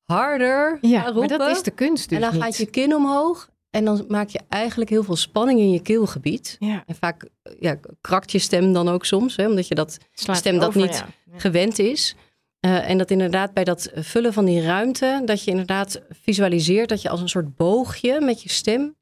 harder 0.02 0.78
Ja, 0.80 1.00
maar 1.02 1.12
roepen. 1.12 1.38
dat 1.38 1.50
is 1.56 1.62
de 1.62 1.70
kunst 1.70 2.08
dus 2.08 2.18
en 2.18 2.24
dan 2.24 2.32
niet. 2.34 2.42
gaat 2.42 2.56
je 2.56 2.66
kin 2.66 2.94
omhoog. 2.94 3.52
En 3.70 3.84
dan 3.84 4.04
maak 4.08 4.28
je 4.28 4.40
eigenlijk 4.48 4.90
heel 4.90 5.02
veel 5.02 5.16
spanning 5.16 5.58
in 5.60 5.70
je 5.70 5.82
keelgebied. 5.82 6.56
Ja. 6.58 6.82
En 6.86 6.94
vaak 6.94 7.28
ja, 7.60 7.76
krakt 8.00 8.32
je 8.32 8.38
stem 8.38 8.72
dan 8.72 8.88
ook 8.88 9.04
soms, 9.04 9.36
hè, 9.36 9.46
omdat 9.48 9.68
je 9.68 9.74
dat 9.74 9.98
Slaat 10.12 10.36
stem 10.36 10.58
dat 10.58 10.74
niet. 10.74 11.04
Ja. 11.32 11.38
gewend 11.38 11.78
is. 11.78 12.16
Eh, 12.64 12.90
en 12.90 12.98
dat 12.98 13.10
inderdaad 13.10 13.52
bij 13.52 13.64
dat 13.64 13.90
vullen 13.94 14.32
van 14.32 14.44
die 14.44 14.62
ruimte, 14.62 15.22
dat 15.24 15.44
je 15.44 15.50
inderdaad 15.50 16.00
visualiseert 16.10 16.88
dat 16.88 17.02
je 17.02 17.08
als 17.08 17.20
een 17.20 17.28
soort 17.28 17.56
boogje 17.56 18.20
met 18.20 18.42
je 18.42 18.48
stem 18.48 18.94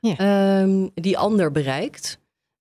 Ja. 0.00 0.16
ehm, 0.16 0.88
die 0.94 1.18
ander 1.18 1.52
bereikt. 1.52 2.18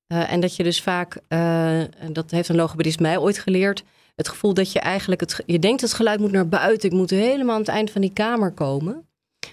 Eh, 0.07 0.31
en 0.31 0.39
dat 0.39 0.55
je 0.55 0.63
dus 0.63 0.81
vaak, 0.81 1.21
eh, 1.27 1.79
en 1.79 2.13
dat 2.13 2.31
heeft 2.31 2.49
een 2.49 2.55
logopedist 2.55 2.99
mij 2.99 3.17
ooit 3.17 3.39
geleerd, 3.39 3.83
het 4.15 4.27
gevoel 4.27 4.53
dat 4.53 4.71
je 4.71 4.79
eigenlijk, 4.79 5.21
het, 5.21 5.43
je 5.45 5.59
denkt 5.59 5.81
het 5.81 5.93
geluid 5.93 6.19
moet 6.19 6.31
naar 6.31 6.47
buiten, 6.47 6.89
ik 6.89 6.95
moet 6.95 7.09
helemaal 7.09 7.55
aan 7.55 7.61
het 7.61 7.69
eind 7.69 7.91
van 7.91 8.01
die 8.01 8.13
kamer 8.13 8.51
komen. 8.51 9.07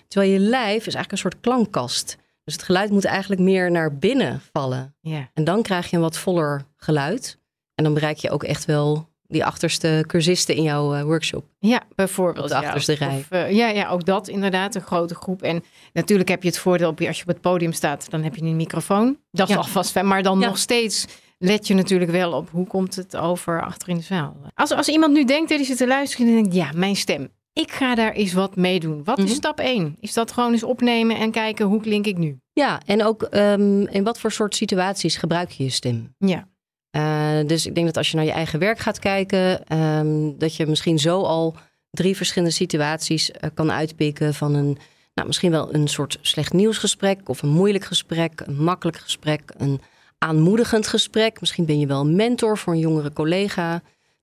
Terwijl 0.08 0.32
je 0.32 0.38
lijf 0.38 0.86
is 0.86 0.94
eigenlijk 0.94 1.12
een 1.12 1.18
soort 1.30 1.40
klankkast. 1.40 2.16
Dus 2.44 2.54
het 2.54 2.62
geluid 2.62 2.90
moet 2.90 3.04
eigenlijk 3.04 3.40
meer 3.40 3.70
naar 3.70 3.96
binnen 3.96 4.40
vallen. 4.52 4.94
Ja. 5.00 5.30
En 5.34 5.44
dan 5.44 5.62
krijg 5.62 5.90
je 5.90 5.96
een 5.96 6.02
wat 6.02 6.18
voller 6.18 6.64
geluid. 6.76 7.38
En 7.74 7.84
dan 7.84 7.94
bereik 7.94 8.16
je 8.16 8.30
ook 8.30 8.42
echt 8.44 8.64
wel 8.64 9.12
die 9.26 9.44
achterste 9.44 10.04
cursisten 10.06 10.54
in 10.54 10.62
jouw 10.62 10.94
eh, 10.94 11.02
workshop. 11.02 11.44
Ja, 11.58 11.82
bijvoorbeeld. 11.94 12.44
Op 12.44 12.50
de 12.50 12.60
ja. 12.60 12.66
achterste 12.66 12.94
rij. 12.94 13.16
Of, 13.18 13.30
eh, 13.30 13.50
ja, 13.50 13.68
ja, 13.68 13.88
ook 13.88 14.04
dat 14.04 14.28
inderdaad, 14.28 14.74
een 14.74 14.80
grote 14.82 15.14
groep. 15.14 15.42
En 15.42 15.64
natuurlijk 15.92 16.28
heb 16.28 16.42
je 16.42 16.48
het 16.48 16.58
voordeel, 16.58 16.88
op 16.88 17.00
als 17.00 17.16
je 17.16 17.22
op 17.22 17.28
het 17.28 17.40
podium 17.40 17.72
staat, 17.72 18.10
dan 18.10 18.22
heb 18.22 18.36
je 18.36 18.42
een 18.42 18.56
microfoon. 18.56 19.18
Dat 19.30 19.48
is 19.48 19.54
Ja. 19.54 19.60
alvast 19.60 19.90
fijn, 19.90 20.06
maar 20.06 20.22
dan 20.22 20.38
Ja. 20.40 20.46
nog 20.46 20.58
steeds 20.58 21.06
let 21.38 21.66
je 21.66 21.74
natuurlijk 21.74 22.10
wel 22.10 22.32
op 22.32 22.48
hoe 22.50 22.66
komt 22.66 22.94
het 22.96 23.16
over 23.16 23.62
achter 23.62 23.88
in 23.88 23.96
de 23.96 24.02
zaal. 24.02 24.36
Als, 24.54 24.70
als 24.70 24.88
iemand 24.88 25.12
nu 25.12 25.24
denkt, 25.24 25.48
die 25.48 25.64
zit 25.64 25.76
te 25.76 25.86
luisteren 25.86 26.26
en 26.26 26.34
denkt, 26.34 26.54
ja, 26.54 26.70
mijn 26.74 26.96
stem. 26.96 27.28
Ik 27.52 27.70
ga 27.72 27.94
daar 27.94 28.12
eens 28.12 28.32
wat 28.32 28.56
mee 28.56 28.80
doen. 28.80 29.04
Wat 29.04 29.18
is 29.18 29.24
Mhm. 29.24 29.34
stap 29.34 29.58
1? 29.60 29.96
Is 30.00 30.12
dat 30.12 30.32
gewoon 30.32 30.52
eens 30.52 30.62
opnemen 30.62 31.16
en 31.16 31.30
kijken 31.30 31.66
hoe 31.66 31.80
klink 31.80 32.06
ik 32.06 32.16
nu? 32.18 32.38
Ja, 32.52 32.80
en 32.86 33.04
ook 33.04 33.22
ehm, 33.22 33.80
in 33.82 34.04
wat 34.04 34.18
voor 34.20 34.32
soort 34.32 34.56
situaties 34.56 35.16
gebruik 35.16 35.50
je 35.50 35.64
je 35.64 35.70
stem? 35.70 36.14
Ja, 36.18 36.48
Eh, 36.94 37.38
dus 37.46 37.66
ik 37.66 37.74
denk 37.74 37.86
dat 37.86 37.96
als 37.96 38.10
je 38.10 38.16
naar 38.16 38.24
je 38.24 38.32
eigen 38.32 38.58
werk 38.58 38.78
gaat 38.78 38.98
kijken, 38.98 39.66
ehm, 39.66 40.32
dat 40.38 40.56
je 40.56 40.66
misschien 40.66 40.98
zo 40.98 41.22
al 41.22 41.56
drie 41.90 42.16
verschillende 42.16 42.54
situaties 42.54 43.30
eh, 43.30 43.50
kan 43.54 43.72
uitpikken 43.72 44.34
van 44.34 44.54
een, 44.54 44.78
nou, 45.14 45.26
misschien 45.26 45.50
wel 45.50 45.74
een 45.74 45.88
soort 45.88 46.18
slecht 46.20 46.52
nieuwsgesprek 46.52 47.28
of 47.28 47.42
een 47.42 47.48
moeilijk 47.48 47.84
gesprek, 47.84 48.42
een 48.46 48.56
makkelijk 48.56 48.98
gesprek, 48.98 49.42
een 49.56 49.80
aanmoedigend 50.18 50.86
gesprek. 50.86 51.40
Misschien 51.40 51.64
ben 51.64 51.78
je 51.78 51.86
wel 51.86 52.00
een 52.00 52.16
mentor 52.16 52.58
voor 52.58 52.72
een 52.72 52.78
jongere 52.78 53.12
collega. 53.12 53.72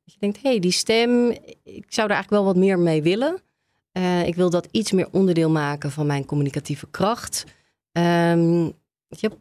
Dat 0.04 0.14
je 0.14 0.20
denkt, 0.20 0.42
hé, 0.42 0.50
hey, 0.50 0.60
die 0.60 0.72
stem, 0.72 1.30
ik 1.64 1.86
zou 1.88 2.08
er 2.08 2.14
eigenlijk 2.14 2.30
wel 2.30 2.44
wat 2.44 2.56
meer 2.56 2.80
mee 2.80 3.02
willen. 3.02 3.42
Eh, 3.92 4.28
ik 4.28 4.36
wil 4.36 4.50
dat 4.50 4.68
iets 4.72 4.92
meer 4.92 5.08
onderdeel 5.12 5.50
maken 5.50 5.92
van 5.92 6.06
mijn 6.06 6.26
communicatieve 6.26 6.88
kracht. 6.92 7.46
Weet 7.92 9.20
je, 9.20 9.32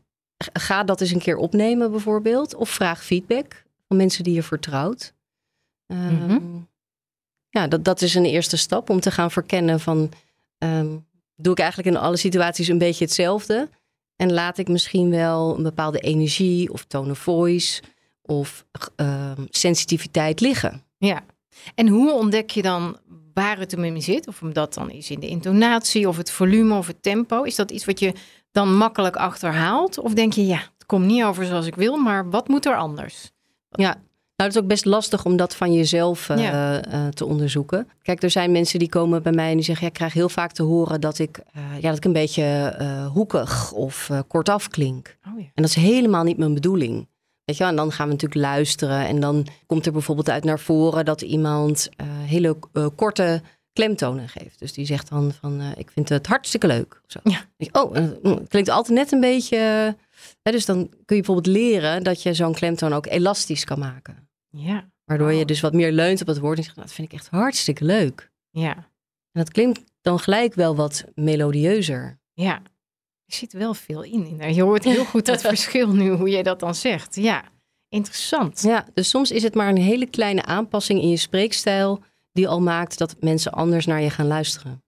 ga 0.53 0.85
dat 0.85 1.01
eens 1.01 1.11
een 1.11 1.19
keer 1.19 1.37
opnemen 1.37 1.91
bijvoorbeeld. 1.91 2.55
Of 2.55 2.71
vraag 2.71 3.05
feedback 3.05 3.65
van 3.89 3.97
mensen 3.97 4.25
die 4.25 4.35
je 4.35 4.43
vertrouwt. 4.43 5.13
Ehm, 5.87 6.15
Mhm. 6.27 6.39
Ja, 7.49 7.67
dat, 7.69 7.85
dat 7.85 8.01
is 8.03 8.15
een 8.15 8.25
eerste 8.25 8.57
stap 8.57 8.91
om 8.91 9.01
te 9.01 9.11
gaan 9.11 9.31
verkennen 9.31 9.81
van... 9.81 10.13
ehm, 10.59 10.97
doe 11.37 11.53
ik 11.53 11.59
eigenlijk 11.59 11.89
in 11.97 12.03
alle 12.03 12.17
situaties 12.17 12.69
een 12.69 12.79
beetje 12.79 13.05
hetzelfde? 13.05 13.69
En 14.17 14.33
laat 14.33 14.59
ik 14.59 14.69
misschien 14.69 15.11
wel 15.11 15.57
een 15.57 15.63
bepaalde 15.63 15.99
energie 16.01 16.73
of 16.73 16.85
tone 16.85 17.11
of 17.11 17.19
voice... 17.19 17.83
of 18.23 18.65
ehm, 18.97 19.45
sensitiviteit 19.51 20.41
liggen. 20.41 20.83
ja. 20.99 21.25
En 21.75 21.89
hoe 21.89 22.13
ontdek 22.13 22.51
je 22.51 22.63
dan 22.63 22.97
waar 23.35 23.59
het 23.59 23.71
hem 23.71 23.85
in 23.85 24.03
zit? 24.03 24.27
Of 24.29 24.39
dat 24.53 24.75
dan 24.75 24.91
is 24.91 25.11
in 25.11 25.21
de 25.21 25.27
intonatie 25.29 26.09
of 26.09 26.17
het 26.17 26.31
volume 26.31 26.75
of 26.77 26.87
het 26.87 27.03
tempo? 27.03 27.43
Is 27.43 27.55
dat 27.55 27.71
iets 27.71 27.85
wat 27.85 27.99
je 27.99 28.13
dan 28.53 28.77
makkelijk 28.77 29.17
achterhaalt? 29.17 29.99
Of 29.99 30.15
denk 30.15 30.33
je, 30.33 30.47
ja, 30.47 30.57
het 30.59 30.87
komt 30.87 31.07
niet 31.07 31.25
over 31.25 31.45
zoals 31.45 31.67
ik 31.67 31.75
wil, 31.75 31.97
maar 31.97 32.31
wat 32.31 32.49
moet 32.49 32.67
er 32.67 32.77
anders? 32.77 33.31
Ja, 33.71 33.97
nou, 34.37 34.53
het 34.53 34.59
is 34.59 34.65
ook 34.65 34.69
best 34.69 34.85
lastig 34.85 35.25
om 35.25 35.37
dat 35.37 35.55
van 35.57 35.73
jezelf 35.73 36.29
eh, 36.29 36.39
Ja. 36.39 36.81
eh, 36.83 37.07
te 37.07 37.25
onderzoeken. 37.27 37.89
Kijk, 38.03 38.23
er 38.23 38.31
zijn 38.31 38.53
mensen 38.53 38.79
die 38.79 38.89
komen 38.89 39.23
bij 39.23 39.33
mij 39.33 39.49
en 39.51 39.57
die 39.57 39.65
zeggen: 39.65 39.85
ja, 39.85 39.91
ik 39.91 39.97
krijg 39.97 40.13
heel 40.13 40.29
vaak 40.29 40.53
te 40.53 40.63
horen 40.63 41.01
dat 41.01 41.19
ik, 41.19 41.41
eh, 41.53 41.63
ja, 41.81 41.89
dat 41.89 41.97
ik 41.97 42.05
een 42.05 42.13
beetje 42.13 42.75
hoekig 43.13 43.73
of 43.73 44.11
kortaf 44.29 44.69
klink. 44.69 45.17
Oh 45.29 45.39
ja. 45.41 45.45
En 45.45 45.63
dat 45.63 45.65
is 45.65 45.75
helemaal 45.75 46.25
niet 46.25 46.39
mijn 46.39 46.55
bedoeling. 46.55 47.09
Weet 47.45 47.57
je 47.57 47.63
wel? 47.63 47.69
En 47.73 47.77
dan 47.79 47.93
gaan 47.93 48.07
we 48.07 48.13
natuurlijk 48.13 48.41
luisteren. 48.41 49.07
En 49.07 49.21
dan 49.21 49.47
komt 49.67 49.87
er 49.87 49.93
bijvoorbeeld 49.93 50.31
uit 50.31 50.45
naar 50.45 50.61
voren 50.61 51.05
dat 51.05 51.21
iemand 51.23 51.89
hele 52.27 52.57
korte 52.97 53.43
klemtonen 53.73 54.29
geeft. 54.29 54.59
Dus 54.59 54.73
die 54.73 54.85
zegt 54.87 55.09
dan 55.09 55.33
van, 55.33 55.61
eh, 55.61 55.67
ik 55.77 55.91
vind 55.91 56.09
het 56.09 56.27
hartstikke 56.27 56.67
leuk. 56.67 57.01
Zo. 57.07 57.19
Ja. 57.23 57.41
Oh, 57.73 57.97
eh, 57.97 58.05
mm, 58.23 58.31
het 58.37 58.49
klinkt 58.49 58.69
altijd 58.69 58.99
net 58.99 59.13
een 59.13 59.21
beetje... 59.21 59.57
hè, 60.43 60.53
dus 60.53 60.67
dan 60.67 60.77
kun 61.05 61.17
je 61.17 61.23
bijvoorbeeld 61.23 61.47
leren 61.57 62.03
dat 62.03 62.23
je 62.23 62.35
zo'n 62.35 62.55
klemtoon 62.55 62.93
ook 62.93 63.07
elastisch 63.07 63.65
kan 63.65 63.79
maken. 63.79 64.29
Ja, 64.49 64.89
Waardoor 65.05 65.33
je 65.33 65.41
Oh. 65.41 65.47
dus 65.47 65.61
wat 65.61 65.73
meer 65.73 65.93
leunt 65.93 66.21
op 66.21 66.27
het 66.27 66.39
woord 66.39 66.59
en 66.59 66.63
zegt, 66.65 66.77
nou, 66.77 66.87
dat 66.89 66.97
vind 66.97 67.13
ik 67.13 67.19
echt 67.19 67.29
hartstikke 67.29 67.85
leuk. 67.85 68.31
ja, 68.51 68.75
En 68.77 68.85
dat 69.33 69.51
klinkt 69.51 69.81
dan 70.01 70.19
gelijk 70.19 70.55
wel 70.55 70.77
wat 70.77 71.05
melodieuzer. 71.15 72.19
ja. 72.35 72.63
Er 73.27 73.37
zit 73.37 73.53
wel 73.53 73.75
veel 73.75 74.03
in. 74.03 74.41
in. 74.41 74.55
Je 74.55 74.63
hoort 74.63 74.85
heel 74.85 75.05
goed 75.05 75.27
dat 75.27 75.41
verschil 75.53 75.89
nu, 75.93 76.11
hoe 76.11 76.29
je 76.31 76.43
dat 76.43 76.61
dan 76.61 76.75
zegt. 76.75 77.15
Ja, 77.15 77.45
interessant. 77.89 78.63
Ja, 78.63 78.87
dus 78.95 79.09
soms 79.09 79.31
is 79.31 79.43
het 79.43 79.55
maar 79.55 79.69
een 79.69 79.77
hele 79.77 80.07
kleine 80.07 80.43
aanpassing 80.45 81.01
in 81.03 81.09
je 81.09 81.17
spreekstijl 81.17 82.03
die 82.33 82.49
al 82.49 82.61
maakt 82.61 82.99
dat 82.99 83.17
mensen 83.21 83.53
anders 83.53 83.87
naar 83.87 84.03
je 84.03 84.11
gaan 84.11 84.27
luisteren. 84.27 84.83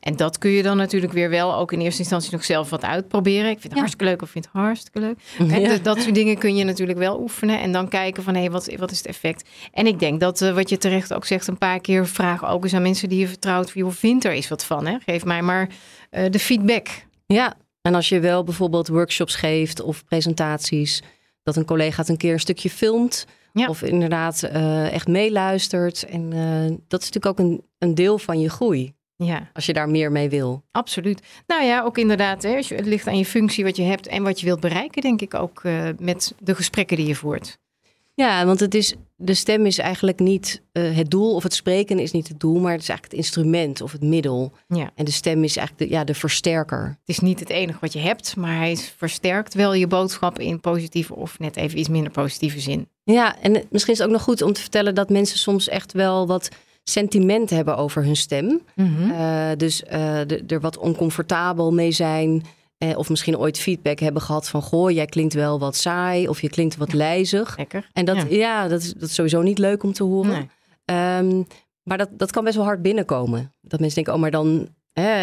En 0.00 0.16
dat 0.16 0.38
kun 0.38 0.50
je 0.50 0.62
dan 0.62 0.76
natuurlijk 0.76 1.12
weer 1.12 1.30
wel 1.30 1.54
ook 1.54 1.72
in 1.72 1.80
eerste 1.80 1.98
instantie 2.00 2.32
nog 2.32 2.44
zelf 2.44 2.70
wat 2.70 2.84
uitproberen. 2.84 3.44
Ik 3.44 3.50
vind 3.50 3.62
het 3.62 3.72
Ja. 3.72 3.78
hartstikke 3.78 4.04
leuk 4.04 4.22
of 4.22 4.30
vind 4.30 4.44
het 4.44 4.54
hartstikke 4.54 5.00
leuk. 5.00 5.18
Ja. 5.60 5.76
dat 5.78 6.00
soort 6.00 6.14
dingen 6.14 6.38
kun 6.38 6.56
je 6.56 6.64
natuurlijk 6.64 6.98
wel 6.98 7.20
oefenen 7.20 7.60
en 7.60 7.72
dan 7.72 7.88
kijken 7.88 8.22
van 8.22 8.34
hé, 8.34 8.50
wat, 8.50 8.74
wat 8.76 8.90
is 8.90 8.96
het 8.98 9.06
effect? 9.06 9.48
En 9.72 9.86
ik 9.86 9.98
denk 9.98 10.20
dat 10.20 10.42
eh, 10.42 10.54
wat 10.54 10.68
je 10.68 10.78
terecht 10.78 11.14
ook 11.14 11.24
zegt, 11.24 11.46
een 11.46 11.58
paar 11.58 11.80
keer 11.80 12.06
vraag 12.06 12.46
ook 12.48 12.62
eens 12.64 12.74
aan 12.74 12.82
mensen 12.82 13.08
die 13.08 13.18
je 13.18 13.28
vertrouwt. 13.28 13.70
Joh, 13.74 13.90
vindt 13.90 14.24
er 14.24 14.32
eens 14.32 14.48
wat 14.48 14.64
van? 14.64 14.86
Hè? 14.86 14.96
Geef 15.06 15.24
mij 15.24 15.42
maar 15.42 15.68
eh, 16.10 16.30
de 16.30 16.38
feedback. 16.38 16.88
Ja, 17.26 17.54
en 17.82 17.94
als 17.94 18.08
je 18.08 18.20
wel 18.20 18.44
bijvoorbeeld 18.44 18.88
workshops 18.88 19.34
geeft 19.34 19.80
of 19.80 20.04
presentaties, 20.04 21.02
dat 21.42 21.56
een 21.56 21.64
collega 21.64 22.00
het 22.00 22.08
een 22.08 22.16
keer 22.16 22.32
een 22.32 22.40
stukje 22.40 22.70
filmt. 22.70 23.26
Ja. 23.58 23.68
Of 23.68 23.82
inderdaad 23.82 24.42
eh, 24.42 24.92
echt 24.92 25.08
meeluistert. 25.08 26.02
En 26.02 26.32
eh, 26.32 26.76
dat 26.88 27.00
is 27.02 27.10
natuurlijk 27.10 27.26
ook 27.26 27.46
een, 27.46 27.62
een 27.78 27.94
deel 27.94 28.18
van 28.18 28.40
je 28.40 28.50
groei. 28.50 28.96
Ja, 29.16 29.50
Als 29.52 29.66
je 29.66 29.72
daar 29.72 29.88
meer 29.88 30.12
mee 30.12 30.28
wil. 30.28 30.62
absoluut. 30.70 31.22
Nou 31.46 31.64
ja, 31.64 31.82
ook 31.82 31.98
inderdaad, 31.98 32.42
hè, 32.42 32.50
het 32.50 32.86
ligt 32.86 33.06
aan 33.06 33.18
je 33.18 33.24
functie 33.24 33.64
wat 33.64 33.76
je 33.76 33.82
hebt 33.82 34.06
en 34.06 34.22
wat 34.22 34.40
je 34.40 34.46
wilt 34.46 34.60
bereiken, 34.60 35.02
denk 35.02 35.20
ik 35.20 35.34
ook 35.34 35.64
eh, 35.64 35.88
met 35.98 36.34
de 36.38 36.54
gesprekken 36.54 36.96
die 36.96 37.06
je 37.06 37.14
voert. 37.14 37.58
Ja, 38.18 38.46
want 38.46 38.60
het 38.60 38.74
is, 38.74 38.94
de 39.16 39.34
stem 39.34 39.66
is 39.66 39.78
eigenlijk 39.78 40.18
niet 40.18 40.62
eh, 40.72 40.96
het 40.96 41.10
doel. 41.10 41.34
Of 41.34 41.42
het 41.42 41.54
spreken 41.54 41.98
is 41.98 42.10
niet 42.10 42.28
het 42.28 42.40
doel. 42.40 42.60
Maar 42.60 42.72
het 42.72 42.80
is 42.80 42.88
eigenlijk 42.88 43.18
het 43.18 43.26
instrument 43.26 43.80
of 43.80 43.92
het 43.92 44.02
middel. 44.02 44.52
Ja. 44.68 44.90
En 44.94 45.04
de 45.04 45.10
stem 45.10 45.44
is 45.44 45.56
eigenlijk 45.56 45.90
de, 45.90 45.96
ja, 45.96 46.04
de 46.04 46.14
versterker. 46.14 46.84
Het 46.86 47.08
is 47.08 47.18
niet 47.18 47.40
het 47.40 47.50
enige 47.50 47.78
wat 47.80 47.92
je 47.92 47.98
hebt, 47.98 48.36
maar 48.36 48.56
hij 48.56 48.76
versterkt 48.76 49.54
wel 49.54 49.74
je 49.74 49.86
boodschap 49.86 50.38
in 50.38 50.60
positieve 50.60 51.14
of 51.14 51.38
net 51.38 51.56
even 51.56 51.78
iets 51.78 51.88
minder 51.88 52.12
positieve 52.12 52.60
zin. 52.60 52.88
Ja, 53.04 53.40
en 53.40 53.52
misschien 53.70 53.92
is 53.92 53.98
het 53.98 54.06
ook 54.08 54.14
nog 54.14 54.22
goed 54.22 54.42
om 54.42 54.52
te 54.52 54.60
vertellen 54.60 54.94
dat 54.94 55.10
mensen 55.10 55.38
soms 55.38 55.68
echt 55.68 55.92
wel 55.92 56.26
wat 56.26 56.48
sentiment 56.84 57.50
hebben 57.50 57.76
over 57.76 58.04
hun 58.04 58.16
stem. 58.16 58.60
Eh, 58.76 59.50
dus 59.56 59.84
eh, 59.84 60.50
er 60.50 60.60
wat 60.60 60.78
oncomfortabel 60.78 61.72
mee 61.72 61.92
zijn. 61.92 62.42
Eh, 62.78 62.98
of 62.98 63.08
misschien 63.08 63.38
ooit 63.38 63.58
feedback 63.58 63.98
hebben 63.98 64.22
gehad 64.22 64.48
van... 64.48 64.62
goh, 64.62 64.90
jij 64.90 65.06
klinkt 65.06 65.34
wel 65.34 65.58
wat 65.58 65.76
saai 65.76 66.28
of 66.28 66.40
je 66.40 66.48
klinkt 66.48 66.76
wat 66.76 66.92
lijzig. 66.92 67.56
Lekker. 67.56 67.88
En 67.92 68.04
dat, 68.04 68.16
Ja. 68.16 68.24
ja. 68.28 68.68
dat, 68.68 68.80
is, 68.82 68.92
dat 68.92 69.08
is 69.08 69.14
sowieso 69.14 69.42
niet 69.42 69.58
leuk 69.58 69.82
om 69.82 69.92
te 69.92 70.04
horen. 70.04 70.30
Nee. 70.32 70.48
Ehm, 70.84 71.42
maar 71.82 71.98
dat, 71.98 72.08
dat 72.12 72.30
kan 72.30 72.44
best 72.44 72.56
wel 72.56 72.64
hard 72.64 72.82
binnenkomen. 72.82 73.52
Dat 73.60 73.80
mensen 73.80 73.94
denken, 74.04 74.14
oh, 74.14 74.20
maar 74.20 74.30
dan, 74.30 74.68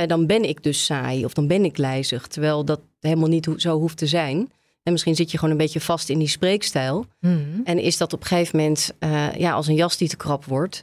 dan 0.08 0.26
ben 0.26 0.44
ik 0.44 0.63
dus 0.63 0.86
saai 0.86 1.26
of 1.26 1.34
dan 1.34 1.48
ben 1.48 1.65
ik 1.65 1.78
lijzig. 1.78 2.28
Terwijl 2.28 2.65
dat 2.65 2.82
helemaal 3.00 3.30
niet 3.30 3.46
ho- 3.46 3.58
zo 3.58 3.78
hoeft 3.80 3.98
te 3.98 4.08
zijn. 4.08 4.52
En 4.84 4.91
misschien 4.91 5.15
zit 5.15 5.32
je 5.32 5.38
gewoon 5.38 5.52
een 5.54 5.60
beetje 5.60 5.82
vast 5.82 6.10
in 6.10 6.20
die 6.20 6.28
spreekstijl. 6.28 7.06
Mhm. 7.20 7.39
En 7.63 7.80
is 7.80 7.98
dat 7.98 8.13
op 8.13 8.22
een 8.22 8.28
gegeven 8.28 8.60
moment 8.60 8.91
eh, 9.00 9.36
ja, 9.36 9.52
als 9.52 9.68
een 9.68 9.76
jas 9.76 9.98
die 9.98 10.08
te 10.10 10.18
krap 10.18 10.46
wordt. 10.46 10.82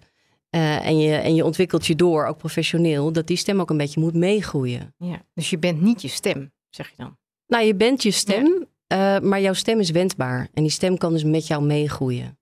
eh, 0.51 0.87
en, 0.87 0.99
je, 0.99 1.15
en 1.15 1.35
je 1.35 1.45
ontwikkelt 1.45 1.87
je 1.87 1.95
door, 1.97 2.27
ook 2.27 2.39
professioneel, 2.39 3.13
dat 3.13 3.27
die 3.27 3.37
stem 3.37 3.61
ook 3.61 3.71
een 3.71 3.77
beetje 3.77 4.01
moet 4.01 4.15
meegroeien. 4.15 4.95
Ja. 4.99 5.23
Dus 5.35 5.51
je 5.51 5.59
bent 5.59 5.81
niet 5.81 6.03
je 6.03 6.09
stem, 6.09 6.53
zeg 6.75 6.89
je 6.89 6.95
dan. 6.97 7.17
Nou, 7.47 7.65
je 7.65 7.75
bent 7.75 8.03
je 8.03 8.11
stem, 8.11 8.67
eh, 8.87 9.19
maar 9.19 9.41
jouw 9.41 9.53
stem 9.53 9.81
is 9.81 9.91
wendbaar. 9.91 10.49
En 10.55 10.63
die 10.63 10.73
stem 10.73 10.99
kan 10.99 11.13
dus 11.13 11.25
met 11.25 11.47
jou 11.47 11.63
meegroeien. 11.63 12.39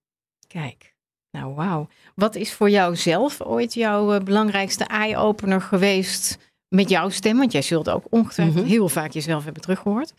Kijk. 0.47 0.95
Nou, 1.31 1.55
wauw. 1.55 1.89
Wat 2.15 2.35
is 2.35 2.53
voor 2.53 2.71
jou 2.71 2.97
zelf 2.97 3.41
ooit 3.43 3.75
jouw 3.75 4.13
eh, 4.13 4.21
belangrijkste 4.21 4.85
eye-opener 4.85 5.61
geweest 5.61 6.39
met 6.69 6.89
jouw 6.89 7.09
stem? 7.09 7.37
Want 7.37 7.53
jij 7.53 7.63
zult 7.63 7.91
ook 7.91 8.05
ongetwijfeld 8.11 8.57
Mhm. 8.65 8.67
heel 8.73 8.89
vaak 8.89 9.13
jezelf 9.13 9.45
hebben 9.45 9.63
teruggehoord. 9.63 10.13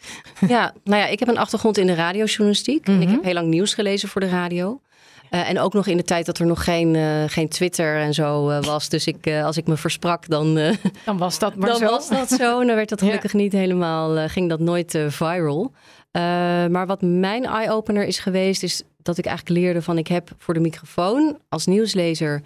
Ja, 0.48 0.74
nou 0.84 1.02
ja, 1.02 1.08
ik 1.08 1.20
heb 1.20 1.28
een 1.28 1.38
achtergrond 1.38 1.78
in 1.78 1.88
de 1.88 1.94
radiojournalistiek. 1.96 2.88
En 2.88 3.02
ik 3.02 3.08
Mhm. 3.08 3.16
heb 3.16 3.24
heel 3.24 3.34
lang 3.34 3.48
nieuws 3.48 3.74
gelezen 3.74 4.10
voor 4.10 4.22
de 4.22 4.30
radio. 4.30 4.82
En 5.32 5.60
ook 5.60 5.74
nog 5.74 5.88
in 5.88 5.98
de 5.98 6.04
tijd 6.04 6.26
dat 6.26 6.40
er 6.40 6.46
nog 6.46 6.64
geen, 6.64 6.96
geen 7.30 7.50
Twitter 7.50 7.96
en 7.96 8.14
zo 8.14 8.62
was. 8.62 8.90
Dus 8.90 9.08
ik, 9.08 9.28
als 9.28 9.58
ik 9.58 9.68
me 9.68 9.78
versprak, 9.78 10.28
dan, 10.28 10.54
dan 11.06 11.18
was 11.18 11.40
dat 11.40 11.56
maar 11.56 11.70
dan 11.70 11.78
zo. 11.78 11.86
was 11.86 12.10
dat 12.10 12.30
zo. 12.30 12.60
En 12.60 12.68
dan 12.68 12.76
werd 12.76 12.90
dat 12.90 13.00
gelukkig 13.06 13.34
niet 13.34 13.52
helemaal, 13.52 14.30
ging 14.30 14.50
dat 14.50 14.60
nooit 14.60 15.00
viral. 15.08 15.72
maar 16.70 16.88
wat 16.88 17.02
mijn 17.02 17.46
eye-opener 17.46 18.06
is 18.06 18.20
geweest, 18.20 18.64
is 18.64 18.84
dat 18.98 19.18
ik 19.18 19.26
eigenlijk 19.26 19.60
leerde 19.60 19.82
van 19.82 19.98
ik 19.98 20.08
heb 20.08 20.30
voor 20.38 20.54
de 20.54 20.60
microfoon 20.60 21.38
als 21.50 21.66
nieuwslezer 21.66 22.42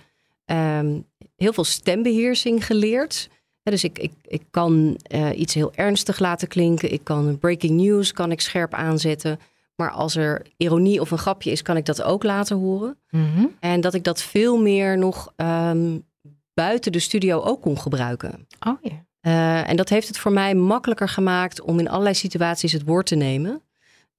ehm, 0.46 1.00
heel 1.36 1.54
veel 1.54 1.64
stembeheersing 1.64 2.66
geleerd. 2.66 3.30
dus 3.64 3.84
ik, 3.84 4.00
ik, 4.00 4.12
ik 4.28 4.42
kan 4.52 4.98
iets 5.36 5.54
heel 5.54 5.72
ernstig 5.76 6.20
laten 6.20 6.48
klinken. 6.48 6.94
Ik 6.94 7.02
kan 7.04 7.38
breaking 7.40 7.82
news 7.82 8.12
kan 8.12 8.32
ik 8.32 8.42
scherp 8.42 8.74
aanzetten. 8.74 9.40
Maar 9.76 9.92
als 9.92 10.16
er 10.16 10.46
ironie 10.58 11.02
of 11.02 11.12
een 11.12 11.18
grapje 11.18 11.52
is, 11.52 11.62
kan 11.62 11.78
ik 11.78 11.86
dat 11.86 12.02
ook 12.02 12.24
laten 12.24 12.58
horen. 12.58 12.98
Mhm. 13.10 13.46
En 13.60 13.82
dat 13.82 13.94
ik 13.94 14.04
dat 14.04 14.22
veel 14.22 14.58
meer 14.58 14.98
nog 14.98 15.34
um, 15.36 16.06
buiten 16.54 16.92
de 16.92 17.00
studio 17.00 17.42
ook 17.42 17.62
kon 17.62 17.80
gebruiken. 17.80 18.48
Oh 18.68 18.78
ja. 18.82 19.04
Uh, 19.22 19.70
en 19.70 19.76
dat 19.76 19.90
heeft 19.90 20.08
het 20.08 20.18
voor 20.18 20.32
mij 20.32 20.56
makkelijker 20.56 21.10
gemaakt 21.10 21.62
om 21.62 21.80
in 21.80 21.90
allerlei 21.90 22.16
situaties 22.16 22.72
het 22.72 22.84
woord 22.84 23.06
te 23.06 23.16
nemen. 23.16 23.62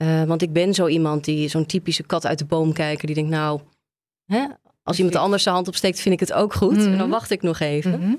Uh, 0.03 0.23
want 0.23 0.43
ik 0.43 0.53
ben 0.53 0.75
zo 0.75 0.87
iemand 0.87 1.25
die 1.25 1.49
zo'n 1.49 1.67
typische 1.67 2.03
kat 2.03 2.27
uit 2.27 2.39
de 2.39 2.45
boom 2.45 2.73
kijken. 2.73 3.07
Die 3.07 3.15
denkt, 3.15 3.31
nou, 3.31 3.61
hè, 4.25 4.47
als 4.83 4.97
iemand 4.97 5.17
anders 5.17 5.43
zijn 5.43 5.55
hand 5.55 5.69
opsteekt, 5.69 6.01
vind 6.01 6.15
ik 6.15 6.21
het 6.21 6.33
ook 6.33 6.55
goed. 6.55 6.77
En 6.77 6.99
dan 6.99 7.11
wacht 7.11 7.31
ik 7.31 7.43
nog 7.43 7.61
even. 7.61 8.01
Mhm. 8.01 8.15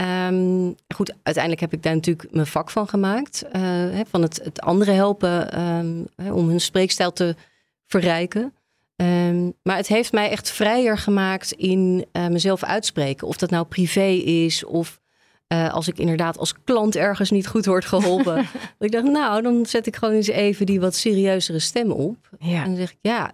Um, 0.00 0.74
goed, 0.94 1.14
uiteindelijk 1.22 1.60
heb 1.60 1.72
ik 1.72 1.82
daar 1.82 1.94
natuurlijk 1.94 2.32
mijn 2.32 2.46
vak 2.46 2.70
van 2.70 2.88
gemaakt. 2.88 3.44
Uh, 3.46 3.52
hè, 3.62 4.02
van 4.08 4.22
het, 4.22 4.40
het 4.44 4.60
anderen 4.60 4.94
helpen 4.94 5.60
um, 5.60 6.06
hè, 6.16 6.32
om 6.32 6.48
hun 6.48 6.60
spreekstijl 6.60 7.12
te 7.12 7.34
verrijken. 7.86 8.54
Um, 8.96 9.54
maar 9.62 9.76
het 9.76 9.86
heeft 9.86 10.12
mij 10.12 10.30
echt 10.30 10.50
vrijer 10.50 10.98
gemaakt 10.98 11.52
in 11.52 12.06
uh, 12.12 12.26
mezelf 12.26 12.64
uitspreken. 12.64 13.26
Of 13.26 13.36
dat 13.36 13.50
nou 13.50 13.66
privé 13.66 14.06
is 14.24 14.64
of 14.64 15.00
uh, 15.52 15.72
als 15.72 15.88
ik 15.88 15.98
inderdaad 15.98 16.38
als 16.38 16.54
klant 16.64 16.96
ergens 16.96 17.30
niet 17.30 17.46
goed 17.46 17.66
word 17.66 17.84
geholpen. 17.84 18.36
dat 18.78 18.88
ik 18.88 18.92
dacht, 18.92 19.04
nou, 19.04 19.42
dan 19.42 19.66
zet 19.66 19.86
ik 19.86 19.96
gewoon 19.96 20.14
eens 20.14 20.26
even 20.26 20.66
die 20.66 20.80
wat 20.80 20.94
serieuzere 20.94 21.58
stem 21.58 21.90
op. 21.90 22.28
Ja. 22.38 22.62
En 22.62 22.64
dan 22.64 22.76
zeg 22.76 22.92
ik, 22.92 22.98
ja, 23.00 23.32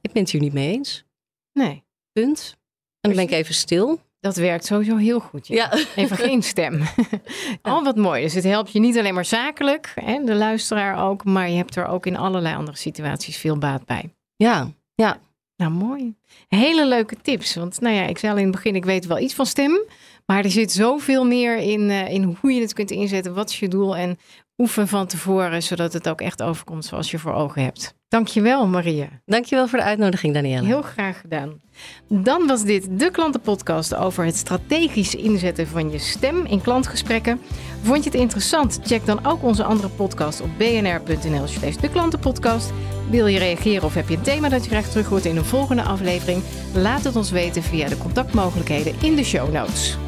ik 0.00 0.12
ben 0.12 0.22
het 0.22 0.30
hier 0.30 0.40
niet 0.40 0.52
mee 0.52 0.72
eens. 0.72 1.04
Nee. 1.52 1.84
Punt. 2.12 2.56
En 3.00 3.10
dan 3.10 3.12
ben 3.14 3.28
ik 3.36 3.42
even 3.42 3.54
stil. 3.54 4.00
Dat 4.20 4.36
werkt 4.36 4.64
sowieso 4.64 4.96
heel 4.96 5.20
goed. 5.20 5.46
Ja. 5.46 5.56
Ja. 5.56 5.84
Even 6.02 6.16
geen 6.16 6.42
stem. 6.42 6.80
Oh, 7.62 7.84
wat 7.84 7.96
mooi. 7.96 8.22
Dus 8.22 8.34
het 8.34 8.44
helpt 8.44 8.72
je 8.72 8.80
niet 8.80 8.98
alleen 8.98 9.14
maar 9.14 9.24
zakelijk, 9.24 9.92
hè, 9.94 10.24
de 10.24 10.34
luisteraar 10.34 11.08
ook, 11.08 11.24
maar 11.24 11.50
je 11.50 11.56
hebt 11.56 11.76
er 11.76 11.86
ook 11.86 12.06
in 12.06 12.16
allerlei 12.16 12.56
andere 12.56 12.76
situaties 12.76 13.36
veel 13.36 13.58
baat 13.58 13.84
bij. 13.84 14.14
Ja, 14.36 14.70
ja. 14.94 15.20
Nou, 15.56 15.72
mooi. 15.72 16.14
Hele 16.48 16.86
leuke 16.86 17.16
tips. 17.22 17.54
Want 17.54 17.80
nou 17.80 17.94
ja, 17.94 18.02
ik 18.02 18.18
zei 18.18 18.32
al 18.32 18.38
in 18.38 18.44
het 18.44 18.54
begin, 18.54 18.74
ik 18.74 18.84
weet 18.84 19.06
wel 19.06 19.18
iets 19.18 19.34
van 19.34 19.46
stem. 19.46 19.80
Maar 20.26 20.44
er 20.44 20.50
zit 20.50 20.72
zoveel 20.72 21.24
meer 21.24 21.56
in, 21.56 21.80
uh, 21.80 22.12
in 22.12 22.36
hoe 22.40 22.52
je 22.52 22.60
het 22.60 22.72
kunt 22.72 22.90
inzetten. 22.90 23.34
Wat 23.34 23.50
is 23.50 23.58
je 23.58 23.68
doel? 23.68 23.96
En 23.96 24.18
oefen 24.58 24.88
van 24.88 25.06
tevoren, 25.06 25.62
zodat 25.62 25.92
het 25.92 26.08
ook 26.08 26.20
echt 26.20 26.42
overkomt 26.42 26.84
zoals 26.84 27.10
je 27.10 27.18
voor 27.18 27.32
ogen 27.32 27.62
hebt. 27.62 27.96
Dankjewel, 28.08 28.66
Maria. 28.66 29.08
Dankjewel 29.26 29.68
voor 29.68 29.78
de 29.78 29.84
uitnodiging, 29.84 30.34
Danielle. 30.34 30.66
Heel 30.66 30.82
graag 30.82 31.20
gedaan. 31.20 31.60
Dan 32.08 32.46
was 32.46 32.62
dit 32.62 32.98
de 32.98 33.10
klantenpodcast 33.10 33.94
over 33.94 34.24
het 34.24 34.36
strategisch 34.36 35.14
inzetten 35.14 35.66
van 35.66 35.90
je 35.90 35.98
stem 35.98 36.44
in 36.44 36.60
klantgesprekken. 36.60 37.40
Vond 37.82 38.04
je 38.04 38.10
het 38.10 38.20
interessant? 38.20 38.80
Check 38.84 39.06
dan 39.06 39.26
ook 39.26 39.42
onze 39.42 39.64
andere 39.64 39.88
podcast 39.88 40.40
op 40.40 40.48
bnr.nl 40.58 41.46
slash 41.46 41.76
de 41.76 41.90
klantenpodcast. 41.90 42.72
Wil 43.10 43.26
je 43.26 43.38
reageren 43.38 43.84
of 43.84 43.94
heb 43.94 44.08
je 44.08 44.16
een 44.16 44.22
thema 44.22 44.48
dat 44.48 44.64
je 44.64 44.70
graag 44.70 44.88
terug 44.88 45.06
hoort 45.06 45.24
in 45.24 45.36
een 45.36 45.44
volgende 45.44 45.82
aflevering? 45.82 46.42
Laat 46.74 47.04
het 47.04 47.16
ons 47.16 47.30
weten 47.30 47.62
via 47.62 47.88
de 47.88 47.98
contactmogelijkheden 47.98 48.94
in 49.02 49.14
de 49.14 49.24
show 49.24 49.52
notes. 49.52 50.07